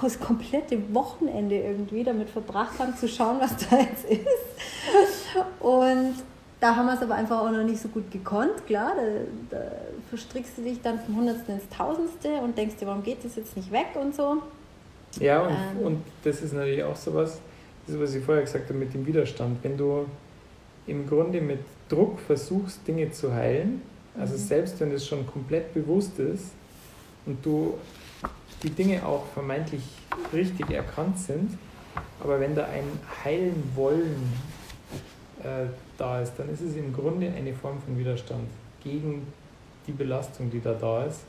das 0.00 0.20
komplette 0.20 0.94
Wochenende 0.94 1.56
irgendwie 1.56 2.04
damit 2.04 2.30
verbracht 2.30 2.78
haben, 2.78 2.96
zu 2.96 3.08
schauen, 3.08 3.40
was 3.40 3.56
da 3.68 3.78
jetzt 3.78 4.04
ist. 4.04 4.24
Und 5.58 6.14
da 6.60 6.76
haben 6.76 6.86
wir 6.86 6.94
es 6.94 7.02
aber 7.02 7.14
einfach 7.16 7.40
auch 7.40 7.50
noch 7.50 7.64
nicht 7.64 7.80
so 7.80 7.88
gut 7.88 8.10
gekonnt, 8.10 8.66
klar. 8.66 8.92
Da, 9.50 9.56
da 9.56 9.64
verstrickst 10.08 10.58
du 10.58 10.62
dich 10.62 10.80
dann 10.82 11.00
vom 11.00 11.16
Hundertsten 11.16 11.56
ins 11.56 11.68
Tausendste 11.68 12.28
und 12.34 12.56
denkst 12.56 12.76
dir, 12.76 12.86
warum 12.86 13.02
geht 13.02 13.24
das 13.24 13.34
jetzt 13.36 13.56
nicht 13.56 13.72
weg 13.72 13.88
und 14.00 14.14
so. 14.14 14.40
Ja, 15.20 15.42
und, 15.42 15.50
ähm, 15.50 15.86
und 15.86 16.02
das 16.22 16.42
ist 16.42 16.52
natürlich 16.52 16.84
auch 16.84 16.96
sowas, 16.96 17.40
das 17.86 17.96
ist, 17.96 18.00
was 18.00 18.14
ich 18.14 18.24
vorher 18.24 18.44
gesagt 18.44 18.68
habe 18.68 18.78
mit 18.78 18.94
dem 18.94 19.06
Widerstand. 19.06 19.58
Wenn 19.62 19.76
du 19.76 20.06
im 20.86 21.06
Grunde 21.06 21.40
mit 21.40 21.60
Druck 21.88 22.18
versuchst, 22.20 22.86
Dinge 22.86 23.10
zu 23.10 23.32
heilen, 23.32 23.82
also 24.18 24.34
mhm. 24.34 24.38
selbst 24.38 24.80
wenn 24.80 24.92
es 24.92 25.06
schon 25.06 25.26
komplett 25.26 25.72
bewusst 25.74 26.18
ist 26.18 26.52
und 27.26 27.44
du 27.44 27.74
die 28.62 28.70
Dinge 28.70 29.04
auch 29.04 29.26
vermeintlich 29.34 29.82
richtig 30.32 30.70
erkannt 30.70 31.18
sind, 31.18 31.58
aber 32.20 32.40
wenn 32.40 32.54
da 32.54 32.64
ein 32.64 32.84
Heilen 33.24 33.62
wollen 33.74 34.32
äh, 35.42 35.66
da 35.98 36.20
ist, 36.22 36.32
dann 36.38 36.48
ist 36.48 36.62
es 36.62 36.76
im 36.76 36.92
Grunde 36.92 37.30
eine 37.30 37.52
Form 37.54 37.80
von 37.80 37.98
Widerstand 37.98 38.48
gegen 38.82 39.26
die 39.86 39.92
Belastung, 39.92 40.50
die 40.50 40.60
da 40.60 40.72
da 40.72 41.04
ist. 41.04 41.20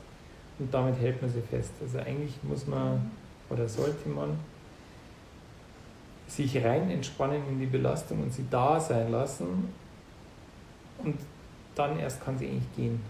Und 0.57 0.73
damit 0.73 0.97
hält 0.99 1.21
man 1.21 1.29
sie 1.29 1.41
fest. 1.41 1.71
Also 1.81 1.97
eigentlich 1.99 2.33
muss 2.43 2.65
man 2.65 3.11
oder 3.49 3.67
sollte 3.67 4.07
man 4.07 4.39
sich 6.27 6.63
rein 6.63 6.89
entspannen 6.89 7.41
in 7.49 7.59
die 7.59 7.65
Belastung 7.65 8.23
und 8.23 8.33
sie 8.33 8.45
da 8.49 8.79
sein 8.79 9.11
lassen. 9.11 9.69
Und 11.03 11.17
dann 11.75 11.99
erst 11.99 12.23
kann 12.23 12.37
sie 12.37 12.47
eigentlich 12.47 12.75
gehen. 12.75 13.01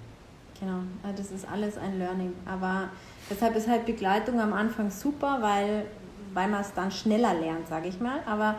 Genau, 0.59 0.79
also 1.03 1.17
das 1.17 1.31
ist 1.31 1.47
alles 1.47 1.77
ein 1.77 1.99
Learning. 1.99 2.33
Aber 2.45 2.89
deshalb 3.29 3.55
ist 3.55 3.67
halt 3.67 3.85
Begleitung 3.85 4.39
am 4.39 4.53
Anfang 4.53 4.89
super, 4.89 5.37
weil, 5.41 5.85
weil 6.33 6.49
man 6.49 6.61
es 6.61 6.73
dann 6.73 6.91
schneller 6.91 7.33
lernt, 7.33 7.67
sage 7.67 7.87
ich 7.87 7.99
mal. 7.99 8.19
Aber 8.25 8.55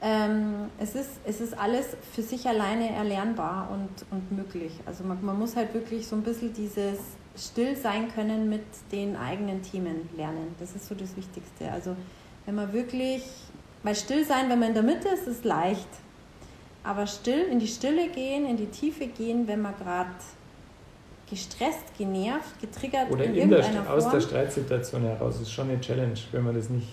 ähm, 0.00 0.70
es, 0.78 0.94
ist, 0.94 1.10
es 1.24 1.40
ist 1.40 1.58
alles 1.58 1.96
für 2.12 2.22
sich 2.22 2.46
alleine 2.46 2.90
erlernbar 2.90 3.68
und, 3.70 3.90
und 4.10 4.30
möglich. 4.32 4.72
Also 4.86 5.04
man, 5.04 5.24
man 5.24 5.38
muss 5.38 5.56
halt 5.56 5.74
wirklich 5.74 6.06
so 6.06 6.16
ein 6.16 6.22
bisschen 6.22 6.52
dieses 6.52 6.98
still 7.36 7.76
sein 7.76 8.12
können 8.12 8.48
mit 8.48 8.64
den 8.92 9.16
eigenen 9.16 9.62
Themen 9.62 10.08
lernen. 10.16 10.54
Das 10.58 10.74
ist 10.74 10.86
so 10.86 10.94
das 10.94 11.16
Wichtigste. 11.16 11.70
Also 11.70 11.96
wenn 12.46 12.54
man 12.54 12.72
wirklich, 12.72 13.22
weil 13.88 13.94
still 13.94 14.22
sein, 14.22 14.50
wenn 14.50 14.58
man 14.58 14.68
in 14.68 14.74
der 14.74 14.82
Mitte 14.82 15.08
ist, 15.08 15.26
ist 15.26 15.46
leicht. 15.46 15.88
Aber 16.84 17.06
still, 17.06 17.46
in 17.50 17.58
die 17.58 17.66
Stille 17.66 18.10
gehen, 18.10 18.44
in 18.46 18.58
die 18.58 18.66
Tiefe 18.66 19.06
gehen, 19.06 19.48
wenn 19.48 19.62
man 19.62 19.74
gerade 19.78 20.10
gestresst, 21.30 21.96
genervt, 21.96 22.60
getriggert 22.60 23.10
Oder 23.10 23.24
in, 23.24 23.34
in 23.34 23.48
der, 23.48 23.62
Form. 23.62 23.86
aus 23.86 24.10
der 24.10 24.20
Streitsituation 24.20 25.00
heraus 25.00 25.40
ist 25.40 25.50
schon 25.50 25.70
eine 25.70 25.80
Challenge, 25.80 26.18
wenn 26.32 26.44
man 26.44 26.54
das 26.54 26.68
nicht 26.68 26.88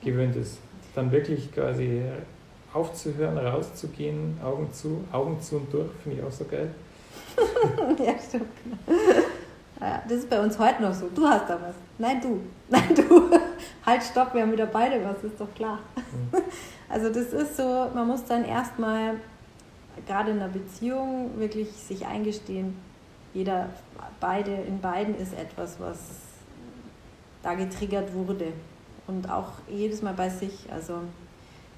gewöhnt 0.00 0.36
ist 0.36 0.58
dann 0.94 1.10
wirklich 1.10 1.52
quasi 1.52 2.02
aufzuhören, 2.72 3.36
rauszugehen, 3.36 4.38
Augen 4.42 4.72
zu, 4.72 5.04
Augen 5.10 5.40
zu 5.40 5.56
und 5.56 5.72
durch, 5.72 5.90
finde 6.04 6.18
ich 6.20 6.24
auch 6.24 6.30
so 6.30 6.44
geil. 6.44 6.70
ja, 7.98 8.14
stimmt. 8.16 8.46
Ja, 9.80 10.02
das 10.08 10.18
ist 10.18 10.30
bei 10.30 10.40
uns 10.40 10.56
heute 10.56 10.82
noch 10.82 10.94
so. 10.94 11.08
Du 11.12 11.26
hast 11.26 11.50
da 11.50 11.54
was. 11.60 11.74
Nein, 11.98 12.20
du. 12.20 12.40
Nein, 12.68 12.94
du. 12.94 13.30
Halt, 13.84 14.02
stopp, 14.02 14.34
wir 14.34 14.42
haben 14.42 14.52
wieder 14.52 14.66
beide 14.66 15.04
was, 15.04 15.22
ist 15.24 15.40
doch 15.40 15.52
klar. 15.54 15.80
Mhm. 15.96 16.42
Also 16.88 17.08
das 17.08 17.32
ist 17.32 17.56
so, 17.56 17.90
man 17.94 18.06
muss 18.06 18.24
dann 18.26 18.44
erstmal, 18.44 19.16
gerade 20.06 20.30
in 20.30 20.36
einer 20.36 20.48
Beziehung, 20.48 21.32
wirklich 21.36 21.72
sich 21.72 22.06
eingestehen, 22.06 22.76
jeder, 23.34 23.70
beide, 24.20 24.52
in 24.52 24.80
beiden 24.80 25.16
ist 25.16 25.36
etwas, 25.36 25.80
was 25.80 25.98
da 27.42 27.54
getriggert 27.54 28.14
wurde 28.14 28.52
und 29.08 29.28
auch 29.30 29.50
jedes 29.68 30.00
Mal 30.00 30.14
bei 30.14 30.28
sich. 30.28 30.68
Also 30.72 31.00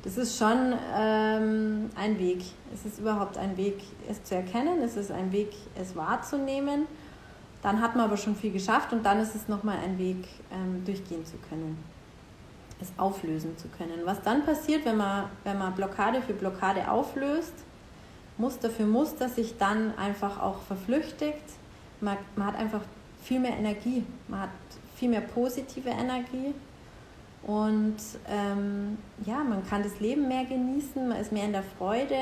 das 0.02 0.16
ist 0.16 0.38
schon 0.38 0.74
ähm, 0.96 1.90
ein 1.96 2.18
Weg. 2.18 2.42
Es 2.72 2.86
ist 2.86 3.00
überhaupt 3.00 3.36
ein 3.36 3.56
Weg, 3.56 3.82
es 4.08 4.22
zu 4.22 4.36
erkennen. 4.36 4.80
Es 4.82 4.96
ist 4.96 5.10
ein 5.10 5.32
Weg, 5.32 5.50
es 5.74 5.96
wahrzunehmen. 5.96 6.86
Dann 7.62 7.80
hat 7.80 7.96
man 7.96 8.04
aber 8.04 8.16
schon 8.16 8.36
viel 8.36 8.52
geschafft 8.52 8.92
und 8.92 9.04
dann 9.04 9.18
ist 9.20 9.34
es 9.34 9.48
nochmal 9.48 9.78
ein 9.84 9.98
Weg, 9.98 10.28
ähm, 10.52 10.84
durchgehen 10.84 11.24
zu 11.26 11.36
können, 11.48 11.76
es 12.80 12.92
auflösen 12.96 13.56
zu 13.58 13.68
können. 13.68 14.00
Was 14.04 14.22
dann 14.22 14.44
passiert, 14.44 14.84
wenn 14.84 14.96
man, 14.96 15.24
wenn 15.44 15.58
man 15.58 15.74
Blockade 15.74 16.22
für 16.22 16.34
Blockade 16.34 16.90
auflöst, 16.90 17.54
Muster 18.36 18.70
für 18.70 18.86
Muster 18.86 19.28
sich 19.28 19.58
dann 19.58 19.98
einfach 19.98 20.40
auch 20.40 20.60
verflüchtigt. 20.62 21.42
Man, 22.00 22.16
man 22.36 22.46
hat 22.46 22.56
einfach 22.56 22.82
viel 23.22 23.40
mehr 23.40 23.56
Energie, 23.56 24.04
man 24.28 24.42
hat 24.42 24.50
viel 24.94 25.08
mehr 25.08 25.20
positive 25.20 25.90
Energie 25.90 26.54
und 27.42 27.96
ähm, 28.28 28.98
ja, 29.24 29.42
man 29.42 29.66
kann 29.66 29.82
das 29.82 30.00
Leben 30.00 30.28
mehr 30.28 30.44
genießen, 30.44 31.08
man 31.08 31.18
ist 31.18 31.32
mehr 31.32 31.44
in 31.44 31.52
der 31.52 31.62
Freude, 31.62 32.14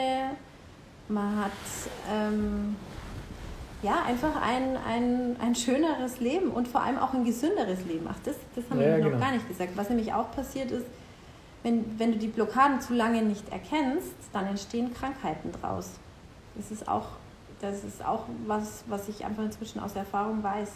man 1.09 1.37
hat, 1.37 1.51
ähm, 2.11 2.77
ja, 3.83 4.03
einfach 4.07 4.41
ein, 4.41 4.77
ein, 4.87 5.37
ein 5.41 5.55
schöneres 5.55 6.21
Leben 6.21 6.51
und 6.51 6.67
vor 6.69 6.83
allem 6.83 6.99
auch 6.99 7.13
ein 7.15 7.25
gesünderes 7.25 7.85
Leben. 7.85 8.07
Ach, 8.09 8.19
das, 8.25 8.37
das 8.55 8.65
haben 8.71 8.81
ja, 8.81 8.97
wir 8.97 8.99
noch 8.99 9.11
genau. 9.11 9.21
gar 9.21 9.33
nicht 9.33 9.47
gesagt. 9.49 9.73
Was 9.77 9.91
nämlich 9.91 10.13
auch 10.13 10.31
passiert 10.33 10.71
ist, 10.71 10.87
wenn, 11.63 11.99
wenn 11.99 12.13
du 12.13 12.19
die 12.19 12.29
Blockaden 12.29 12.81
zu 12.81 12.95
lange 12.95 13.23
nicht 13.23 13.49
erkennst, 13.51 14.15
dann 14.33 14.47
entstehen 14.47 14.95
Krankheiten 14.95 15.51
draus. 15.53 15.91
Das 16.55 16.71
ist 16.71 16.89
auch, 16.89 17.07
das 17.61 17.85
ist 17.85 18.05
auch 18.05 18.25
was, 18.47 18.85
was 18.89 19.09
ich 19.09 19.25
einfach 19.25 19.43
inzwischen 19.43 19.81
aus 19.81 19.95
Erfahrung 19.95 20.43
weiß. 20.43 20.71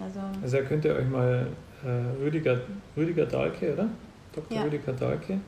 Also, 0.00 0.20
also 0.42 0.58
könnt 0.68 0.84
ihr 0.84 0.96
euch 0.96 1.08
mal 1.08 1.46
äh, 1.84 2.22
Rüdiger, 2.22 2.60
Rüdiger 2.96 3.26
Dahlke, 3.26 3.72
oder? 3.72 3.88
Dr. 4.34 4.56
Ja. 4.56 4.64
Rüdiger 4.64 4.92
Dahlke, 4.92 5.38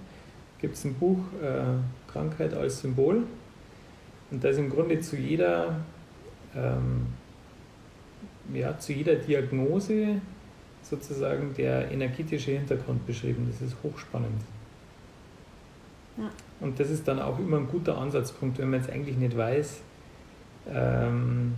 gibt 0.61 0.75
es 0.75 0.85
ein 0.85 0.95
Buch 0.95 1.19
äh, 1.43 2.11
Krankheit 2.11 2.55
als 2.55 2.81
Symbol. 2.81 3.25
Und 4.31 4.45
da 4.45 4.49
ist 4.49 4.59
im 4.59 4.71
Grunde 4.71 5.01
zu 5.01 5.17
jeder, 5.17 5.77
ähm, 6.57 7.07
ja, 8.53 8.79
zu 8.79 8.93
jeder 8.93 9.17
Diagnose 9.17 10.21
sozusagen 10.83 11.55
der 11.55 11.91
energetische 11.91 12.53
Hintergrund 12.53 13.07
beschrieben. 13.07 13.49
Das 13.51 13.61
ist 13.61 13.77
hochspannend. 13.83 14.41
Ja. 16.17 16.31
Und 16.61 16.79
das 16.81 16.91
ist 16.91 17.07
dann 17.07 17.21
auch 17.21 17.39
immer 17.39 17.59
ein 17.59 17.69
guter 17.69 17.99
Ansatzpunkt, 17.99 18.59
wenn 18.59 18.71
man 18.71 18.81
jetzt 18.81 18.91
eigentlich 18.91 19.17
nicht 19.17 19.37
weiß, 19.37 19.81
ähm, 20.73 21.55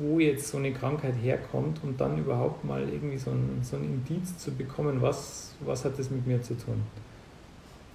wo 0.00 0.18
jetzt 0.20 0.48
so 0.48 0.58
eine 0.58 0.72
Krankheit 0.72 1.14
herkommt 1.20 1.80
und 1.82 2.00
dann 2.00 2.18
überhaupt 2.18 2.64
mal 2.64 2.88
irgendwie 2.88 3.18
so 3.18 3.30
ein, 3.30 3.60
so 3.62 3.76
ein 3.76 3.84
Indiz 3.84 4.38
zu 4.38 4.52
bekommen, 4.52 5.02
was, 5.02 5.54
was 5.60 5.84
hat 5.84 5.98
das 5.98 6.10
mit 6.10 6.26
mir 6.26 6.40
zu 6.40 6.54
tun 6.56 6.80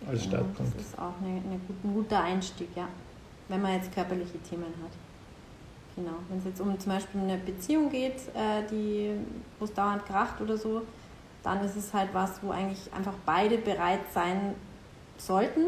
als 0.07 0.23
ja, 0.25 0.29
Startpunkt. 0.29 0.75
Das 0.75 0.85
ist 0.85 0.99
auch 0.99 1.13
eine, 1.21 1.29
eine 1.29 1.55
ein 1.55 1.93
guter 1.93 2.23
Einstieg, 2.23 2.69
ja, 2.75 2.87
wenn 3.47 3.61
man 3.61 3.73
jetzt 3.73 3.93
körperliche 3.93 4.37
Themen 4.47 4.65
hat. 4.83 4.91
Genau, 5.99 6.15
wenn 6.29 6.37
es 6.37 6.45
jetzt 6.45 6.61
um 6.61 6.79
zum 6.79 6.93
Beispiel 6.93 7.19
eine 7.19 7.37
Beziehung 7.37 7.89
geht, 7.89 8.15
äh, 8.33 8.63
die, 8.71 9.11
wo 9.59 9.65
es 9.65 9.73
dauernd 9.73 10.05
kracht 10.05 10.39
oder 10.39 10.57
so, 10.57 10.83
dann 11.43 11.61
ist 11.61 11.75
es 11.75 11.93
halt 11.93 12.13
was, 12.13 12.41
wo 12.41 12.51
eigentlich 12.51 12.79
einfach 12.93 13.15
beide 13.25 13.57
bereit 13.57 13.99
sein 14.13 14.55
sollten, 15.17 15.65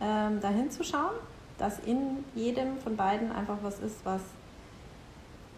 ähm, 0.00 0.40
dahin 0.40 0.70
zu 0.70 0.82
schauen, 0.84 1.12
dass 1.58 1.80
in 1.80 2.24
jedem 2.34 2.78
von 2.78 2.96
beiden 2.96 3.30
einfach 3.30 3.58
was 3.60 3.78
ist, 3.80 3.96
was 4.04 4.22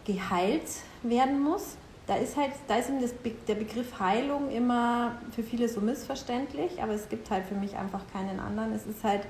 geheilt 0.03 0.67
werden 1.03 1.41
muss. 1.41 1.77
Da 2.05 2.15
ist 2.15 2.35
halt, 2.35 2.51
da 2.67 2.75
ist 2.75 2.91
das, 3.01 3.13
der 3.47 3.55
Begriff 3.55 3.97
Heilung 3.97 4.51
immer 4.51 5.13
für 5.33 5.43
viele 5.43 5.69
so 5.69 5.79
missverständlich, 5.79 6.83
aber 6.83 6.95
es 6.95 7.07
gibt 7.07 7.31
halt 7.31 7.45
für 7.45 7.55
mich 7.55 7.77
einfach 7.77 8.01
keinen 8.11 8.41
anderen. 8.41 8.73
Es 8.73 8.85
ist 8.85 9.05
halt, 9.05 9.21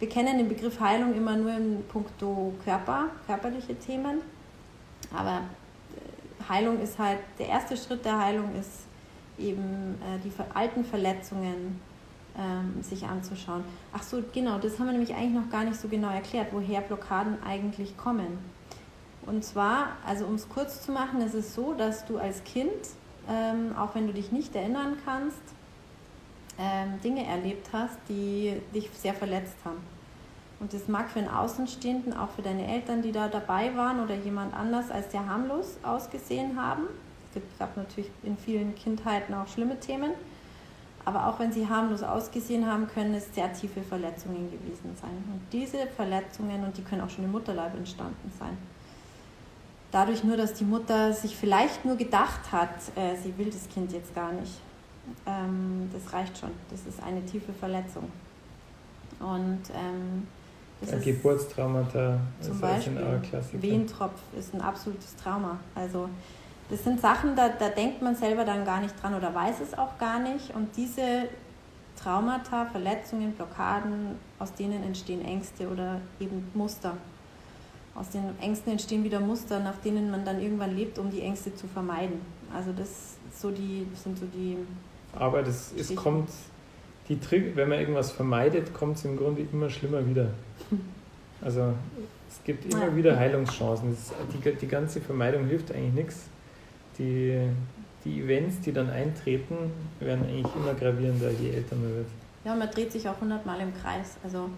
wir 0.00 0.08
kennen 0.08 0.38
den 0.38 0.48
Begriff 0.48 0.80
Heilung 0.80 1.14
immer 1.14 1.36
nur 1.36 1.52
in 1.52 1.84
puncto 1.86 2.54
Körper, 2.64 3.10
körperliche 3.26 3.78
Themen, 3.78 4.22
aber 5.14 5.42
äh, 5.94 6.48
Heilung 6.48 6.80
ist 6.80 6.98
halt, 6.98 7.18
der 7.38 7.48
erste 7.48 7.76
Schritt 7.76 8.04
der 8.04 8.18
Heilung 8.18 8.54
ist 8.58 8.86
eben 9.38 10.00
äh, 10.02 10.18
die 10.24 10.32
alten 10.54 10.84
Verletzungen 10.84 11.80
ähm, 12.38 12.82
sich 12.82 13.04
anzuschauen. 13.04 13.62
Ach 13.92 14.02
so, 14.02 14.22
genau, 14.32 14.58
das 14.58 14.78
haben 14.78 14.86
wir 14.86 14.92
nämlich 14.92 15.14
eigentlich 15.14 15.34
noch 15.34 15.50
gar 15.50 15.64
nicht 15.64 15.78
so 15.78 15.88
genau 15.88 16.10
erklärt, 16.10 16.48
woher 16.52 16.80
Blockaden 16.80 17.42
eigentlich 17.42 17.96
kommen. 17.96 18.38
Und 19.26 19.44
zwar, 19.44 19.96
also 20.06 20.24
um 20.24 20.34
es 20.34 20.48
kurz 20.48 20.82
zu 20.82 20.92
machen, 20.92 21.20
ist 21.20 21.34
es 21.34 21.54
so, 21.54 21.74
dass 21.74 22.06
du 22.06 22.16
als 22.16 22.42
Kind, 22.44 22.70
ähm, 23.28 23.76
auch 23.76 23.94
wenn 23.94 24.06
du 24.06 24.14
dich 24.14 24.32
nicht 24.32 24.56
erinnern 24.56 24.96
kannst, 25.04 25.42
ähm, 26.60 27.00
Dinge 27.02 27.26
erlebt 27.26 27.68
hast, 27.72 27.96
die 28.08 28.60
dich 28.74 28.90
sehr 28.92 29.14
verletzt 29.14 29.56
haben. 29.64 29.78
Und 30.60 30.74
das 30.74 30.88
mag 30.88 31.08
für 31.08 31.20
einen 31.20 31.28
Außenstehenden, 31.28 32.14
auch 32.14 32.28
für 32.30 32.42
deine 32.42 32.66
Eltern, 32.66 33.00
die 33.00 33.12
da 33.12 33.28
dabei 33.28 33.74
waren 33.74 34.00
oder 34.00 34.14
jemand 34.14 34.52
anders 34.52 34.90
als 34.90 35.10
sehr 35.10 35.26
harmlos 35.26 35.78
ausgesehen 35.82 36.60
haben. 36.60 36.82
Es 37.34 37.40
gab 37.58 37.76
natürlich 37.78 38.10
in 38.22 38.36
vielen 38.36 38.74
Kindheiten 38.74 39.32
auch 39.32 39.48
schlimme 39.48 39.80
Themen. 39.80 40.12
Aber 41.06 41.28
auch 41.28 41.38
wenn 41.38 41.50
sie 41.50 41.66
harmlos 41.66 42.02
ausgesehen 42.02 42.66
haben, 42.66 42.86
können 42.86 43.14
es 43.14 43.34
sehr 43.34 43.50
tiefe 43.54 43.80
Verletzungen 43.80 44.50
gewesen 44.50 44.94
sein. 45.00 45.24
Und 45.32 45.40
diese 45.50 45.86
Verletzungen, 45.86 46.62
und 46.62 46.76
die 46.76 46.82
können 46.82 47.00
auch 47.00 47.08
schon 47.08 47.24
im 47.24 47.32
Mutterleib 47.32 47.74
entstanden 47.74 48.30
sein. 48.38 48.58
Dadurch 49.90 50.22
nur, 50.22 50.36
dass 50.36 50.52
die 50.52 50.64
Mutter 50.64 51.14
sich 51.14 51.34
vielleicht 51.34 51.86
nur 51.86 51.96
gedacht 51.96 52.52
hat, 52.52 52.68
äh, 52.96 53.16
sie 53.16 53.36
will 53.38 53.50
das 53.50 53.66
Kind 53.70 53.92
jetzt 53.92 54.14
gar 54.14 54.30
nicht. 54.32 54.52
Ähm, 55.26 55.90
das 55.92 56.12
reicht 56.12 56.38
schon. 56.38 56.50
Das 56.70 56.86
ist 56.86 57.02
eine 57.02 57.24
tiefe 57.24 57.52
Verletzung. 57.52 58.10
Und 59.18 59.62
ähm, 59.74 60.26
das 60.80 60.94
ein 60.94 61.02
Geburtstraumata 61.02 62.18
zum 62.40 62.58
Beispiel 62.58 62.96
Wehentropf 63.52 64.18
ist 64.38 64.54
ein 64.54 64.62
absolutes 64.62 65.14
Trauma. 65.16 65.58
Also 65.74 66.08
das 66.70 66.84
sind 66.84 67.00
Sachen, 67.00 67.36
da, 67.36 67.50
da 67.50 67.68
denkt 67.68 68.00
man 68.00 68.16
selber 68.16 68.44
dann 68.44 68.64
gar 68.64 68.80
nicht 68.80 69.00
dran 69.02 69.14
oder 69.14 69.34
weiß 69.34 69.60
es 69.60 69.76
auch 69.76 69.98
gar 69.98 70.20
nicht. 70.20 70.54
Und 70.54 70.76
diese 70.76 71.28
Traumata, 72.02 72.66
Verletzungen, 72.66 73.32
Blockaden, 73.32 74.16
aus 74.38 74.54
denen 74.54 74.82
entstehen 74.84 75.22
Ängste 75.24 75.68
oder 75.68 76.00
eben 76.18 76.48
Muster. 76.54 76.96
Aus 77.94 78.08
den 78.08 78.38
Ängsten 78.40 78.72
entstehen 78.72 79.04
wieder 79.04 79.20
Muster, 79.20 79.60
nach 79.60 79.76
denen 79.84 80.10
man 80.10 80.24
dann 80.24 80.40
irgendwann 80.40 80.74
lebt, 80.74 80.98
um 80.98 81.10
die 81.10 81.20
Ängste 81.20 81.54
zu 81.54 81.66
vermeiden. 81.66 82.20
Also 82.54 82.72
das, 82.72 83.16
so 83.34 83.50
die, 83.50 83.86
sind 83.94 84.18
so 84.18 84.26
die. 84.26 84.56
Aber 85.14 85.42
das 85.42 85.72
ist, 85.72 85.94
kommt, 85.96 86.30
die 87.08 87.18
Trick, 87.18 87.56
wenn 87.56 87.68
man 87.68 87.80
irgendwas 87.80 88.12
vermeidet, 88.12 88.72
kommt 88.72 88.96
es 88.96 89.04
im 89.04 89.16
Grunde 89.16 89.42
immer 89.52 89.70
schlimmer 89.70 90.06
wieder. 90.06 90.30
Also 91.42 91.72
es 92.28 92.44
gibt 92.44 92.70
immer 92.70 92.94
wieder 92.94 93.16
Heilungschancen. 93.18 93.92
Das, 93.92 94.12
die, 94.30 94.56
die 94.56 94.68
ganze 94.68 95.00
Vermeidung 95.00 95.46
hilft 95.46 95.72
eigentlich 95.72 95.94
nichts 95.94 96.28
die, 97.00 97.48
die 98.04 98.20
Events, 98.20 98.60
die 98.60 98.72
dann 98.72 98.90
eintreten, 98.90 99.56
werden 99.98 100.24
eigentlich 100.24 100.54
immer 100.54 100.74
gravierender, 100.74 101.30
je 101.30 101.50
älter 101.50 101.76
man 101.76 101.94
wird. 101.96 102.08
Ja, 102.44 102.52
und 102.52 102.58
man 102.58 102.70
dreht 102.70 102.92
sich 102.92 103.08
auch 103.08 103.20
hundertmal 103.20 103.60
im 103.60 103.74
Kreis. 103.74 104.16
Also 104.22 104.50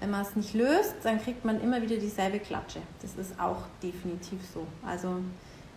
wenn 0.00 0.10
man 0.10 0.22
es 0.22 0.34
nicht 0.34 0.54
löst, 0.54 0.96
dann 1.04 1.20
kriegt 1.20 1.44
man 1.44 1.60
immer 1.60 1.80
wieder 1.80 1.96
dieselbe 1.96 2.38
Klatsche. 2.38 2.80
Das 3.00 3.14
ist 3.14 3.38
auch 3.38 3.62
definitiv 3.82 4.40
so. 4.52 4.66
Also 4.84 5.16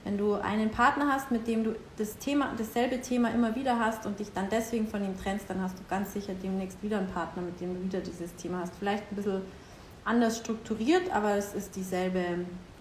wenn 0.06 0.20
du 0.20 0.36
einen 0.36 0.70
Partner 0.70 1.12
hast, 1.12 1.32
mit 1.32 1.47
dem 1.47 1.64
du 1.64 1.76
das 1.97 2.18
Thema, 2.18 2.53
dasselbe 2.56 3.01
Thema 3.01 3.32
immer 3.32 3.56
wieder 3.56 3.80
hast 3.80 4.06
und 4.06 4.20
dich 4.20 4.32
dann 4.32 4.47
deswegen 4.51 4.88
von 4.88 5.03
ihm 5.03 5.18
trennst, 5.18 5.49
dann 5.49 5.60
hast 5.62 5.80
du 5.80 5.84
ganz 5.89 6.14
sicher 6.14 6.34
demnächst 6.41 6.82
wieder 6.84 6.99
einen 6.99 7.08
Partner, 7.08 7.41
mit 7.41 7.60
dem 7.60 7.74
du 7.74 7.84
wieder 7.84 7.99
dieses 8.01 8.36
Thema 8.36 8.60
hast. 8.60 8.74
Vielleicht 8.76 9.03
ein 9.12 9.16
bisschen 9.16 9.41
anders 10.06 10.38
strukturiert, 10.38 11.12
aber 11.12 11.36
es 11.36 11.56
ist 11.56 11.76
dieselbe 11.76 12.24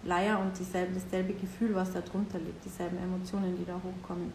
Leier 0.04 0.38
und 0.38 0.58
dieselbe, 0.58 0.92
dasselbe 0.92 1.32
Gefühl, 1.32 1.74
was 1.74 1.94
da 1.94 2.02
drunter 2.02 2.38
liegt, 2.38 2.62
dieselben 2.62 2.98
Emotionen, 2.98 3.56
die 3.56 3.64
da 3.64 3.72
hochkommen. 3.72 4.30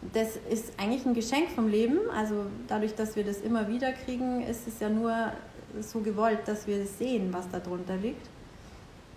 Und 0.00 0.14
das 0.14 0.36
ist 0.48 0.72
eigentlich 0.78 1.04
ein 1.06 1.14
Geschenk 1.14 1.50
vom 1.50 1.66
Leben. 1.66 1.98
Also 2.16 2.46
dadurch, 2.68 2.94
dass 2.94 3.16
wir 3.16 3.24
das 3.24 3.40
immer 3.40 3.66
wieder 3.66 3.92
kriegen, 3.92 4.42
ist 4.42 4.68
es 4.68 4.78
ja 4.78 4.88
nur 4.88 5.32
so 5.80 5.98
gewollt, 6.02 6.46
dass 6.46 6.68
wir 6.68 6.86
sehen, 6.86 7.32
was 7.32 7.50
da 7.50 7.58
drunter 7.58 7.96
liegt. 7.96 8.28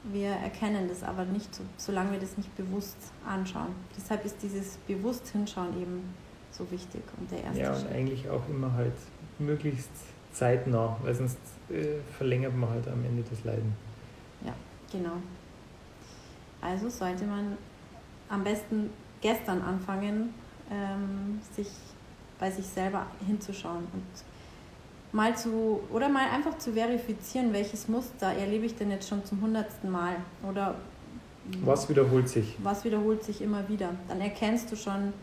Wir 0.03 0.29
erkennen 0.31 0.87
das 0.87 1.03
aber 1.03 1.25
nicht, 1.25 1.49
solange 1.77 2.13
wir 2.13 2.19
das 2.19 2.35
nicht 2.37 2.55
bewusst 2.57 2.97
anschauen. 3.27 3.75
Deshalb 3.95 4.25
ist 4.25 4.41
dieses 4.41 4.77
bewusst 4.87 5.27
hinschauen 5.27 5.79
eben 5.79 6.13
so 6.51 6.69
wichtig 6.71 7.03
und 7.19 7.29
der 7.31 7.43
erste 7.43 7.61
Ja, 7.61 7.73
und 7.73 7.81
Schritt. 7.81 7.91
eigentlich 7.93 8.29
auch 8.29 8.47
immer 8.49 8.73
halt 8.73 8.93
möglichst 9.39 9.91
zeitnah, 10.33 10.97
weil 11.03 11.13
sonst 11.13 11.37
äh, 11.69 11.99
verlängert 12.17 12.55
man 12.55 12.69
halt 12.69 12.87
am 12.87 13.03
Ende 13.05 13.23
das 13.29 13.43
Leiden. 13.43 13.73
Ja. 14.43 14.53
Genau. 14.91 15.17
Also 16.61 16.89
sollte 16.89 17.25
man 17.25 17.57
am 18.29 18.43
besten 18.43 18.89
gestern 19.21 19.61
anfangen, 19.61 20.33
ähm, 20.71 21.39
sich 21.55 21.67
bei 22.39 22.49
sich 22.49 22.65
selber 22.65 23.05
hinzuschauen 23.25 23.87
und 23.93 24.03
mal 25.11 25.35
zu 25.35 25.81
oder 25.91 26.09
mal 26.09 26.29
einfach 26.29 26.57
zu 26.57 26.73
verifizieren, 26.73 27.53
welches 27.53 27.87
Muster 27.87 28.27
erlebe 28.27 28.65
ich 28.65 28.75
denn 28.75 28.91
jetzt 28.91 29.09
schon 29.09 29.25
zum 29.25 29.41
hundertsten 29.41 29.91
Mal 29.91 30.15
oder 30.47 30.75
was 31.63 31.89
wiederholt 31.89 32.29
sich? 32.29 32.55
Was 32.63 32.83
wiederholt 32.85 33.23
sich 33.23 33.41
immer 33.41 33.67
wieder? 33.67 33.89
Dann 34.07 34.21
erkennst 34.21 34.71
du 34.71 34.75
schon 34.75 35.13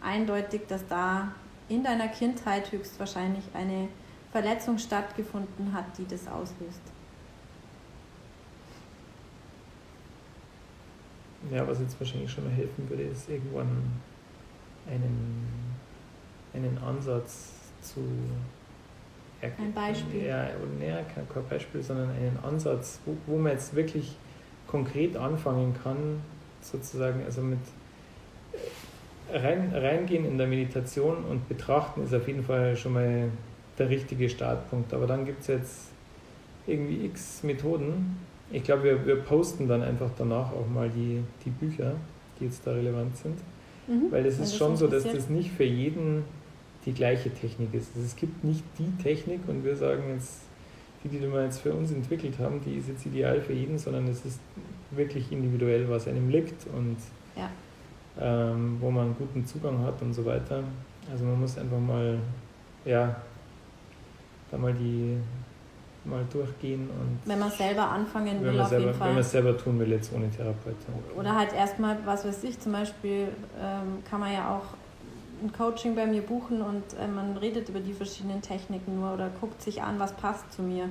eindeutig, 0.00 0.62
dass 0.68 0.86
da 0.88 1.32
in 1.68 1.84
deiner 1.84 2.08
Kindheit 2.08 2.72
höchstwahrscheinlich 2.72 3.44
eine 3.54 3.88
Verletzung 4.32 4.78
stattgefunden 4.78 5.72
hat, 5.72 5.84
die 5.98 6.06
das 6.06 6.26
auslöst. 6.28 6.80
Ja, 11.52 11.66
was 11.66 11.80
jetzt 11.80 11.98
wahrscheinlich 12.00 12.30
schon 12.30 12.44
mal 12.44 12.52
helfen 12.52 12.88
würde, 12.88 13.04
ist 13.04 13.28
irgendwann 13.28 13.84
einen, 14.88 15.46
einen 16.54 16.78
Ansatz 16.78 17.52
zu 17.82 18.00
ein 19.42 19.72
Beispiel. 19.74 20.24
Ja, 20.24 20.44
ja 20.44 21.02
kein, 21.14 21.28
kein 21.28 21.46
Beispiel, 21.48 21.82
sondern 21.82 22.10
einen 22.10 22.38
Ansatz, 22.42 23.00
wo, 23.04 23.16
wo 23.26 23.36
man 23.36 23.52
jetzt 23.52 23.74
wirklich 23.74 24.16
konkret 24.66 25.16
anfangen 25.16 25.74
kann, 25.82 26.20
sozusagen, 26.60 27.22
also 27.24 27.42
mit 27.42 27.58
rein, 29.32 29.72
reingehen 29.74 30.24
in 30.24 30.38
der 30.38 30.46
Meditation 30.46 31.24
und 31.24 31.48
betrachten 31.48 32.02
ist 32.02 32.14
auf 32.14 32.26
jeden 32.26 32.42
Fall 32.42 32.76
schon 32.76 32.94
mal 32.94 33.28
der 33.78 33.88
richtige 33.88 34.28
Startpunkt. 34.28 34.92
Aber 34.94 35.06
dann 35.06 35.24
gibt 35.24 35.42
es 35.42 35.46
jetzt 35.48 35.90
irgendwie 36.66 37.06
x 37.06 37.42
Methoden, 37.42 38.16
ich 38.50 38.62
glaube, 38.62 38.84
wir, 38.84 39.06
wir 39.06 39.16
posten 39.16 39.66
dann 39.66 39.82
einfach 39.82 40.10
danach 40.16 40.52
auch 40.52 40.68
mal 40.72 40.88
die, 40.88 41.22
die 41.44 41.50
Bücher, 41.50 41.94
die 42.38 42.44
jetzt 42.44 42.66
da 42.66 42.72
relevant 42.72 43.16
sind. 43.16 43.38
Mhm. 43.88 44.10
Weil 44.10 44.26
es 44.26 44.38
ist 44.38 44.56
schon 44.56 44.76
so, 44.76 44.86
dass 44.86 45.04
das 45.04 45.28
nicht 45.28 45.50
für 45.50 45.64
jeden 45.64 46.24
die 46.86 46.92
gleiche 46.92 47.34
Technik 47.34 47.74
ist. 47.74 47.90
Also 47.94 48.06
es 48.06 48.16
gibt 48.16 48.44
nicht 48.44 48.62
die 48.78 48.90
Technik 49.02 49.40
und 49.48 49.64
wir 49.64 49.76
sagen 49.76 50.04
jetzt, 50.14 50.42
die, 51.02 51.08
die 51.08 51.20
wir 51.20 51.44
jetzt 51.44 51.60
für 51.60 51.72
uns 51.72 51.92
entwickelt 51.92 52.38
haben, 52.38 52.60
die 52.64 52.76
ist 52.76 52.88
jetzt 52.88 53.04
ideal 53.04 53.40
für 53.40 53.52
jeden, 53.52 53.78
sondern 53.78 54.06
es 54.08 54.24
ist 54.24 54.40
wirklich 54.92 55.30
individuell, 55.30 55.88
was 55.88 56.06
einem 56.06 56.30
liegt 56.30 56.66
und 56.68 56.96
ja. 57.36 57.50
ähm, 58.20 58.78
wo 58.80 58.90
man 58.90 59.06
einen 59.06 59.16
guten 59.16 59.44
Zugang 59.44 59.82
hat 59.84 60.00
und 60.00 60.14
so 60.14 60.24
weiter. 60.24 60.62
Also 61.10 61.24
man 61.24 61.40
muss 61.40 61.58
einfach 61.58 61.78
mal, 61.78 62.18
ja, 62.84 63.16
da 64.50 64.56
mal 64.56 64.72
die 64.72 65.18
mal 66.04 66.24
durchgehen 66.32 66.88
und 66.88 67.18
wenn 67.24 67.40
man 67.40 67.50
selber 67.50 67.90
anfangen 67.90 68.40
will, 68.40 68.60
auf 68.60 68.68
selber, 68.68 68.86
jeden 68.86 68.96
Fall. 68.96 69.08
Wenn 69.08 69.14
man 69.14 69.24
es 69.24 69.30
selber 69.32 69.58
tun 69.58 69.78
will, 69.80 69.90
jetzt 69.90 70.12
ohne 70.14 70.30
Therapeut. 70.30 70.76
Oder 71.16 71.34
halt 71.34 71.52
erstmal, 71.52 71.98
was 72.04 72.24
weiß 72.24 72.44
ich, 72.44 72.60
zum 72.60 72.70
Beispiel 72.70 73.26
ähm, 73.60 74.04
kann 74.08 74.20
man 74.20 74.32
ja 74.32 74.56
auch 74.56 74.76
ein 75.42 75.52
Coaching 75.52 75.94
bei 75.94 76.06
mir 76.06 76.22
buchen 76.22 76.62
und 76.62 76.82
äh, 77.00 77.06
man 77.06 77.36
redet 77.36 77.68
über 77.68 77.80
die 77.80 77.92
verschiedenen 77.92 78.42
Techniken 78.42 78.96
nur 78.96 79.12
oder 79.14 79.30
guckt 79.40 79.62
sich 79.62 79.82
an, 79.82 79.98
was 79.98 80.12
passt 80.12 80.52
zu 80.52 80.62
mir. 80.62 80.88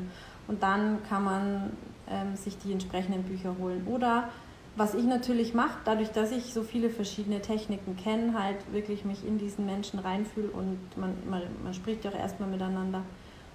Und 0.47 0.61
dann 0.61 1.03
kann 1.09 1.23
man 1.23 1.71
ähm, 2.09 2.35
sich 2.35 2.57
die 2.57 2.71
entsprechenden 2.71 3.23
Bücher 3.23 3.55
holen. 3.59 3.87
Oder 3.87 4.29
was 4.75 4.93
ich 4.93 5.05
natürlich 5.05 5.53
mache, 5.53 5.77
dadurch, 5.85 6.09
dass 6.11 6.31
ich 6.31 6.53
so 6.53 6.61
viele 6.61 6.89
verschiedene 6.89 7.41
Techniken 7.41 7.95
kenne, 7.95 8.37
halt 8.37 8.57
wirklich 8.73 9.05
mich 9.05 9.25
in 9.25 9.37
diesen 9.37 9.65
Menschen 9.65 9.99
reinfühle 9.99 10.49
und 10.49 10.77
man, 10.97 11.13
man, 11.29 11.43
man 11.63 11.73
spricht 11.73 12.03
ja 12.03 12.11
auch 12.11 12.15
erstmal 12.15 12.49
miteinander 12.49 13.01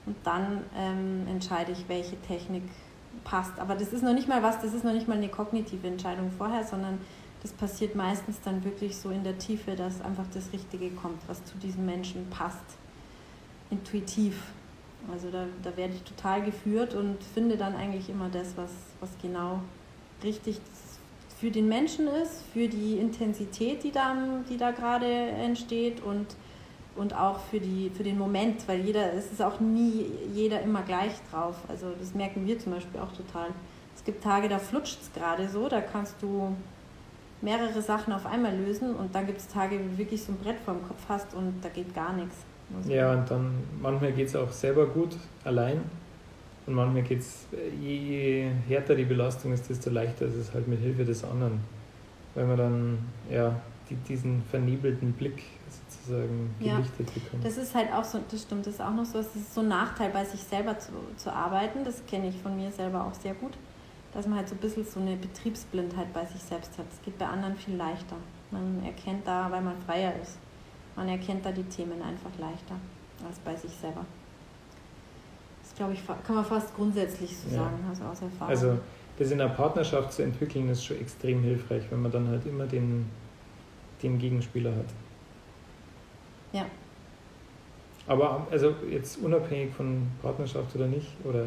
und 0.07 0.16
dann 0.24 0.64
ähm, 0.76 1.26
entscheide 1.28 1.72
ich, 1.72 1.88
welche 1.88 2.16
Technik 2.22 2.62
passt. 3.22 3.59
Aber 3.59 3.74
das 3.74 3.93
ist 3.93 4.03
noch 4.03 4.14
nicht 4.14 4.28
mal 4.28 4.43
was, 4.43 4.61
das 4.62 4.72
ist 4.72 4.84
noch 4.84 4.95
nicht 4.95 5.09
mal 5.09 5.18
eine 5.18 5.28
kognitive 5.28 5.86
Entscheidung 5.86 6.30
vorher, 6.36 6.64
sondern 6.64 6.99
das 7.43 7.53
passiert 7.53 7.95
meistens 7.95 8.41
dann 8.43 8.64
wirklich 8.64 8.97
so 8.97 9.11
in 9.11 9.24
der 9.24 9.38
Tiefe, 9.38 9.74
dass 9.74 10.01
einfach 10.01 10.26
das 10.32 10.53
Richtige 10.53 10.91
kommt, 10.91 11.20
was 11.26 11.45
zu 11.45 11.57
diesem 11.59 11.86
Menschen 11.86 12.28
passt. 12.30 12.64
Intuitiv. 13.70 14.36
Also 15.11 15.30
da, 15.30 15.47
da 15.62 15.76
werde 15.76 15.95
ich 15.95 16.03
total 16.03 16.43
geführt 16.43 16.95
und 16.95 17.22
finde 17.22 17.57
dann 17.57 17.74
eigentlich 17.74 18.11
immer 18.11 18.28
das, 18.28 18.57
was, 18.57 18.70
was 19.01 19.11
genau 19.22 19.61
richtig 20.22 20.61
für 21.38 21.51
den 21.51 21.68
Menschen 21.68 22.07
ist, 22.07 22.43
für 22.53 22.68
die 22.68 22.99
Intensität, 22.99 23.82
die 23.82 23.93
da, 23.93 24.14
die 24.51 24.59
da 24.59 24.72
gerade 24.72 25.07
entsteht 25.07 26.03
und 26.03 26.26
und 26.97 27.14
auch 27.14 27.38
für, 27.51 27.61
die, 27.61 27.91
für 27.91 28.03
den 28.03 28.18
Moment, 28.18 28.66
weil 28.68 28.80
jeder, 28.80 29.12
es 29.14 29.32
ist 29.32 29.43
auch 29.43 29.61
nie 29.61 30.07
jeder 30.34 30.61
immer 30.61 30.82
gleich 30.82 31.12
drauf. 31.30 31.57
Also 31.68 31.86
das 31.99 32.14
merken 32.14 32.47
wir 32.47 32.59
zum 32.59 32.72
Beispiel 32.72 33.01
auch 33.01 33.12
total. 33.12 33.49
Es 33.95 34.05
gibt 34.05 34.22
Tage, 34.22 34.49
da 34.49 34.59
flutscht 34.59 34.99
es 35.01 35.12
gerade 35.12 35.49
so, 35.49 35.68
da 35.68 35.80
kannst 35.80 36.16
du 36.20 36.55
mehrere 37.43 37.80
Sachen 37.80 38.12
auf 38.12 38.26
einmal 38.26 38.57
lösen 38.57 38.95
und 38.95 39.14
dann 39.14 39.26
gibt 39.26 39.38
es 39.38 39.49
Tage, 39.49 39.78
wo 39.78 39.88
du 39.88 39.99
wirklich 39.99 40.22
so 40.22 40.32
ein 40.32 40.38
Brett 40.38 40.61
vor 40.61 40.74
dem 40.74 40.86
Kopf 40.86 41.03
hast 41.09 41.34
und 41.34 41.55
da 41.62 41.68
geht 41.68 41.95
gar 41.95 42.12
nichts. 42.12 42.36
Also 42.76 42.91
ja, 42.91 43.12
und 43.12 43.30
dann 43.30 43.55
manchmal 43.80 44.12
geht 44.12 44.28
es 44.28 44.36
auch 44.36 44.53
selber 44.53 44.86
gut 44.86 45.16
allein 45.45 45.80
und 46.66 46.74
manchmal 46.74 47.03
geht 47.03 47.20
es, 47.20 47.47
je 47.80 48.49
härter 48.68 48.95
die 48.95 49.05
Belastung 49.05 49.53
ist, 49.53 49.68
desto 49.68 49.91
leichter 49.91 50.26
ist 50.26 50.36
es 50.36 50.55
halt 50.55 50.68
mit 50.68 50.80
Hilfe 50.80 51.05
des 51.05 51.24
anderen. 51.24 51.61
Weil 52.34 52.47
man 52.47 52.57
dann 52.57 52.99
ja 53.28 53.57
die, 53.88 53.97
diesen 53.97 54.43
vernebelten 54.51 55.12
Blick 55.12 55.43
sozusagen 55.68 56.55
gelichtet 56.59 57.09
ja, 57.09 57.14
bekommt. 57.14 57.45
Das 57.45 57.57
ist 57.57 57.74
halt 57.74 57.93
auch 57.93 58.05
so, 58.05 58.20
das 58.30 58.43
stimmt, 58.43 58.66
das 58.66 58.74
ist 58.74 58.80
auch 58.80 58.95
noch 58.95 59.05
so, 59.05 59.18
es 59.18 59.34
ist 59.34 59.55
so 59.55 59.62
ein 59.62 59.68
Nachteil, 59.68 60.11
bei 60.11 60.24
sich 60.24 60.41
selber 60.41 60.78
zu, 60.78 60.93
zu 61.16 61.32
arbeiten. 61.32 61.84
Das 61.84 62.05
kenne 62.07 62.28
ich 62.28 62.36
von 62.36 62.57
mir 62.57 62.70
selber 62.70 63.05
auch 63.05 63.14
sehr 63.14 63.34
gut, 63.34 63.53
dass 64.13 64.27
man 64.27 64.39
halt 64.39 64.49
so 64.49 64.55
ein 64.55 64.59
bisschen 64.59 64.85
so 64.85 65.01
eine 65.01 65.17
Betriebsblindheit 65.17 66.13
bei 66.13 66.25
sich 66.27 66.43
selbst 66.43 66.77
hat. 66.79 66.87
Es 66.93 67.01
geht 67.03 67.19
bei 67.19 67.27
anderen 67.27 67.57
viel 67.57 67.77
leichter. 67.77 68.17
Man 68.51 68.83
erkennt 68.85 69.27
da, 69.27 69.51
weil 69.51 69.63
man 69.63 69.81
freier 69.87 70.13
ist, 70.21 70.39
man 70.97 71.09
erkennt 71.09 71.47
da 71.47 71.53
die 71.53 71.63
Themen 71.65 72.03
einfach 72.03 72.31
leichter 72.39 72.75
als 73.27 73.39
bei 73.39 73.55
sich 73.55 73.71
selber. 73.71 74.05
Das 75.63 75.75
glaube 75.75 75.93
ich, 75.93 76.01
kann 76.07 76.35
man 76.35 76.45
fast 76.45 76.75
grundsätzlich 76.75 77.37
so 77.37 77.49
ja. 77.51 77.63
sagen, 77.63 77.85
also 77.89 78.05
aus 78.05 78.23
Erfahrung. 78.23 78.49
Also 78.49 78.79
das 79.19 79.31
in 79.31 79.39
der 79.39 79.49
Partnerschaft 79.49 80.13
zu 80.13 80.23
entwickeln, 80.23 80.69
ist 80.69 80.85
schon 80.85 80.99
extrem 80.99 81.43
hilfreich, 81.43 81.85
wenn 81.91 82.03
man 82.03 82.11
dann 82.11 82.27
halt 82.27 82.45
immer 82.47 82.67
den, 82.67 83.09
den 84.03 84.19
Gegenspieler 84.19 84.75
hat. 84.75 84.87
Ja. 86.53 86.67
Aber 88.07 88.47
also 88.51 88.75
jetzt 88.91 89.19
unabhängig 89.19 89.73
von 89.75 90.09
Partnerschaft 90.23 90.75
oder 90.75 90.87
nicht, 90.87 91.09
oder 91.23 91.47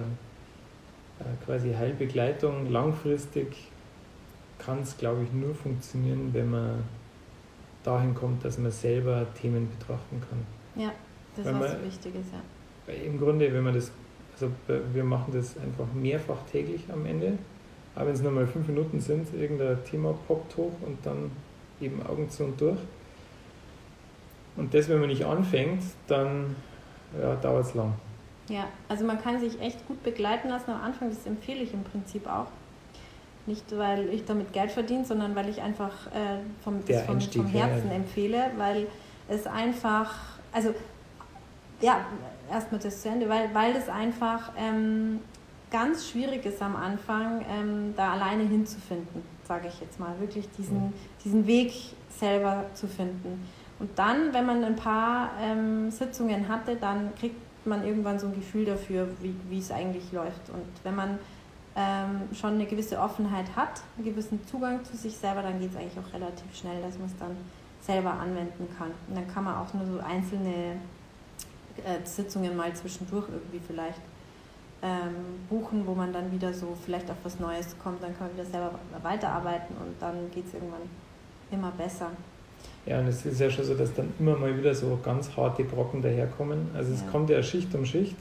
quasi 1.46 1.74
Heilbegleitung 1.74 2.72
langfristig 2.72 3.56
kann 4.60 4.82
es, 4.82 4.98
glaube 4.98 5.24
ich, 5.24 5.34
nur 5.34 5.54
funktionieren, 5.54 6.30
wenn 6.34 6.52
man 6.52 6.84
dahin 7.84 8.16
kommt, 8.16 8.44
dass 8.46 8.58
man 8.58 8.72
selber 8.72 9.26
Themen 9.40 9.70
betrachten 9.70 10.22
kann. 10.30 10.82
Ja, 10.82 10.92
das 11.36 11.46
ist 11.46 11.60
was 11.60 11.84
Wichtiges, 11.84 12.26
ja. 12.32 12.94
Im 12.94 13.20
Grunde, 13.20 13.54
wenn 13.54 13.64
man 13.64 13.74
das, 13.74 13.92
also 14.34 14.52
wir 14.68 15.04
machen 15.04 15.34
das 15.34 15.58
einfach 15.58 15.86
mehrfach 15.94 16.42
täglich 16.52 16.82
am 16.92 17.06
Ende, 17.06 17.38
aber 17.96 18.08
wenn 18.08 18.14
es 18.14 18.22
nur 18.22 18.32
mal 18.32 18.48
fünf 18.48 18.68
Minuten 18.68 19.00
sind, 19.00 19.28
irgendein 19.34 19.84
Thema 19.84 20.14
poppt 20.28 20.58
hoch 20.58 20.74
und 20.86 20.98
dann 21.06 21.32
eben 21.80 22.02
Augen 22.06 22.30
zu 22.30 22.46
und 22.46 22.60
durch. 22.60 22.80
Und 24.56 24.74
das, 24.74 24.88
wenn 24.90 25.00
man 25.00 25.10
nicht 25.10 25.26
anfängt, 25.26 25.84
dann 26.08 26.56
ja, 27.20 27.36
dauert 27.36 27.66
es 27.66 27.74
lang. 27.74 27.94
Ja, 28.54 28.68
also 28.88 29.04
man 29.04 29.20
kann 29.20 29.40
sich 29.40 29.60
echt 29.60 29.88
gut 29.88 30.04
begleiten 30.04 30.48
lassen 30.50 30.70
am 30.70 30.82
Anfang, 30.82 31.10
das 31.10 31.26
empfehle 31.26 31.64
ich 31.64 31.74
im 31.74 31.84
Prinzip 31.84 32.28
auch. 32.28 32.46
Nicht, 33.48 33.76
weil 33.76 34.10
ich 34.10 34.26
damit 34.26 34.54
Geld 34.54 34.72
verdiene, 34.72 35.04
sondern 35.06 35.36
weil 35.36 35.50
ich 35.50 35.60
einfach 35.60 36.08
äh, 36.08 36.38
vom, 36.64 36.86
das 36.86 37.02
vom, 37.02 37.20
vom 37.20 37.48
Herzen 37.48 37.90
ja. 37.90 37.96
empfehle, 37.96 38.52
weil 38.58 38.88
es 39.28 39.48
einfach, 39.48 40.14
also 40.52 40.76
ja, 41.82 42.06
erstmal 42.50 42.80
das 42.80 43.02
zu 43.02 43.10
Ende, 43.10 43.28
weil, 43.28 43.54
weil 43.56 43.76
es 43.76 43.90
einfach 43.90 44.52
ähm, 44.56 45.20
ganz 45.72 46.08
schwierig 46.08 46.46
ist 46.46 46.62
am 46.62 46.76
Anfang, 46.76 47.44
ähm, 47.50 47.96
da 47.98 48.14
alleine 48.14 48.44
hinzufinden, 48.44 49.24
sage 49.46 49.68
ich 49.68 49.82
jetzt 49.82 50.00
mal, 50.00 50.14
wirklich 50.20 50.48
diesen, 50.52 50.76
ja. 50.76 50.92
diesen 51.26 51.48
Weg 51.48 51.74
selber 52.08 52.66
zu 52.76 52.88
finden. 52.88 53.50
Und 53.80 53.98
dann, 53.98 54.32
wenn 54.32 54.46
man 54.46 54.64
ein 54.64 54.76
paar 54.76 55.32
ähm, 55.42 55.90
Sitzungen 55.90 56.48
hatte, 56.48 56.76
dann 56.76 57.14
kriegt 57.16 57.36
man 57.66 57.86
irgendwann 57.86 58.20
so 58.20 58.28
ein 58.28 58.36
Gefühl 58.36 58.66
dafür, 58.66 59.08
wie, 59.22 59.36
wie 59.50 59.60
es 59.60 59.72
eigentlich 59.72 60.12
läuft. 60.12 60.50
Und 60.50 60.66
wenn 60.84 60.96
man 60.96 61.20
ähm, 61.76 62.22
schon 62.34 62.54
eine 62.54 62.66
gewisse 62.66 63.00
Offenheit 63.00 63.56
hat, 63.56 63.82
einen 63.98 64.06
gewissen 64.06 64.46
Zugang 64.48 64.84
zu 64.86 64.96
sich 64.96 65.18
selber, 65.18 65.42
dann 65.42 65.60
geht 65.60 65.72
es 65.72 65.78
eigentlich 65.78 65.98
auch 65.98 66.14
relativ 66.14 66.56
schnell, 66.56 66.82
dass 66.82 66.98
man 66.98 67.08
es 67.08 67.18
dann 67.18 67.36
selber 67.82 68.12
anwenden 68.12 68.68
kann. 68.78 68.92
Und 69.08 69.16
dann 69.16 69.28
kann 69.28 69.44
man 69.44 69.56
auch 69.56 69.74
nur 69.74 69.86
so 69.86 70.00
einzelne 70.00 70.78
äh, 71.78 72.06
Sitzungen 72.06 72.56
mal 72.56 72.74
zwischendurch 72.74 73.28
irgendwie 73.30 73.60
vielleicht 73.66 74.02
ähm, 74.84 75.16
buchen, 75.50 75.88
wo 75.88 75.96
man 75.96 76.12
dann 76.12 76.32
wieder 76.32 76.54
so 76.54 76.78
vielleicht 76.86 77.10
auf 77.10 77.18
was 77.24 77.40
Neues 77.40 77.76
kommt, 77.82 78.04
dann 78.04 78.16
kann 78.18 78.28
man 78.28 78.36
wieder 78.36 78.46
selber 78.46 78.80
weiterarbeiten 79.02 79.76
und 79.78 79.96
dann 80.00 80.30
geht 80.32 80.46
es 80.48 80.54
irgendwann 80.54 80.82
immer 81.52 81.72
besser. 81.72 82.12
Ja, 82.86 83.00
und 83.00 83.08
es 83.08 83.26
ist 83.26 83.40
ja 83.40 83.50
schon 83.50 83.64
so, 83.64 83.76
dass 83.76 83.94
dann 83.94 84.14
immer 84.20 84.36
mal 84.36 84.58
wieder 84.58 84.76
so 84.76 85.00
ganz 85.04 85.36
harte 85.38 85.64
Brocken 85.64 86.02
daherkommen. 86.02 86.68
Also 86.76 86.94
es 86.94 87.02
ja. 87.02 87.08
kommt 87.08 87.30
ja 87.30 87.42
Schicht 87.42 87.74
um 87.76 87.86
Schicht. 87.86 88.18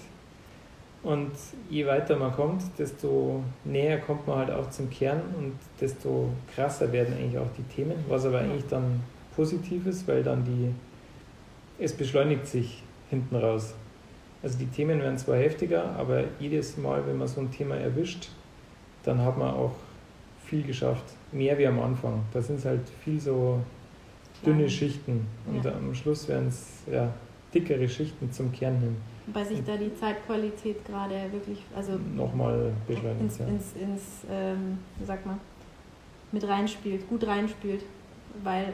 Und 1.03 1.33
je 1.69 1.85
weiter 1.85 2.17
man 2.17 2.33
kommt, 2.33 2.63
desto 2.79 3.43
näher 3.65 3.99
kommt 3.99 4.27
man 4.29 4.39
halt 4.39 4.51
auch 4.53 4.71
zum 4.71 4.89
Kern 4.89 5.21
und 5.37 5.55
desto 5.81 6.29
krasser 6.55 6.93
werden 6.93 7.15
eigentlich 7.19 7.39
auch 7.39 7.51
die 7.59 7.65
Themen, 7.75 7.97
was 8.09 8.25
aber 8.25 8.39
eigentlich 8.39 8.67
dann 8.69 9.01
positiv 9.35 9.87
ist, 9.87 10.07
weil 10.07 10.23
dann 10.23 10.45
die, 10.45 10.73
es 11.83 11.93
beschleunigt 11.93 12.47
sich 12.47 12.85
hinten 13.11 13.35
raus. 13.35 13.75
Also 14.45 14.59
die 14.59 14.67
Themen 14.67 15.01
werden 15.01 15.19
zwar 15.19 15.37
heftiger, 15.39 15.91
aber 15.97 16.23
jedes 16.39 16.77
Mal, 16.77 17.05
wenn 17.07 17.19
man 17.19 17.27
so 17.27 17.41
ein 17.41 17.51
Thema 17.51 17.77
erwischt, 17.77 18.29
dann 19.03 19.21
hat 19.25 19.37
man 19.37 19.55
auch 19.55 19.75
viel 20.45 20.63
geschafft. 20.63 21.05
Mehr 21.33 21.59
wie 21.59 21.67
am 21.67 21.81
Anfang. 21.81 22.23
Da 22.33 22.41
sind 22.41 22.61
es 22.61 22.65
halt 22.65 22.89
viel 23.05 23.21
so 23.21 23.61
dünne 24.45 24.69
Schichten. 24.69 25.27
Und 25.47 25.65
ja. 25.65 25.73
am 25.73 25.95
Schluss 25.95 26.29
werden 26.29 26.49
es 26.49 26.83
ja, 26.91 27.13
dickere 27.55 27.89
Schichten 27.89 28.31
zum 28.33 28.53
Kern 28.53 28.79
hin. 28.79 28.97
Weil 29.33 29.47
sich 29.47 29.63
da 29.65 29.77
die 29.77 29.95
Zeitqualität 29.95 30.85
gerade 30.85 31.15
wirklich 31.33 31.59
also 31.77 31.93
nochmal 32.15 32.73
beschleunigt. 32.87 33.21
Ins, 33.21 33.39
ja. 33.39 33.47
ins, 33.47 33.73
ins 33.75 34.03
ähm, 34.31 34.79
sag 35.07 35.25
mal, 35.25 35.39
mit 36.33 36.47
reinspielt, 36.47 37.09
gut 37.09 37.27
reinspielt. 37.27 37.85
Weil 38.43 38.73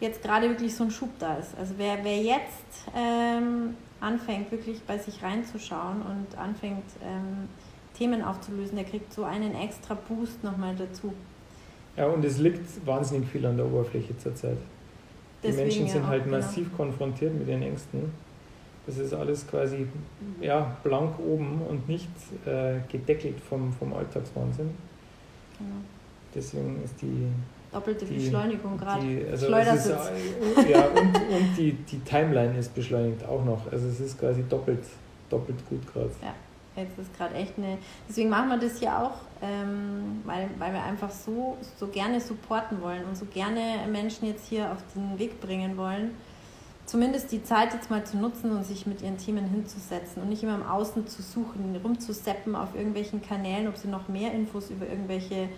jetzt 0.00 0.22
gerade 0.22 0.48
wirklich 0.48 0.74
so 0.74 0.84
ein 0.84 0.90
Schub 0.90 1.10
da 1.18 1.36
ist. 1.36 1.56
Also 1.58 1.74
wer, 1.76 1.98
wer 2.02 2.18
jetzt 2.18 2.86
ähm, 2.96 3.74
anfängt, 4.00 4.50
wirklich 4.50 4.82
bei 4.82 4.98
sich 4.98 5.22
reinzuschauen 5.22 6.02
und 6.02 6.38
anfängt, 6.38 6.84
ähm, 7.02 7.48
Themen 7.96 8.22
aufzulösen, 8.22 8.76
der 8.76 8.84
kriegt 8.84 9.12
so 9.12 9.24
einen 9.24 9.54
extra 9.54 9.94
Boost 9.94 10.42
nochmal 10.42 10.74
dazu. 10.74 11.12
Ja, 11.96 12.06
und 12.06 12.24
es 12.24 12.38
liegt 12.38 12.86
wahnsinnig 12.86 13.28
viel 13.28 13.44
an 13.44 13.56
der 13.56 13.66
Oberfläche 13.66 14.16
zurzeit. 14.16 14.56
Die 15.42 15.52
Menschen 15.52 15.88
sind 15.88 16.02
ja 16.02 16.08
halt 16.08 16.24
genau. 16.24 16.36
massiv 16.36 16.64
genau. 16.64 16.76
konfrontiert 16.76 17.34
mit 17.34 17.48
den 17.48 17.62
Ängsten. 17.62 18.12
Das 18.86 18.98
ist 18.98 19.14
alles 19.14 19.46
quasi 19.46 19.86
ja, 20.40 20.76
blank 20.82 21.18
oben 21.18 21.60
und 21.68 21.88
nicht 21.88 22.08
äh, 22.46 22.80
gedeckelt 22.90 23.38
vom, 23.48 23.72
vom 23.72 23.94
Alltagswahnsinn. 23.94 24.70
Genau. 25.58 25.76
Deswegen 26.34 26.82
ist 26.82 27.00
die 27.00 27.28
doppelte 27.72 28.04
die, 28.04 28.14
Beschleunigung 28.14 28.76
gerade. 28.76 29.26
Also 29.30 29.46
Schleudersitz. 29.46 30.10
Ist, 30.56 30.68
ja, 30.68 30.84
und, 30.86 31.14
und 31.14 31.56
die, 31.56 31.72
die 31.72 31.98
Timeline 32.00 32.58
ist 32.58 32.74
beschleunigt 32.74 33.24
auch 33.24 33.44
noch. 33.44 33.70
Also 33.70 33.88
es 33.88 34.00
ist 34.00 34.18
quasi 34.18 34.42
doppelt, 34.48 34.84
doppelt 35.30 35.58
gut 35.68 35.92
gerade. 35.92 36.10
Ja, 36.20 36.34
jetzt 36.76 36.98
ist 36.98 37.16
gerade 37.16 37.34
echt 37.34 37.58
eine. 37.58 37.78
Deswegen 38.08 38.30
machen 38.30 38.48
wir 38.48 38.58
das 38.58 38.78
hier 38.78 38.98
auch, 38.98 39.14
ähm, 39.42 40.22
weil, 40.24 40.48
weil 40.58 40.72
wir 40.72 40.82
einfach 40.82 41.10
so, 41.10 41.56
so 41.78 41.86
gerne 41.88 42.20
supporten 42.20 42.80
wollen 42.80 43.04
und 43.04 43.16
so 43.16 43.26
gerne 43.26 43.86
Menschen 43.90 44.26
jetzt 44.26 44.46
hier 44.46 44.70
auf 44.72 44.78
den 44.94 45.18
Weg 45.18 45.40
bringen 45.40 45.76
wollen. 45.76 46.14
Zumindest 46.84 47.30
die 47.30 47.44
Zeit 47.44 47.72
jetzt 47.72 47.90
mal 47.90 48.04
zu 48.04 48.16
nutzen 48.16 48.50
und 48.50 48.64
sich 48.64 48.86
mit 48.86 49.02
ihren 49.02 49.16
Themen 49.16 49.48
hinzusetzen 49.48 50.20
und 50.20 50.28
nicht 50.28 50.42
immer 50.42 50.56
im 50.56 50.66
Außen 50.66 51.06
zu 51.06 51.22
suchen, 51.22 51.78
rumzuseppen 51.82 52.56
auf 52.56 52.74
irgendwelchen 52.74 53.22
Kanälen, 53.22 53.68
ob 53.68 53.76
sie 53.76 53.88
noch 53.88 54.08
mehr 54.08 54.32
Infos 54.32 54.68
über 54.70 54.86
irgendwelche 54.88 55.48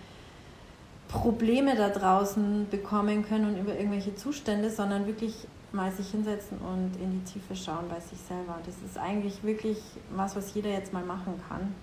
Probleme 1.09 1.77
da 1.77 1.89
draußen 1.89 2.69
bekommen 2.71 3.25
können 3.27 3.49
und 3.49 3.59
über 3.59 3.75
irgendwelche 3.75 4.15
Zustände, 4.17 4.71
sondern 4.71 5.07
wirklich 5.07 5.35
mal 5.75 5.93
sich 5.93 6.11
hinsetzen 6.11 6.59
und 6.59 6.93
in 7.03 7.13
die 7.13 7.33
Tiefe 7.33 7.57
schauen 7.57 7.89
bei 7.89 8.01
sich 8.01 8.19
selber. 8.19 8.59
Das 8.65 8.77
ist 8.89 8.97
eigentlich 8.97 9.43
wirklich 9.43 9.79
was, 10.15 10.37
was 10.37 10.55
jeder 10.55 10.71
jetzt 10.71 10.93
mal 10.93 11.05
machen 11.05 11.41
kann 11.49 11.75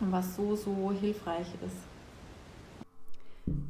und 0.00 0.10
was 0.10 0.34
so, 0.36 0.56
so 0.56 0.92
hilfreich 0.98 1.46
ist. 1.66 1.76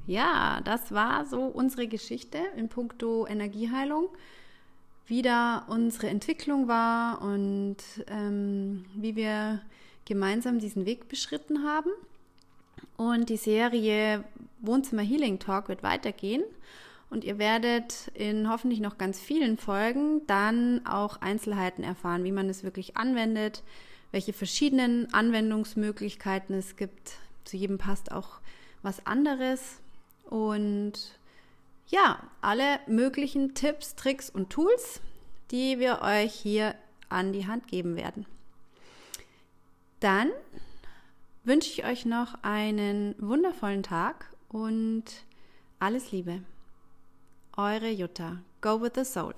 Ja, 0.07 0.61
das 0.64 0.92
war 0.92 1.26
so 1.26 1.42
unsere 1.42 1.86
Geschichte 1.86 2.38
in 2.57 2.68
puncto 2.68 3.26
Energieheilung, 3.26 4.09
wie 5.07 5.22
da 5.22 5.64
unsere 5.68 6.09
Entwicklung 6.09 6.68
war 6.68 7.20
und 7.22 7.76
ähm, 8.07 8.84
wie 8.94 9.16
wir 9.16 9.61
gemeinsam 10.05 10.59
diesen 10.59 10.86
Weg 10.86 11.09
beschritten 11.09 11.64
haben. 11.64 11.90
Und 12.96 13.28
die 13.28 13.36
Serie 13.36 14.24
Wohnzimmer 14.61 15.03
Healing 15.03 15.38
Talk 15.38 15.68
wird 15.68 15.82
weitergehen. 15.82 16.42
Und 17.11 17.24
ihr 17.24 17.38
werdet 17.38 18.08
in 18.14 18.48
hoffentlich 18.48 18.80
noch 18.80 18.96
ganz 18.96 19.20
vielen 19.20 19.58
Folgen 19.58 20.24
dann 20.28 20.86
auch 20.86 21.20
Einzelheiten 21.20 21.82
erfahren, 21.82 22.22
wie 22.22 22.32
man 22.32 22.48
es 22.48 22.62
wirklich 22.62 22.96
anwendet, 22.96 23.64
welche 24.12 24.32
verschiedenen 24.32 25.12
Anwendungsmöglichkeiten 25.12 26.54
es 26.54 26.76
gibt. 26.76 27.14
Zu 27.44 27.56
jedem 27.56 27.78
passt 27.78 28.12
auch 28.12 28.40
was 28.82 29.06
anderes. 29.06 29.80
Und 30.24 31.18
ja, 31.88 32.22
alle 32.40 32.78
möglichen 32.86 33.54
Tipps, 33.54 33.96
Tricks 33.96 34.30
und 34.30 34.50
Tools, 34.50 35.00
die 35.50 35.80
wir 35.80 36.02
euch 36.02 36.32
hier 36.32 36.76
an 37.08 37.32
die 37.32 37.48
Hand 37.48 37.66
geben 37.66 37.96
werden. 37.96 38.24
Dann 39.98 40.30
wünsche 41.42 41.70
ich 41.70 41.84
euch 41.84 42.06
noch 42.06 42.34
einen 42.42 43.16
wundervollen 43.18 43.82
Tag 43.82 44.30
und 44.48 45.04
alles 45.80 46.12
Liebe. 46.12 46.42
Eure 47.61 47.94
Jutta. 47.94 48.38
Go 48.62 48.74
with 48.74 48.94
the 48.94 49.04
Soul. 49.04 49.34